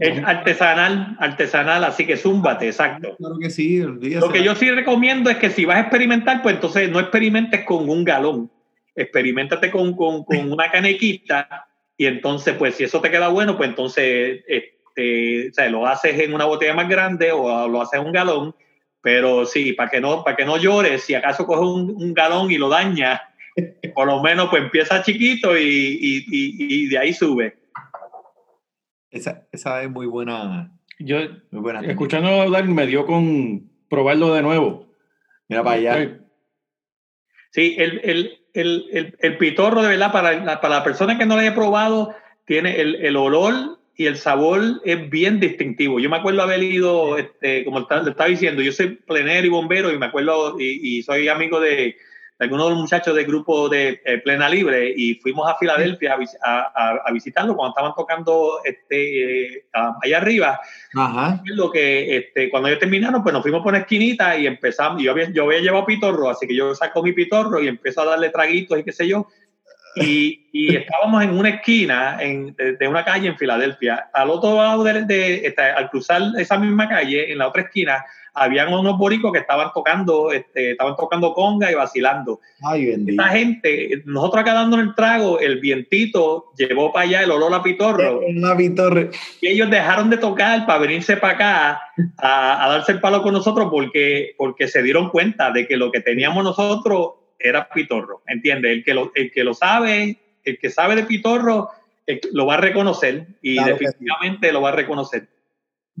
Es 0.00 0.22
artesanal, 0.24 1.16
artesanal, 1.18 1.82
así 1.82 2.06
que 2.06 2.16
zúmbate, 2.16 2.66
exacto. 2.66 3.16
Claro 3.16 3.36
que 3.40 3.50
sí. 3.50 3.78
Lo 3.80 4.30
que 4.30 4.44
yo 4.44 4.54
sí 4.54 4.70
recomiendo 4.70 5.28
es 5.28 5.38
que 5.38 5.50
si 5.50 5.64
vas 5.64 5.78
a 5.78 5.80
experimentar, 5.80 6.40
pues 6.42 6.54
entonces 6.54 6.88
no 6.88 7.00
experimentes 7.00 7.64
con 7.64 7.88
un 7.88 8.04
galón, 8.04 8.50
experimentate 8.94 9.70
con, 9.70 9.96
con, 9.96 10.24
con 10.24 10.52
una 10.52 10.70
canequita 10.70 11.66
y 11.96 12.06
entonces, 12.06 12.54
pues 12.56 12.76
si 12.76 12.84
eso 12.84 13.00
te 13.00 13.10
queda 13.10 13.28
bueno, 13.28 13.56
pues 13.56 13.70
entonces 13.70 14.44
este, 14.46 15.48
o 15.50 15.52
sea, 15.52 15.68
lo 15.68 15.84
haces 15.84 16.18
en 16.20 16.32
una 16.32 16.44
botella 16.44 16.74
más 16.74 16.88
grande 16.88 17.32
o 17.32 17.66
lo 17.66 17.82
haces 17.82 18.00
en 18.00 18.06
un 18.06 18.12
galón, 18.12 18.54
pero 19.02 19.46
sí, 19.46 19.72
para 19.72 19.90
que 19.90 20.00
no, 20.00 20.22
para 20.22 20.36
que 20.36 20.44
no 20.44 20.58
llores, 20.58 21.02
si 21.02 21.14
acaso 21.14 21.44
coges 21.44 21.66
un, 21.66 21.90
un 21.90 22.14
galón 22.14 22.52
y 22.52 22.58
lo 22.58 22.68
dañas, 22.68 23.20
por 23.94 24.06
lo 24.06 24.22
menos 24.22 24.48
pues 24.48 24.62
empieza 24.62 25.02
chiquito 25.02 25.58
y, 25.58 25.62
y, 25.62 26.18
y, 26.28 26.84
y 26.84 26.86
de 26.86 26.98
ahí 26.98 27.12
sube. 27.12 27.56
Esa, 29.10 29.46
esa 29.52 29.82
es 29.82 29.90
muy 29.90 30.06
buena. 30.06 30.72
Yo, 30.98 31.18
muy 31.50 31.60
buena 31.60 31.80
escuchando 31.80 32.28
hablar, 32.42 32.66
me 32.66 32.86
dio 32.86 33.06
con 33.06 33.70
probarlo 33.88 34.34
de 34.34 34.42
nuevo. 34.42 34.86
Mira 35.48 35.62
para 35.62 35.76
allá. 35.76 36.18
Sí, 37.50 37.76
el, 37.78 38.00
el, 38.04 38.38
el, 38.52 39.16
el, 39.18 39.38
pitorro, 39.38 39.82
de 39.82 39.88
verdad, 39.88 40.12
para 40.12 40.44
la, 40.44 40.60
para 40.60 40.76
la 40.76 40.84
persona 40.84 41.16
que 41.16 41.24
no 41.24 41.34
lo 41.34 41.40
haya 41.40 41.54
probado, 41.54 42.14
tiene 42.44 42.80
el, 42.80 42.96
el 42.96 43.16
olor 43.16 43.78
y 43.96 44.06
el 44.06 44.16
sabor 44.16 44.60
es 44.84 45.08
bien 45.08 45.40
distintivo. 45.40 45.98
Yo 45.98 46.10
me 46.10 46.18
acuerdo 46.18 46.42
haber 46.42 46.62
ido, 46.62 47.16
este, 47.16 47.64
como 47.64 47.80
le 47.80 48.10
estaba 48.10 48.28
diciendo, 48.28 48.62
yo 48.62 48.72
soy 48.72 48.96
plenero 48.96 49.46
y 49.46 49.50
bombero 49.50 49.90
y 49.90 49.98
me 49.98 50.06
acuerdo, 50.06 50.60
y, 50.60 50.98
y 50.98 51.02
soy 51.02 51.28
amigo 51.28 51.58
de, 51.58 51.96
algunos 52.38 52.66
de 52.66 52.70
los 52.70 52.80
muchachos 52.80 53.14
del 53.14 53.26
grupo 53.26 53.68
de 53.68 54.00
eh, 54.04 54.18
Plena 54.18 54.48
Libre 54.48 54.92
y 54.96 55.16
fuimos 55.16 55.48
a 55.50 55.56
Filadelfia 55.56 56.16
a, 56.42 56.72
a, 56.74 57.00
a, 57.04 57.12
visitarlo 57.12 57.56
cuando 57.56 57.70
estaban 57.70 57.94
tocando 57.96 58.60
este, 58.64 59.56
eh, 59.56 59.64
allá 59.72 60.18
arriba. 60.18 60.60
Ajá. 60.94 61.42
Lo 61.46 61.70
que 61.70 62.16
este, 62.16 62.48
cuando 62.48 62.68
ellos 62.68 62.80
terminaron, 62.80 63.22
pues 63.22 63.32
nos 63.32 63.42
fuimos 63.42 63.62
por 63.62 63.72
una 63.72 63.80
esquinita 63.80 64.36
y 64.36 64.46
empezamos. 64.46 65.02
Yo 65.02 65.10
había, 65.10 65.30
yo 65.30 65.44
había 65.44 65.60
llevado 65.60 65.86
pitorro, 65.86 66.30
así 66.30 66.46
que 66.46 66.54
yo 66.54 66.74
saco 66.74 67.02
mi 67.02 67.12
pitorro 67.12 67.60
y 67.60 67.68
empiezo 67.68 68.02
a 68.02 68.06
darle 68.06 68.30
traguitos 68.30 68.78
y 68.78 68.84
qué 68.84 68.92
sé 68.92 69.08
yo. 69.08 69.26
Y, 69.96 70.48
y 70.52 70.76
estábamos 70.76 71.24
en 71.24 71.30
una 71.30 71.48
esquina 71.48 72.18
en, 72.20 72.54
de, 72.54 72.76
de, 72.76 72.88
una 72.88 73.04
calle 73.04 73.26
en 73.26 73.36
Filadelfia. 73.36 74.10
Al 74.12 74.30
otro 74.30 74.56
lado 74.56 74.84
de, 74.84 75.04
de, 75.04 75.54
de, 75.56 75.62
al 75.76 75.90
cruzar 75.90 76.22
esa 76.38 76.56
misma 76.56 76.88
calle, 76.88 77.32
en 77.32 77.38
la 77.38 77.48
otra 77.48 77.62
esquina, 77.62 78.04
habían 78.38 78.72
unos 78.72 78.96
boricos 78.98 79.32
que 79.32 79.38
estaban 79.38 79.70
tocando, 79.74 80.32
este, 80.32 80.72
estaban 80.72 80.96
tocando 80.96 81.32
conga 81.32 81.70
y 81.70 81.74
vacilando. 81.74 82.40
Ay, 82.62 82.86
bendito. 82.86 83.22
Esta 83.22 83.34
gente, 83.34 84.02
nosotros 84.04 84.42
acá 84.42 84.54
dando 84.54 84.78
el 84.78 84.94
trago, 84.94 85.40
el 85.40 85.60
vientito 85.60 86.52
llevó 86.56 86.92
para 86.92 87.06
allá 87.06 87.22
el 87.22 87.30
olor 87.30 87.54
a 87.54 87.62
pitorro. 87.62 88.20
Una 88.20 88.56
pitorro. 88.56 89.10
Y 89.40 89.48
ellos 89.48 89.70
dejaron 89.70 90.10
de 90.10 90.16
tocar 90.16 90.66
para 90.66 90.78
venirse 90.78 91.16
para 91.16 91.34
acá 91.34 91.80
a, 92.18 92.64
a, 92.64 92.68
darse 92.70 92.92
el 92.92 93.00
palo 93.00 93.22
con 93.22 93.32
nosotros 93.32 93.68
porque, 93.70 94.34
porque 94.36 94.68
se 94.68 94.82
dieron 94.82 95.10
cuenta 95.10 95.50
de 95.50 95.66
que 95.66 95.76
lo 95.76 95.90
que 95.90 96.00
teníamos 96.00 96.44
nosotros 96.44 97.12
era 97.38 97.68
pitorro, 97.68 98.22
¿entiendes? 98.26 98.72
El 98.72 98.84
que 98.84 98.94
lo, 98.94 99.12
el 99.14 99.30
que 99.30 99.44
lo 99.44 99.54
sabe, 99.54 100.18
el 100.44 100.58
que 100.58 100.70
sabe 100.70 100.96
de 100.96 101.04
pitorro, 101.04 101.70
lo 102.32 102.46
va 102.46 102.54
a 102.54 102.58
reconocer 102.58 103.26
y 103.42 103.56
claro 103.56 103.76
definitivamente 103.76 104.48
sí. 104.48 104.52
lo 104.52 104.62
va 104.62 104.70
a 104.70 104.72
reconocer 104.72 105.28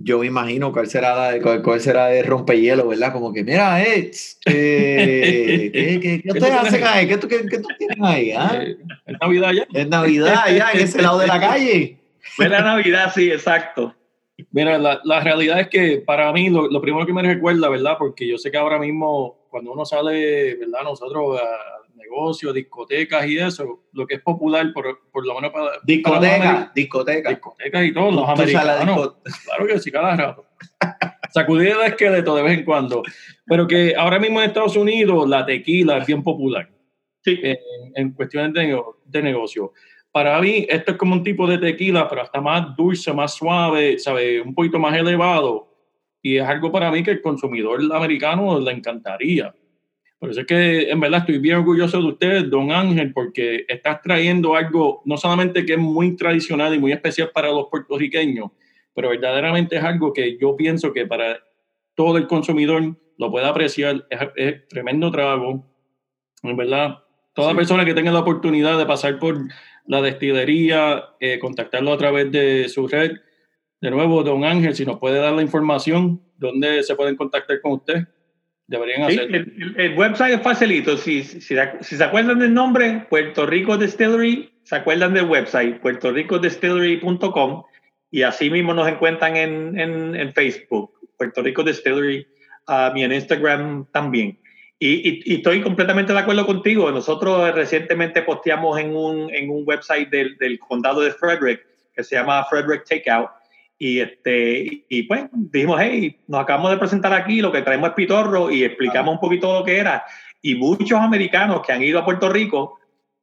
yo 0.00 0.20
me 0.20 0.26
imagino 0.26 0.72
cuál 0.72 0.86
será 0.86 1.30
de, 1.30 1.42
cuál, 1.42 1.62
cuál 1.62 1.80
será 1.80 2.06
de 2.06 2.22
rompehielo, 2.22 2.88
¿verdad? 2.88 3.12
Como 3.12 3.32
que, 3.32 3.42
mira, 3.42 3.82
eh, 3.82 4.10
eh 4.46 5.70
¿qué, 5.72 6.00
qué, 6.00 6.22
qué 6.22 6.28
ustedes 6.28 6.52
hacen 6.52 6.84
ahí? 6.84 7.08
¿Qué 7.08 7.18
tú, 7.18 7.26
qué, 7.26 7.44
qué 7.46 7.58
tú 7.58 7.68
tienes 7.76 7.98
ahí? 8.00 8.32
¿ah? 8.32 8.62
Es 9.06 9.16
Navidad 9.20 9.52
ya. 9.52 9.66
Es 9.72 9.88
Navidad 9.88 10.44
ya, 10.54 10.70
en 10.72 10.80
ese 10.80 11.02
lado 11.02 11.18
de 11.18 11.26
la 11.26 11.40
calle. 11.40 11.98
Es 12.38 12.50
la 12.50 12.62
Navidad, 12.62 13.12
sí, 13.14 13.30
exacto. 13.30 13.94
Mira, 14.52 14.78
la, 14.78 15.00
la 15.02 15.20
realidad 15.20 15.60
es 15.60 15.68
que 15.68 15.98
para 15.98 16.32
mí 16.32 16.48
lo, 16.48 16.68
lo, 16.68 16.80
primero 16.80 17.04
que 17.04 17.12
me 17.12 17.22
recuerda, 17.22 17.68
¿verdad? 17.68 17.96
Porque 17.98 18.26
yo 18.26 18.38
sé 18.38 18.52
que 18.52 18.56
ahora 18.56 18.78
mismo, 18.78 19.46
cuando 19.50 19.72
uno 19.72 19.84
sale, 19.84 20.54
¿verdad? 20.54 20.84
Nosotros 20.84 21.40
a 21.40 21.78
negocios, 21.98 22.54
discotecas 22.54 23.26
y 23.26 23.38
eso, 23.38 23.84
lo 23.92 24.06
que 24.06 24.14
es 24.14 24.22
popular, 24.22 24.72
por, 24.72 25.10
por 25.10 25.26
lo 25.26 25.34
menos 25.34 25.52
para. 25.52 25.72
Discoteca, 25.84 26.72
discoteca. 26.74 27.30
Discotecas 27.30 27.84
y 27.84 27.92
todo, 27.92 28.10
los 28.10 28.28
americanos. 28.28 29.16
Claro 29.44 29.66
que 29.66 29.78
sí, 29.80 29.90
cada 29.90 30.16
rato. 30.16 30.46
Sacudir 31.30 31.68
el 31.68 31.82
esqueleto 31.82 32.34
de 32.36 32.42
vez 32.42 32.58
en 32.58 32.64
cuando. 32.64 33.02
Pero 33.46 33.66
que 33.66 33.94
ahora 33.96 34.18
mismo 34.18 34.40
en 34.40 34.48
Estados 34.48 34.76
Unidos 34.76 35.28
la 35.28 35.44
tequila 35.44 35.98
es 35.98 36.06
bien 36.06 36.22
popular. 36.22 36.70
Sí. 37.22 37.38
En, 37.42 37.56
en 37.94 38.12
cuestiones 38.12 38.54
de, 38.54 38.80
de 39.04 39.22
negocio 39.22 39.72
para 40.12 40.40
mí 40.40 40.66
esto 40.68 40.92
es 40.92 40.98
como 40.98 41.14
un 41.14 41.22
tipo 41.22 41.46
de 41.46 41.58
tequila, 41.58 42.08
pero 42.08 42.22
hasta 42.22 42.40
más 42.40 42.74
dulce, 42.76 43.12
más 43.12 43.34
suave, 43.34 43.98
¿sabe? 43.98 44.40
Un 44.40 44.54
poquito 44.54 44.78
más 44.78 44.96
elevado. 44.96 45.68
Y 46.20 46.36
es 46.36 46.44
algo 46.44 46.72
para 46.72 46.90
mí 46.90 47.02
que 47.02 47.12
el 47.12 47.22
consumidor 47.22 47.80
americano 47.92 48.58
le 48.58 48.72
encantaría. 48.72 49.54
Por 50.18 50.30
eso 50.30 50.40
es 50.40 50.46
que 50.46 50.90
en 50.90 50.98
verdad 50.98 51.20
estoy 51.20 51.38
bien 51.38 51.58
orgulloso 51.58 52.00
de 52.00 52.08
usted, 52.08 52.44
don 52.46 52.72
Ángel, 52.72 53.12
porque 53.12 53.64
estás 53.68 54.02
trayendo 54.02 54.56
algo 54.56 55.02
no 55.04 55.16
solamente 55.16 55.64
que 55.64 55.74
es 55.74 55.78
muy 55.78 56.16
tradicional 56.16 56.74
y 56.74 56.78
muy 56.78 56.92
especial 56.92 57.30
para 57.32 57.48
los 57.48 57.68
puertorriqueños, 57.70 58.50
pero 58.94 59.10
verdaderamente 59.10 59.76
es 59.76 59.84
algo 59.84 60.12
que 60.12 60.36
yo 60.36 60.56
pienso 60.56 60.92
que 60.92 61.06
para 61.06 61.38
todo 61.94 62.18
el 62.18 62.26
consumidor 62.26 62.96
lo 63.16 63.30
puede 63.30 63.46
apreciar. 63.46 64.06
Es, 64.10 64.20
es 64.34 64.68
tremendo 64.68 65.10
trago. 65.12 65.64
En 66.42 66.56
verdad, 66.56 66.98
toda 67.32 67.50
sí. 67.50 67.56
persona 67.56 67.84
que 67.84 67.94
tenga 67.94 68.10
la 68.10 68.20
oportunidad 68.20 68.76
de 68.76 68.86
pasar 68.86 69.20
por 69.20 69.38
la 69.86 70.02
destilería, 70.02 71.10
eh, 71.20 71.38
contactarlo 71.38 71.92
a 71.92 71.98
través 71.98 72.30
de 72.32 72.68
su 72.68 72.88
red. 72.88 73.12
De 73.80 73.90
nuevo, 73.90 74.24
don 74.24 74.44
Ángel, 74.44 74.74
si 74.74 74.84
nos 74.84 74.98
puede 74.98 75.18
dar 75.20 75.32
la 75.32 75.42
información, 75.42 76.20
¿dónde 76.36 76.82
se 76.82 76.96
pueden 76.96 77.16
contactar 77.16 77.60
con 77.60 77.72
usted? 77.72 78.06
Deberían 78.68 79.10
sí, 79.10 79.18
hacerlo. 79.18 79.36
El, 79.36 79.74
el, 79.78 79.98
website 79.98 80.34
es 80.34 80.42
facilito. 80.42 80.96
Si, 80.98 81.24
si, 81.24 81.40
si, 81.40 81.96
se 81.96 82.04
acuerdan 82.04 82.38
del 82.38 82.52
nombre, 82.52 83.06
Puerto 83.08 83.46
Rico 83.46 83.76
Distillery, 83.78 84.52
se 84.62 84.76
acuerdan 84.76 85.14
del 85.14 85.24
website, 85.24 85.80
puertoricodistillery.com 85.80 87.64
y 88.10 88.22
así 88.22 88.50
mismo 88.50 88.74
nos 88.74 88.86
encuentran 88.86 89.36
en, 89.36 89.80
en, 89.80 90.14
en 90.14 90.32
Facebook, 90.34 90.92
Puerto 91.16 91.42
Rico 91.42 91.62
Distillery, 91.62 92.26
um, 92.68 92.96
y 92.96 93.04
en 93.04 93.12
Instagram 93.12 93.86
también. 93.90 94.38
Y, 94.78 95.08
y, 95.08 95.22
y, 95.24 95.34
estoy 95.36 95.62
completamente 95.62 96.12
de 96.12 96.18
acuerdo 96.18 96.44
contigo. 96.44 96.90
Nosotros 96.92 97.54
recientemente 97.54 98.22
posteamos 98.22 98.78
en 98.78 98.94
un, 98.94 99.34
en 99.34 99.48
un 99.50 99.64
website 99.66 100.10
del, 100.10 100.36
del 100.36 100.58
condado 100.58 101.00
de 101.00 101.12
Frederick 101.12 101.66
que 101.94 102.04
se 102.04 102.16
llama 102.16 102.44
Frederick 102.44 102.84
Takeout. 102.84 103.30
Y, 103.78 104.00
este, 104.00 104.84
y 104.88 105.04
pues 105.04 105.26
dijimos, 105.32 105.78
hey, 105.80 106.18
nos 106.26 106.40
acabamos 106.40 106.72
de 106.72 106.78
presentar 106.78 107.12
aquí, 107.12 107.40
lo 107.40 107.52
que 107.52 107.62
traemos 107.62 107.90
es 107.90 107.94
pitorro 107.94 108.50
y 108.50 108.64
explicamos 108.64 109.14
un 109.14 109.20
poquito 109.20 109.60
lo 109.60 109.64
que 109.64 109.76
era. 109.76 110.04
Y 110.42 110.56
muchos 110.56 110.98
americanos 110.98 111.62
que 111.64 111.72
han 111.72 111.82
ido 111.82 112.00
a 112.00 112.04
Puerto 112.04 112.28
Rico 112.28 112.78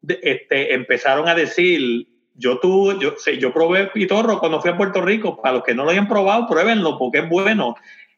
este, 0.07 0.73
empezaron 0.73 1.27
a 1.27 1.35
decir, 1.35 2.07
yo 2.35 2.59
tuve, 2.59 2.97
yo, 2.99 3.15
yo 3.37 3.53
probé 3.53 3.87
pitorro 3.87 4.39
cuando 4.39 4.61
fui 4.61 4.71
a 4.71 4.77
Puerto 4.77 5.01
Rico, 5.01 5.41
para 5.41 5.55
los 5.55 5.63
que 5.63 5.75
no 5.75 5.83
lo 5.83 5.91
hayan 5.91 6.07
probado, 6.07 6.47
pruébenlo 6.47 6.97
porque 6.97 7.19
es 7.19 7.29
bueno 7.29 7.75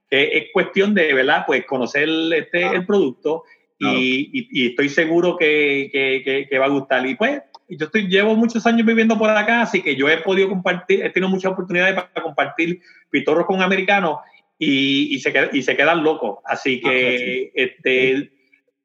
eh, 0.10 0.30
es 0.34 0.46
cuestión 0.54 0.94
de, 0.94 1.14
¿verdad? 1.14 1.44
Pues 1.46 1.66
conocer 1.66 2.08
este, 2.34 2.66
el 2.66 2.86
producto 2.86 3.44
claro. 3.78 3.98
y, 3.98 4.30
y, 4.32 4.64
y, 4.64 4.68
estoy 4.68 4.90
seguro 4.90 5.36
que, 5.36 5.90
que, 5.92 6.22
que, 6.24 6.48
que, 6.50 6.60
va 6.60 6.66
a 6.66 6.70
gustar. 6.70 7.06
Y 7.06 7.16
pues, 7.16 7.42
yo 7.70 7.86
estoy, 7.86 8.08
llevo 8.08 8.36
muchos 8.36 8.66
años 8.66 8.86
viviendo 8.86 9.18
por 9.18 9.30
acá, 9.30 9.62
así 9.62 9.82
que 9.82 9.96
yo 9.96 10.08
he 10.10 10.18
podido 10.18 10.50
compartir, 10.50 11.04
he 11.04 11.10
tenido 11.10 11.30
muchas 11.30 11.52
oportunidades 11.52 11.96
para 11.96 12.24
compartir 12.24 12.82
pitorros 13.10 13.46
con 13.46 13.62
americanos 13.62 14.20
y, 14.58 15.16
y, 15.16 15.20
se, 15.20 15.50
y 15.54 15.62
se 15.62 15.76
quedan 15.76 16.04
locos. 16.04 16.40
Así 16.46 16.80
que, 16.80 16.88
ah, 16.88 17.20
sí. 17.20 17.52
este, 17.54 18.32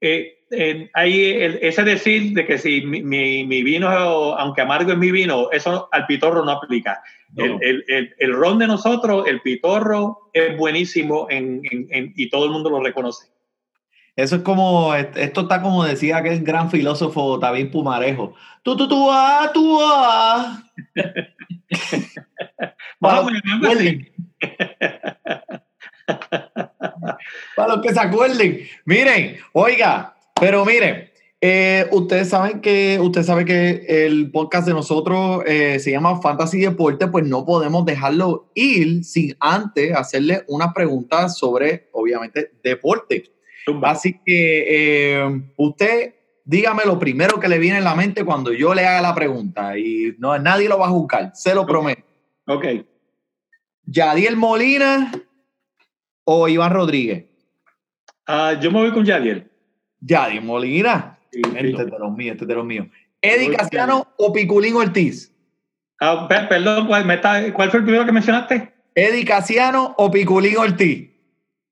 eh, 0.01 0.39
eh, 0.51 0.91
hay 0.93 1.31
el, 1.31 1.59
ese 1.63 1.83
decir 1.85 2.33
de 2.35 2.45
que 2.45 2.59
si 2.59 2.83
mi, 2.83 3.03
mi, 3.03 3.45
mi, 3.45 3.63
vino, 3.63 3.89
aunque 3.89 4.61
amargo 4.61 4.93
es 4.93 4.99
mi 4.99 5.11
vino, 5.11 5.51
eso 5.51 5.89
al 5.93 6.07
pitorro 6.07 6.45
no 6.45 6.51
aplica. 6.51 7.03
No. 7.35 7.45
El, 7.45 7.59
el, 7.63 7.85
el, 7.89 8.15
el, 8.19 8.33
ron 8.33 8.59
de 8.59 8.67
nosotros, 8.67 9.27
el 9.27 9.41
pitorro, 9.41 10.31
es 10.35 10.57
buenísimo 10.59 11.29
en, 11.31 11.63
en, 11.71 11.87
en, 11.91 12.13
y 12.17 12.29
todo 12.29 12.45
el 12.45 12.51
mundo 12.51 12.69
lo 12.69 12.83
reconoce. 12.83 13.32
Eso 14.15 14.37
es 14.37 14.43
como, 14.43 14.95
esto 14.95 15.41
está 15.41 15.63
como 15.63 15.85
decía 15.85 16.19
aquel 16.19 16.45
gran 16.45 16.71
filósofo 16.71 17.39
David 17.39 17.71
Pumarejo. 17.71 18.35
Tú, 18.63 18.77
tú, 18.77 18.87
tú, 18.87 19.09
ah, 19.11 19.51
tú, 19.55 19.79
ah. 19.81 20.63
Para, 23.01 23.23
los 23.23 23.33
Para 27.57 27.75
los 27.75 27.83
que 27.83 27.95
se 27.95 28.01
acuerden. 28.01 28.61
Miren, 28.85 29.39
oiga, 29.53 30.15
pero 30.39 30.65
miren, 30.65 31.11
eh, 31.41 31.89
ustedes 31.91 32.29
saben 32.29 32.61
que 32.61 32.99
usted 33.01 33.25
sabe 33.25 33.45
que 33.45 33.85
el 33.89 34.31
podcast 34.31 34.65
de 34.67 34.75
nosotros 34.75 35.43
eh, 35.47 35.81
se 35.81 35.91
llama 35.91 36.21
Fantasy 36.21 36.61
Deporte, 36.61 37.09
pues 37.09 37.27
no 37.27 37.45
podemos 37.45 37.85
dejarlo 37.85 38.53
ir 38.55 39.05
sin 39.05 39.37
antes 39.41 39.97
hacerle 39.97 40.45
unas 40.47 40.73
preguntas 40.73 41.37
sobre, 41.39 41.89
obviamente, 41.93 42.53
deporte. 42.63 43.33
Así 43.83 44.21
que 44.25 44.65
eh, 44.69 45.43
usted 45.57 46.15
dígame 46.45 46.85
lo 46.85 46.99
primero 46.99 47.39
que 47.39 47.49
le 47.49 47.59
viene 47.59 47.79
en 47.79 47.85
la 47.85 47.95
mente 47.95 48.25
cuando 48.25 48.53
yo 48.53 48.75
le 48.75 48.87
haga 48.87 49.01
la 49.01 49.15
pregunta 49.15 49.79
y 49.79 50.15
no 50.19 50.37
nadie 50.39 50.69
lo 50.69 50.79
va 50.79 50.87
a 50.87 50.91
juzgar, 50.91 51.31
se 51.35 51.55
lo 51.55 51.67
prometo. 51.67 52.03
Ok. 52.47 52.67
¿Yadiel 53.85 54.37
Molina 54.37 55.13
o 56.25 56.49
Iván 56.49 56.73
Rodríguez? 56.73 57.25
Ah, 58.27 58.55
yo 58.61 58.71
me 58.71 58.81
voy 58.81 58.93
con 58.93 59.05
Yadiel. 59.05 59.51
Yadiel 60.01 60.45
Molina. 60.45 61.19
Este 61.31 61.69
es 61.71 61.77
de 61.79 61.99
los 61.99 62.13
míos, 62.13 62.33
este 62.33 62.45
es 62.45 62.49
de 62.49 62.55
los 62.55 62.65
míos. 62.65 62.87
¿Eddie 63.21 63.57
Casiano 63.57 64.09
o 64.19 64.33
Piculín 64.33 64.75
Ortiz? 64.75 65.33
Ah, 66.01 66.27
perdón, 66.29 66.89
¿cuál, 66.89 67.07
¿cuál 67.53 67.71
fue 67.71 67.79
el 67.79 67.85
primero 67.85 68.05
que 68.05 68.13
mencionaste? 68.13 68.73
¿Eddie 68.95 69.25
Casiano 69.25 69.95
o 69.97 70.11
Piculín 70.11 70.57
Ortiz? 70.57 71.12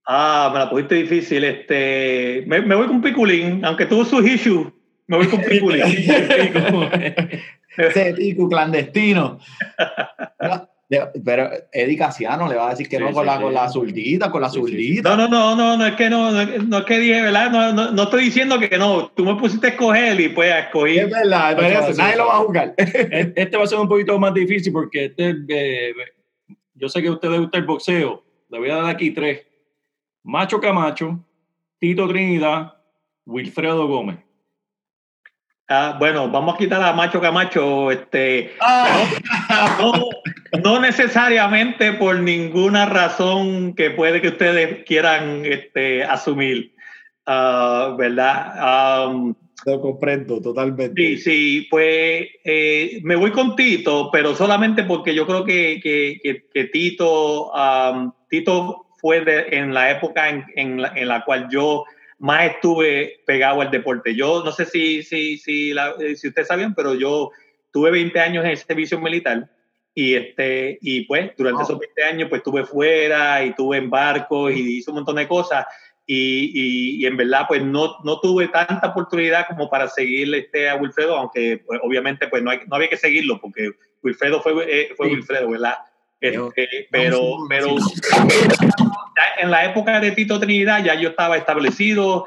Ah, 0.06 0.50
me 0.52 0.58
la 0.58 0.70
pusiste 0.70 0.94
difícil. 0.96 1.44
Este, 1.44 2.44
me, 2.46 2.60
me 2.62 2.74
voy 2.74 2.86
con 2.86 3.00
Piculín, 3.02 3.64
aunque 3.64 3.86
tuvo 3.86 4.04
sus 4.04 4.26
issues. 4.26 4.68
Me 5.06 5.16
voy 5.16 5.26
con 5.28 5.40
Piculín. 5.42 5.82
Ese 7.76 8.14
pico 8.14 8.48
clandestino. 8.48 9.38
Pero 11.24 11.48
Eddie 11.72 11.96
Casiano 11.96 12.48
le 12.48 12.56
va 12.56 12.66
a 12.66 12.70
decir 12.70 12.88
que 12.88 12.98
no 12.98 13.12
con, 13.12 13.24
la, 13.24 13.40
con 13.40 13.54
la 13.54 13.68
zurdita, 13.68 14.28
con 14.28 14.42
la 14.42 14.50
zurdita. 14.50 15.16
No, 15.16 15.28
no, 15.28 15.54
no, 15.54 15.54
no, 15.54 15.76
no 15.76 15.86
es 15.86 15.94
que 15.94 16.10
no, 16.10 16.32
no, 16.32 16.78
es 16.78 16.84
que 16.84 16.98
dije, 16.98 17.22
¿verdad? 17.22 17.48
No, 17.48 17.72
no, 17.72 17.92
no, 17.92 18.02
estoy 18.02 18.24
diciendo 18.24 18.58
que 18.58 18.76
no. 18.76 19.06
Tú 19.14 19.24
me 19.24 19.36
pusiste 19.36 19.68
a 19.68 19.70
escoger 19.70 20.20
y 20.20 20.30
pues 20.30 20.50
a 20.50 20.58
escoger. 20.60 21.04
Es 21.04 21.10
verdad, 21.10 21.56
pero 21.56 21.94
nadie 21.94 22.16
lo 22.16 22.26
va 22.26 22.34
a 22.34 22.38
jugar. 22.38 22.74
Este 22.76 23.56
va 23.56 23.62
a 23.62 23.68
ser 23.68 23.78
un 23.78 23.88
poquito 23.88 24.18
más 24.18 24.34
difícil 24.34 24.72
porque 24.72 25.04
este, 25.04 25.36
eh, 25.48 25.94
yo 26.74 26.88
sé 26.88 27.00
que 27.00 27.08
a 27.08 27.12
usted 27.12 27.30
le 27.30 27.38
gusta 27.38 27.58
el 27.58 27.64
boxeo. 27.64 28.24
Le 28.48 28.58
voy 28.58 28.70
a 28.70 28.76
dar 28.76 28.86
aquí 28.86 29.12
tres. 29.12 29.46
Macho 30.30 30.60
Camacho, 30.60 31.18
Tito 31.80 32.06
Trinidad, 32.06 32.74
Wilfredo 33.26 33.88
Gómez. 33.88 34.18
Ah, 35.68 35.96
bueno, 35.98 36.30
vamos 36.30 36.54
a 36.54 36.58
quitar 36.58 36.80
a 36.80 36.92
Macho 36.92 37.20
Camacho, 37.20 37.90
este, 37.90 38.52
ah. 38.60 39.08
no, 40.62 40.78
necesariamente 40.78 41.94
por 41.94 42.20
ninguna 42.20 42.86
razón 42.86 43.74
que 43.74 43.90
puede 43.90 44.20
que 44.20 44.28
ustedes 44.28 44.84
quieran 44.84 45.44
este, 45.44 46.04
asumir, 46.04 46.76
uh, 47.26 47.96
¿verdad? 47.96 49.08
Um, 49.08 49.34
Lo 49.66 49.80
comprendo 49.80 50.40
totalmente. 50.40 50.94
Sí, 50.94 51.18
sí, 51.18 51.66
pues 51.68 52.28
eh, 52.44 53.00
me 53.02 53.16
voy 53.16 53.32
con 53.32 53.56
Tito, 53.56 54.10
pero 54.12 54.36
solamente 54.36 54.84
porque 54.84 55.12
yo 55.12 55.26
creo 55.26 55.44
que, 55.44 55.80
que, 55.82 56.44
que, 56.54 56.64
Tito, 56.66 57.50
um, 57.50 58.12
Tito 58.28 58.89
fue 59.00 59.24
en 59.56 59.74
la 59.74 59.90
época 59.90 60.28
en, 60.28 60.44
en, 60.56 60.82
la, 60.82 60.92
en 60.94 61.08
la 61.08 61.24
cual 61.24 61.48
yo 61.50 61.84
más 62.18 62.50
estuve 62.50 63.20
pegado 63.26 63.62
al 63.62 63.70
deporte. 63.70 64.14
Yo 64.14 64.44
no 64.44 64.52
sé 64.52 64.66
si, 64.66 65.02
si, 65.02 65.38
si, 65.38 65.72
eh, 65.72 66.16
si 66.16 66.28
ustedes 66.28 66.48
sabían, 66.48 66.74
pero 66.74 66.94
yo 66.94 67.30
tuve 67.72 67.90
20 67.90 68.20
años 68.20 68.44
en 68.44 68.50
el 68.50 68.56
servicio 68.58 69.00
militar 69.00 69.50
y, 69.94 70.14
este, 70.14 70.78
y 70.82 71.02
pues 71.02 71.32
durante 71.36 71.62
esos 71.62 71.78
20 71.78 72.04
años 72.04 72.28
pues 72.28 72.40
estuve 72.40 72.64
fuera 72.64 73.44
y 73.44 73.48
estuve 73.50 73.78
en 73.78 73.90
barcos 73.90 74.52
y 74.52 74.78
hice 74.78 74.90
un 74.90 74.96
montón 74.96 75.16
de 75.16 75.26
cosas 75.26 75.66
y, 76.06 77.00
y, 77.02 77.06
en 77.06 77.16
verdad 77.16 77.44
pues 77.48 77.62
no, 77.62 77.96
no 78.04 78.20
tuve 78.20 78.48
tanta 78.48 78.88
oportunidad 78.88 79.46
como 79.46 79.70
para 79.70 79.88
seguirle 79.88 80.38
este 80.38 80.68
a 80.68 80.74
Wilfredo, 80.74 81.16
aunque 81.16 81.62
pues, 81.64 81.80
obviamente 81.82 82.28
pues 82.28 82.42
no, 82.42 82.50
hay, 82.50 82.60
no 82.66 82.76
había 82.76 82.88
que 82.88 82.96
seguirlo 82.96 83.40
porque 83.40 83.70
Wilfredo 84.02 84.42
fue, 84.42 84.52
eh, 84.68 84.92
fue 84.96 85.08
Wilfredo, 85.08 85.50
¿verdad? 85.50 85.76
Este, 86.20 86.86
pero, 86.90 87.38
pero 87.48 87.76
en 89.38 89.50
la 89.50 89.64
época 89.64 90.00
de 90.00 90.10
Tito 90.12 90.38
Trinidad 90.38 90.84
ya 90.84 90.94
yo 90.94 91.10
estaba 91.10 91.36
establecido, 91.36 92.26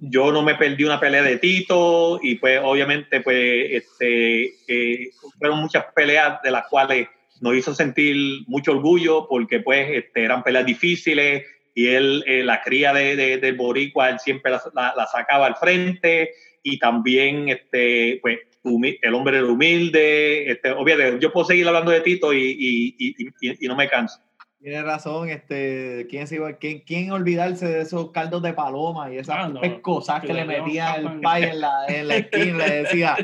yo 0.00 0.32
no 0.32 0.42
me 0.42 0.56
perdí 0.56 0.84
una 0.84 0.98
pelea 0.98 1.22
de 1.22 1.38
Tito 1.38 2.18
y 2.22 2.36
pues 2.36 2.60
obviamente 2.62 3.20
pues 3.20 3.66
este, 3.70 4.54
eh, 4.66 5.10
fueron 5.38 5.60
muchas 5.60 5.86
peleas 5.94 6.42
de 6.42 6.50
las 6.50 6.66
cuales 6.66 7.08
nos 7.40 7.54
hizo 7.54 7.74
sentir 7.74 8.42
mucho 8.48 8.72
orgullo 8.72 9.26
porque 9.28 9.60
pues 9.60 9.88
este, 9.90 10.24
eran 10.24 10.42
peleas 10.42 10.66
difíciles 10.66 11.44
y 11.74 11.86
él, 11.86 12.24
eh, 12.26 12.42
la 12.42 12.60
cría 12.62 12.92
de, 12.92 13.14
de, 13.14 13.38
del 13.38 13.54
boricua, 13.54 14.08
él 14.08 14.18
siempre 14.18 14.50
la, 14.50 14.60
la, 14.96 15.06
sacaba 15.06 15.46
al 15.46 15.54
frente 15.54 16.32
y 16.64 16.78
también 16.80 17.48
este, 17.48 18.18
pues 18.20 18.40
el 18.64 19.14
hombre 19.14 19.38
era 19.38 19.46
humilde, 19.46 20.50
este, 20.50 20.70
obviamente, 20.72 21.18
yo 21.20 21.32
puedo 21.32 21.46
seguir 21.46 21.66
hablando 21.66 21.90
de 21.90 22.00
Tito 22.00 22.32
y, 22.32 22.56
y, 22.58 22.94
y, 22.98 23.64
y 23.64 23.68
no 23.68 23.76
me 23.76 23.88
canso. 23.88 24.20
Tiene 24.60 24.82
razón, 24.82 25.28
este, 25.28 26.06
¿quién, 26.10 26.26
se 26.26 26.34
iba, 26.36 26.52
quién, 26.54 26.80
quién 26.80 27.12
olvidarse 27.12 27.66
de 27.66 27.82
esos 27.82 28.10
caldos 28.10 28.42
de 28.42 28.52
paloma 28.52 29.12
y 29.12 29.18
esas 29.18 29.36
ah, 29.38 29.80
cosas 29.82 30.20
que, 30.20 30.34
le 30.34 30.44
metía 30.44 30.96
el 30.96 31.20
pai 31.20 31.44
en 31.44 31.60
la, 31.60 31.86
en 31.86 32.08
la 32.08 32.16
esquina, 32.16 32.66
le 32.66 32.82
decía, 32.82 33.16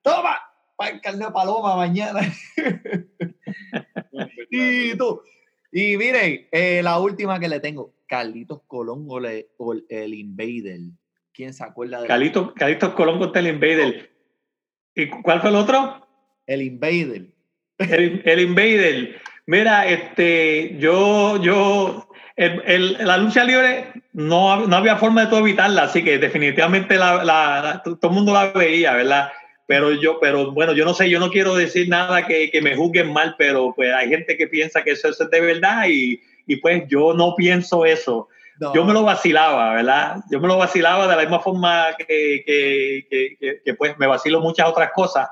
toma, 0.00 0.38
el 0.88 1.00
caldo 1.02 1.26
de 1.26 1.32
paloma 1.32 1.76
mañana. 1.76 2.20
y 4.50 4.96
tú, 4.96 5.20
y 5.70 5.96
miren, 5.98 6.48
eh, 6.50 6.80
la 6.82 6.98
última 6.98 7.38
que 7.38 7.48
le 7.48 7.60
tengo, 7.60 7.94
Carlitos 8.06 8.62
Colón 8.66 9.06
o, 9.08 9.72
el 9.88 10.14
Invader. 10.14 10.80
¿Quién 11.32 11.54
se 11.54 11.62
acuerda 11.62 12.00
de 12.00 12.08
Carlitos, 12.08 12.52
Carlitos 12.54 12.94
Colón 12.94 13.18
contra 13.18 13.40
el 13.40 13.48
Invader. 13.48 14.10
¿Y 14.94 15.08
cuál 15.08 15.40
fue 15.40 15.50
el 15.50 15.56
otro? 15.56 16.06
El 16.46 16.62
Invader. 16.62 17.26
El, 17.78 18.40
Invader. 18.40 19.20
Mira, 19.46 19.86
este, 19.86 20.76
yo, 20.78 21.40
yo, 21.42 22.08
el, 22.36 22.96
la 23.00 23.16
lucha 23.16 23.44
libre 23.44 23.86
no, 24.12 24.66
no 24.66 24.76
había 24.76 24.96
forma 24.96 25.22
de 25.22 25.26
todo 25.28 25.40
evitarla, 25.40 25.84
así 25.84 26.04
que 26.04 26.18
definitivamente 26.18 26.96
la, 26.96 27.24
la, 27.24 27.82
todo 27.82 28.10
el 28.10 28.10
mundo 28.10 28.32
la 28.32 28.52
veía, 28.52 28.94
¿verdad? 28.94 29.30
Pero 29.66 29.92
yo, 29.92 30.18
pero 30.20 30.50
bueno, 30.50 30.72
yo 30.72 30.84
no 30.84 30.94
sé, 30.94 31.08
yo 31.08 31.20
no 31.20 31.30
quiero 31.30 31.54
decir 31.54 31.88
nada 31.88 32.26
que, 32.26 32.50
que 32.50 32.60
me 32.60 32.74
juzguen 32.74 33.12
mal, 33.12 33.36
pero 33.38 33.72
pues 33.74 33.92
hay 33.94 34.08
gente 34.08 34.36
que 34.36 34.48
piensa 34.48 34.82
que 34.82 34.90
eso, 34.90 35.08
es 35.08 35.18
de 35.18 35.40
verdad 35.40 35.86
y, 35.88 36.20
y 36.46 36.56
pues 36.56 36.84
yo 36.88 37.14
no 37.14 37.34
pienso 37.36 37.84
eso. 37.84 38.28
Yo 38.74 38.84
me 38.84 38.92
lo 38.92 39.02
vacilaba, 39.02 39.74
¿verdad? 39.74 40.16
Yo 40.30 40.40
me 40.40 40.48
lo 40.48 40.58
vacilaba 40.58 41.06
de 41.06 41.16
la 41.16 41.22
misma 41.22 41.40
forma 41.40 41.86
que, 41.96 42.42
que, 42.44 43.60
que, 43.64 43.74
pues 43.74 43.98
me 43.98 44.06
vacilo 44.06 44.40
muchas 44.40 44.68
otras 44.68 44.90
cosas. 44.92 45.28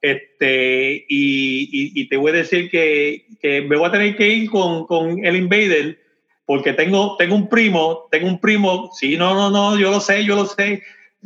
Este, 0.00 1.04
y, 1.08 2.00
y, 2.00 2.08
te 2.08 2.16
voy 2.16 2.30
a 2.30 2.36
decir 2.36 2.70
que, 2.70 3.26
que, 3.40 3.60
me 3.60 3.76
voy 3.76 3.86
a 3.86 3.92
tener 3.92 4.16
que 4.16 4.28
ir 4.28 4.50
con, 4.50 4.86
con, 4.86 5.22
el 5.24 5.36
Invader, 5.36 5.98
porque 6.46 6.72
tengo, 6.72 7.16
tengo 7.18 7.34
un 7.34 7.50
primo, 7.50 8.08
tengo 8.10 8.26
un 8.26 8.40
primo, 8.40 8.90
sí, 8.94 9.18
no, 9.18 9.34
no, 9.34 9.50
no, 9.50 9.78
yo 9.78 9.90
lo 9.90 10.00
sé, 10.00 10.24
yo 10.24 10.36
lo 10.36 10.46
sé. 10.46 10.82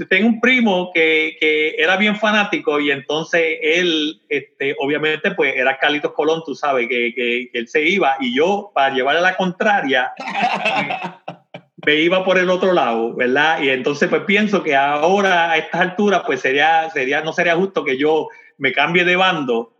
Tengo 0.08 0.26
un 0.26 0.40
primo 0.40 0.90
que, 0.92 1.36
que 1.38 1.76
era 1.78 1.96
bien 1.96 2.16
fanático 2.16 2.80
y 2.80 2.90
entonces 2.90 3.58
él, 3.62 4.20
este, 4.28 4.74
obviamente, 4.80 5.30
pues 5.30 5.54
era 5.54 5.78
Carlitos 5.78 6.12
Colón, 6.14 6.42
tú 6.44 6.56
sabes, 6.56 6.88
que, 6.88 7.14
que, 7.14 7.48
él 7.52 7.68
se 7.68 7.84
iba 7.84 8.16
y 8.18 8.34
yo, 8.34 8.72
para 8.74 8.92
llevarle 8.92 9.20
la 9.20 9.36
contraria, 9.36 10.12
me 11.86 11.96
iba 11.96 12.24
por 12.24 12.38
el 12.38 12.50
otro 12.50 12.72
lado, 12.72 13.14
¿verdad? 13.14 13.60
Y 13.62 13.70
entonces 13.70 14.08
pues 14.08 14.22
pienso 14.22 14.62
que 14.62 14.76
ahora 14.76 15.50
a 15.50 15.58
estas 15.58 15.80
alturas 15.80 16.22
pues 16.26 16.40
sería, 16.40 16.90
sería, 16.90 17.22
no 17.22 17.32
sería 17.32 17.56
justo 17.56 17.84
que 17.84 17.98
yo 17.98 18.28
me 18.58 18.72
cambie 18.72 19.04
de 19.04 19.16
bando. 19.16 19.70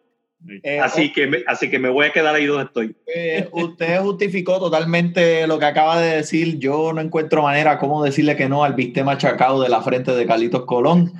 Eh, 0.63 0.79
así, 0.79 1.11
que 1.11 1.27
me, 1.27 1.39
así 1.47 1.71
que 1.71 1.79
me 1.79 1.89
voy 1.89 2.07
a 2.07 2.13
quedar 2.13 2.35
ahí 2.35 2.45
donde 2.45 2.65
estoy. 2.65 2.95
Eh, 3.07 3.49
usted 3.53 3.99
justificó 4.01 4.59
totalmente 4.59 5.47
lo 5.47 5.59
que 5.59 5.65
acaba 5.65 5.99
de 5.99 6.17
decir. 6.17 6.59
Yo 6.59 6.93
no 6.93 7.01
encuentro 7.01 7.43
manera 7.43 7.79
cómo 7.79 8.05
decirle 8.05 8.37
que 8.37 8.49
no 8.49 8.63
al 8.63 8.75
viste 8.75 9.03
machacado 9.03 9.63
de 9.63 9.71
la 9.71 9.81
frente 9.81 10.15
de 10.15 10.27
Carlitos 10.27 10.67
Colón, 10.67 11.15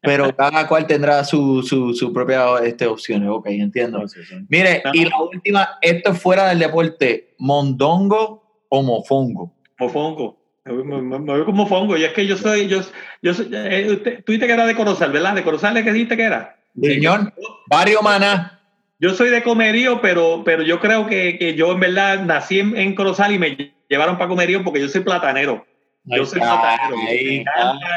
pero 0.00 0.34
cada 0.36 0.66
cual 0.66 0.86
tendrá 0.86 1.24
su, 1.24 1.62
su, 1.62 1.92
su 1.92 2.10
propia 2.10 2.56
este, 2.64 2.86
opciones. 2.86 3.28
Ok, 3.28 3.48
entiendo. 3.48 4.02
Mire, 4.48 4.82
y 4.94 5.04
la 5.04 5.20
última, 5.20 5.68
esto 5.82 6.12
es 6.12 6.22
fuera 6.22 6.48
del 6.48 6.60
deporte, 6.60 7.34
¿mondongo 7.38 8.64
o 8.70 8.82
mofongo? 8.82 9.59
Mofongo. 9.80 10.38
Me, 10.64 11.32
veo 11.32 11.44
como 11.44 11.64
mofongo. 11.64 11.96
Y 11.96 12.04
es 12.04 12.12
que 12.12 12.26
yo 12.26 12.36
soy, 12.36 12.68
yo, 12.68 12.80
yo 13.22 13.34
soy, 13.34 13.48
eh, 13.52 14.22
tú 14.24 14.32
dijiste 14.32 14.46
que 14.46 14.52
era 14.52 14.66
de 14.66 14.76
Corozal, 14.76 15.10
¿verdad? 15.10 15.34
¿De 15.34 15.42
Corozal 15.42 15.76
es 15.76 15.84
que 15.84 15.92
dijiste 15.92 16.16
que 16.16 16.24
era? 16.24 16.56
Señor, 16.80 17.32
Barrio 17.66 18.02
Maná. 18.02 18.60
Yo 18.98 19.14
soy 19.14 19.30
de 19.30 19.42
Comerío, 19.42 20.00
pero, 20.02 20.42
pero 20.44 20.62
yo 20.62 20.78
creo 20.78 21.06
que, 21.06 21.38
que 21.38 21.54
yo 21.54 21.72
en 21.72 21.80
verdad 21.80 22.22
nací 22.22 22.60
en, 22.60 22.76
en, 22.76 22.94
Corozal 22.94 23.32
y 23.32 23.38
me 23.38 23.74
llevaron 23.88 24.18
para 24.18 24.28
Comerío 24.28 24.62
porque 24.62 24.80
yo 24.80 24.88
soy 24.88 25.00
platanero. 25.00 25.66
Yo 26.04 26.26
soy 26.26 26.40
platanero. 26.40 26.96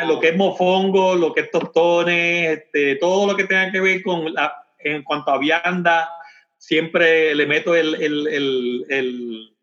lo 0.08 0.20
que 0.22 0.30
es 0.30 0.38
mofongo, 0.38 1.16
lo 1.16 1.34
que 1.34 1.42
es 1.42 1.52
tostones, 1.52 2.60
este, 2.60 2.96
todo 2.96 3.28
lo 3.28 3.36
que 3.36 3.44
tenga 3.44 3.72
que 3.72 3.82
ver 3.82 4.02
con 4.02 4.34
la, 4.34 4.54
en 4.80 5.04
cuanto 5.04 5.32
a 5.32 5.38
vianda, 5.38 6.10
siempre 6.58 7.36
le 7.36 7.46
meto 7.46 7.76
el, 7.76 7.96
el, 7.96 8.28
el, 8.28 8.86
el 8.90 9.54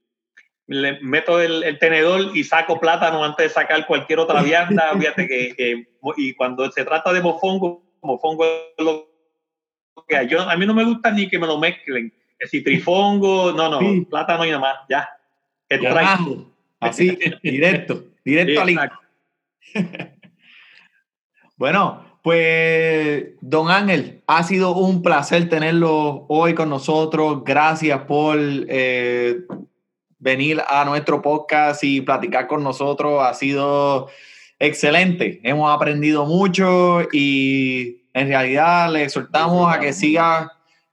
le 0.70 1.00
meto 1.00 1.40
el, 1.40 1.78
tenedor 1.80 2.30
y 2.32 2.44
saco 2.44 2.78
plátano 2.78 3.24
antes 3.24 3.48
de 3.48 3.50
sacar 3.50 3.84
cualquier 3.86 4.20
otra 4.20 4.40
vianda. 4.44 4.92
Fíjate 4.96 5.26
que, 5.26 5.88
y 6.16 6.34
cuando 6.34 6.70
se 6.70 6.84
trata 6.84 7.12
de 7.12 7.20
mofongo, 7.20 7.82
mofongo 8.02 8.44
es 8.44 8.84
lo 8.84 9.08
que 10.06 10.16
hay. 10.16 10.28
Yo, 10.28 10.48
a 10.48 10.56
mí 10.56 10.64
no 10.66 10.72
me 10.72 10.84
gusta 10.84 11.10
ni 11.10 11.28
que 11.28 11.40
me 11.40 11.48
lo 11.48 11.58
mezclen. 11.58 12.12
Si 12.48 12.62
trifongo, 12.62 13.52
no, 13.52 13.68
no, 13.68 13.80
plátano 14.08 14.44
y 14.44 14.48
nada 14.48 14.60
más, 14.60 14.76
ya. 14.88 15.08
Así, 16.78 17.18
directo, 17.42 18.04
directo 18.24 18.62
al 18.62 18.90
bueno, 21.56 22.18
pues, 22.22 23.24
don 23.40 23.70
Ángel, 23.70 24.22
ha 24.26 24.42
sido 24.44 24.74
un 24.74 25.02
placer 25.02 25.48
tenerlo 25.48 26.26
hoy 26.28 26.54
con 26.54 26.70
nosotros. 26.70 27.42
Gracias 27.44 28.02
por 28.04 28.38
eh, 28.40 29.40
venir 30.20 30.62
a 30.68 30.84
nuestro 30.84 31.20
podcast 31.20 31.82
y 31.82 32.02
platicar 32.02 32.46
con 32.46 32.62
nosotros. 32.62 33.22
Ha 33.22 33.34
sido 33.34 34.08
excelente. 34.58 35.40
Hemos 35.42 35.74
aprendido 35.74 36.26
mucho 36.26 37.00
y 37.12 38.02
en 38.14 38.28
realidad 38.28 38.92
le 38.92 39.02
exhortamos 39.02 39.74
a 39.74 39.80
que 39.80 39.92
siga 39.92 40.52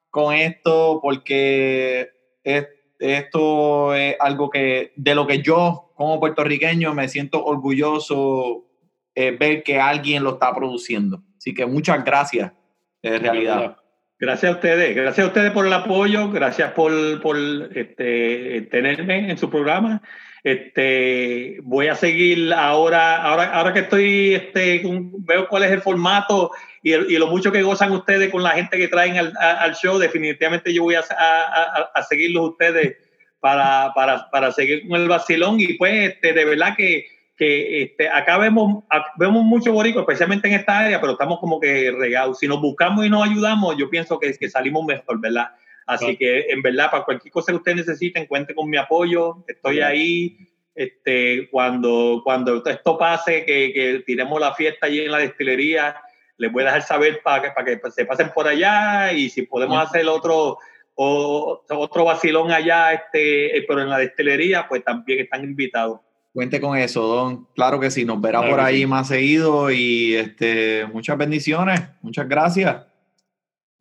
con 0.09 0.33
esto 0.33 0.99
porque 1.01 2.09
esto 2.43 3.93
es 3.93 4.15
algo 4.19 4.49
que 4.49 4.93
de 4.95 5.13
lo 5.13 5.27
que 5.27 5.41
yo 5.41 5.91
como 5.95 6.19
puertorriqueño 6.19 6.93
me 6.93 7.09
siento 7.09 7.43
orgulloso 7.43 8.65
eh, 9.13 9.31
ver 9.31 9.63
que 9.63 9.79
alguien 9.79 10.23
lo 10.23 10.33
está 10.33 10.53
produciendo. 10.53 11.21
Así 11.37 11.53
que 11.53 11.65
muchas 11.65 12.03
gracias, 12.03 12.53
en 13.01 13.21
realidad. 13.21 13.77
Gracias 14.19 14.51
a 14.51 14.55
ustedes, 14.55 14.95
gracias 14.95 15.23
a 15.23 15.27
ustedes 15.27 15.51
por 15.51 15.67
el 15.67 15.73
apoyo, 15.73 16.31
gracias 16.31 16.71
por, 16.71 17.21
por 17.21 17.37
este, 17.75 18.63
tenerme 18.71 19.29
en 19.29 19.37
su 19.37 19.47
programa. 19.47 20.01
Este, 20.43 21.57
voy 21.61 21.87
a 21.87 21.95
seguir 21.95 22.51
ahora, 22.51 23.21
ahora, 23.21 23.53
ahora 23.53 23.73
que 23.73 23.81
estoy, 23.81 24.33
este, 24.33 24.81
veo 25.19 25.47
cuál 25.47 25.65
es 25.65 25.71
el 25.71 25.81
formato 25.81 26.49
y, 26.81 26.95
y, 26.95 27.17
lo 27.17 27.27
mucho 27.27 27.51
que 27.51 27.61
gozan 27.61 27.91
ustedes 27.91 28.31
con 28.31 28.41
la 28.41 28.51
gente 28.51 28.77
que 28.77 28.87
traen 28.87 29.17
al, 29.17 29.33
al 29.37 29.75
show. 29.75 29.99
Definitivamente 29.99 30.73
yo 30.73 30.81
voy 30.81 30.95
a, 30.95 31.01
a, 31.01 31.91
a 31.93 32.03
seguirlos 32.03 32.51
ustedes 32.51 32.97
para, 33.39 33.91
para, 33.93 34.31
para, 34.31 34.51
seguir 34.51 34.87
con 34.87 34.99
el 34.99 35.07
vacilón 35.07 35.59
y 35.59 35.73
pues 35.73 36.13
este, 36.13 36.33
de 36.33 36.45
verdad 36.45 36.75
que 36.75 37.05
que 37.37 37.83
este, 37.83 38.09
acá 38.09 38.37
vemos, 38.39 38.83
vemos 39.17 39.43
mucho 39.43 39.71
boricua, 39.71 40.01
especialmente 40.01 40.47
en 40.47 40.55
esta 40.55 40.79
área, 40.79 40.99
pero 40.99 41.13
estamos 41.13 41.39
como 41.39 41.59
que 41.59 41.91
regados. 41.91 42.39
Si 42.39 42.47
nos 42.47 42.59
buscamos 42.59 43.05
y 43.05 43.09
nos 43.09 43.29
ayudamos, 43.29 43.77
yo 43.77 43.89
pienso 43.89 44.19
que, 44.19 44.33
que 44.33 44.49
salimos 44.49 44.83
mejor, 44.85 45.21
¿verdad? 45.21 45.51
Así 45.85 46.17
que, 46.17 46.47
en 46.49 46.61
verdad, 46.61 46.91
para 46.91 47.05
cualquier 47.05 47.31
cosa 47.31 47.51
que 47.51 47.57
ustedes 47.57 47.77
necesiten, 47.77 48.25
cuente 48.25 48.53
con 48.53 48.69
mi 48.69 48.77
apoyo. 48.77 49.45
Estoy 49.47 49.79
ahí. 49.79 50.37
Este, 50.75 51.49
cuando, 51.49 52.21
cuando 52.23 52.63
esto 52.63 52.97
pase, 52.97 53.45
que, 53.45 53.71
que 53.73 54.03
tiremos 54.05 54.39
la 54.39 54.53
fiesta 54.53 54.85
allí 54.85 54.99
en 54.99 55.11
la 55.11 55.17
destilería, 55.17 55.95
les 56.37 56.51
voy 56.51 56.63
a 56.63 56.65
dejar 56.67 56.83
saber 56.83 57.21
para 57.23 57.41
que, 57.41 57.51
para 57.51 57.65
que 57.65 57.91
se 57.91 58.05
pasen 58.05 58.31
por 58.31 58.47
allá 58.47 59.11
y 59.11 59.29
si 59.29 59.43
podemos 59.43 59.79
hacer 59.83 60.07
otro, 60.07 60.59
o, 60.93 61.63
otro 61.69 62.05
vacilón 62.05 62.51
allá, 62.51 62.93
este, 62.93 63.65
pero 63.67 63.81
en 63.81 63.89
la 63.89 63.99
destilería, 63.99 64.67
pues 64.67 64.83
también 64.83 65.19
están 65.21 65.43
invitados. 65.43 66.01
Cuente 66.33 66.61
con 66.61 66.77
eso, 66.77 67.01
Don. 67.01 67.47
Claro 67.55 67.79
que 67.79 67.89
sí, 67.89 68.05
nos 68.05 68.21
verá 68.21 68.47
por 68.47 68.59
ahí 68.59 68.85
más 68.85 69.07
seguido 69.07 69.71
y 69.71 70.15
este, 70.15 70.85
muchas 70.93 71.17
bendiciones, 71.17 71.81
muchas 72.01 72.27
gracias. 72.27 72.85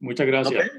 Muchas 0.00 0.26
gracias. 0.26 0.70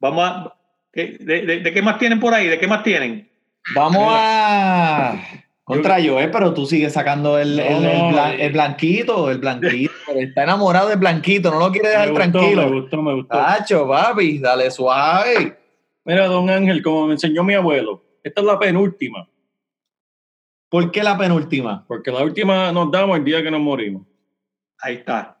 Vamos 0.00 0.24
a. 0.24 0.56
De, 0.92 1.70
qué 1.72 1.82
más 1.82 1.98
tienen 1.98 2.20
por 2.20 2.34
ahí? 2.34 2.48
¿De 2.48 2.58
qué 2.58 2.66
más 2.66 2.82
tienen? 2.82 3.28
Vamos 3.74 4.06
a. 4.10 5.20
Contra 5.64 5.98
yo, 5.98 6.20
eh, 6.20 6.28
pero 6.28 6.52
tú 6.52 6.66
sigues 6.66 6.92
sacando 6.92 7.38
el, 7.38 7.58
el, 7.58 8.52
blanquito, 8.52 9.30
el 9.30 9.38
blanquito. 9.38 9.94
Está 10.14 10.42
enamorado 10.42 10.90
del 10.90 10.98
blanquito, 10.98 11.50
no 11.50 11.58
lo 11.58 11.72
quiere 11.72 11.88
dejar 11.88 12.12
tranquilo. 12.12 12.68
Me 12.68 12.80
gustó, 12.80 13.02
me 13.02 13.14
gustó. 13.14 13.34
Tacho, 13.34 13.88
papi, 13.88 14.40
dale 14.40 14.70
suave. 14.70 15.56
Mira, 16.04 16.26
don 16.26 16.50
Ángel, 16.50 16.82
como 16.82 17.06
me 17.06 17.14
enseñó 17.14 17.42
mi 17.42 17.54
abuelo, 17.54 18.02
esta 18.22 18.42
es 18.42 18.46
la 18.46 18.58
penúltima. 18.58 19.26
¿Por 20.68 20.90
qué 20.90 21.02
la 21.02 21.16
penúltima? 21.16 21.84
Porque 21.86 22.10
la 22.10 22.22
última 22.22 22.72
nos 22.72 22.90
damos 22.90 23.16
el 23.18 23.24
día 23.24 23.42
que 23.42 23.50
nos 23.50 23.60
morimos. 23.60 24.06
Ahí 24.80 24.96
está. 24.96 25.38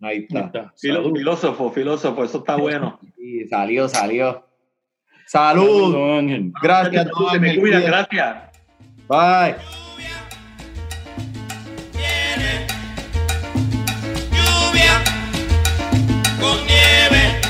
Ahí 0.00 0.26
está. 0.28 0.72
Filósofo, 0.76 1.70
filósofo, 1.70 2.24
eso 2.24 2.38
está 2.38 2.56
bueno. 2.56 2.98
Sí, 3.16 3.46
salió, 3.46 3.88
salió. 3.88 4.44
Salud. 5.26 5.92
Salud 5.92 6.18
Ángel. 6.18 6.52
Gracias, 6.60 7.04
Salud, 7.04 7.28
Ángel. 7.28 7.40
me 7.40 7.60
cuida, 7.60 7.80
gracias. 7.80 8.36
Bye. 9.08 9.54
Lluvia, 9.62 10.16
lluvia 14.32 15.04
con 16.40 16.66
nieve. 16.66 17.40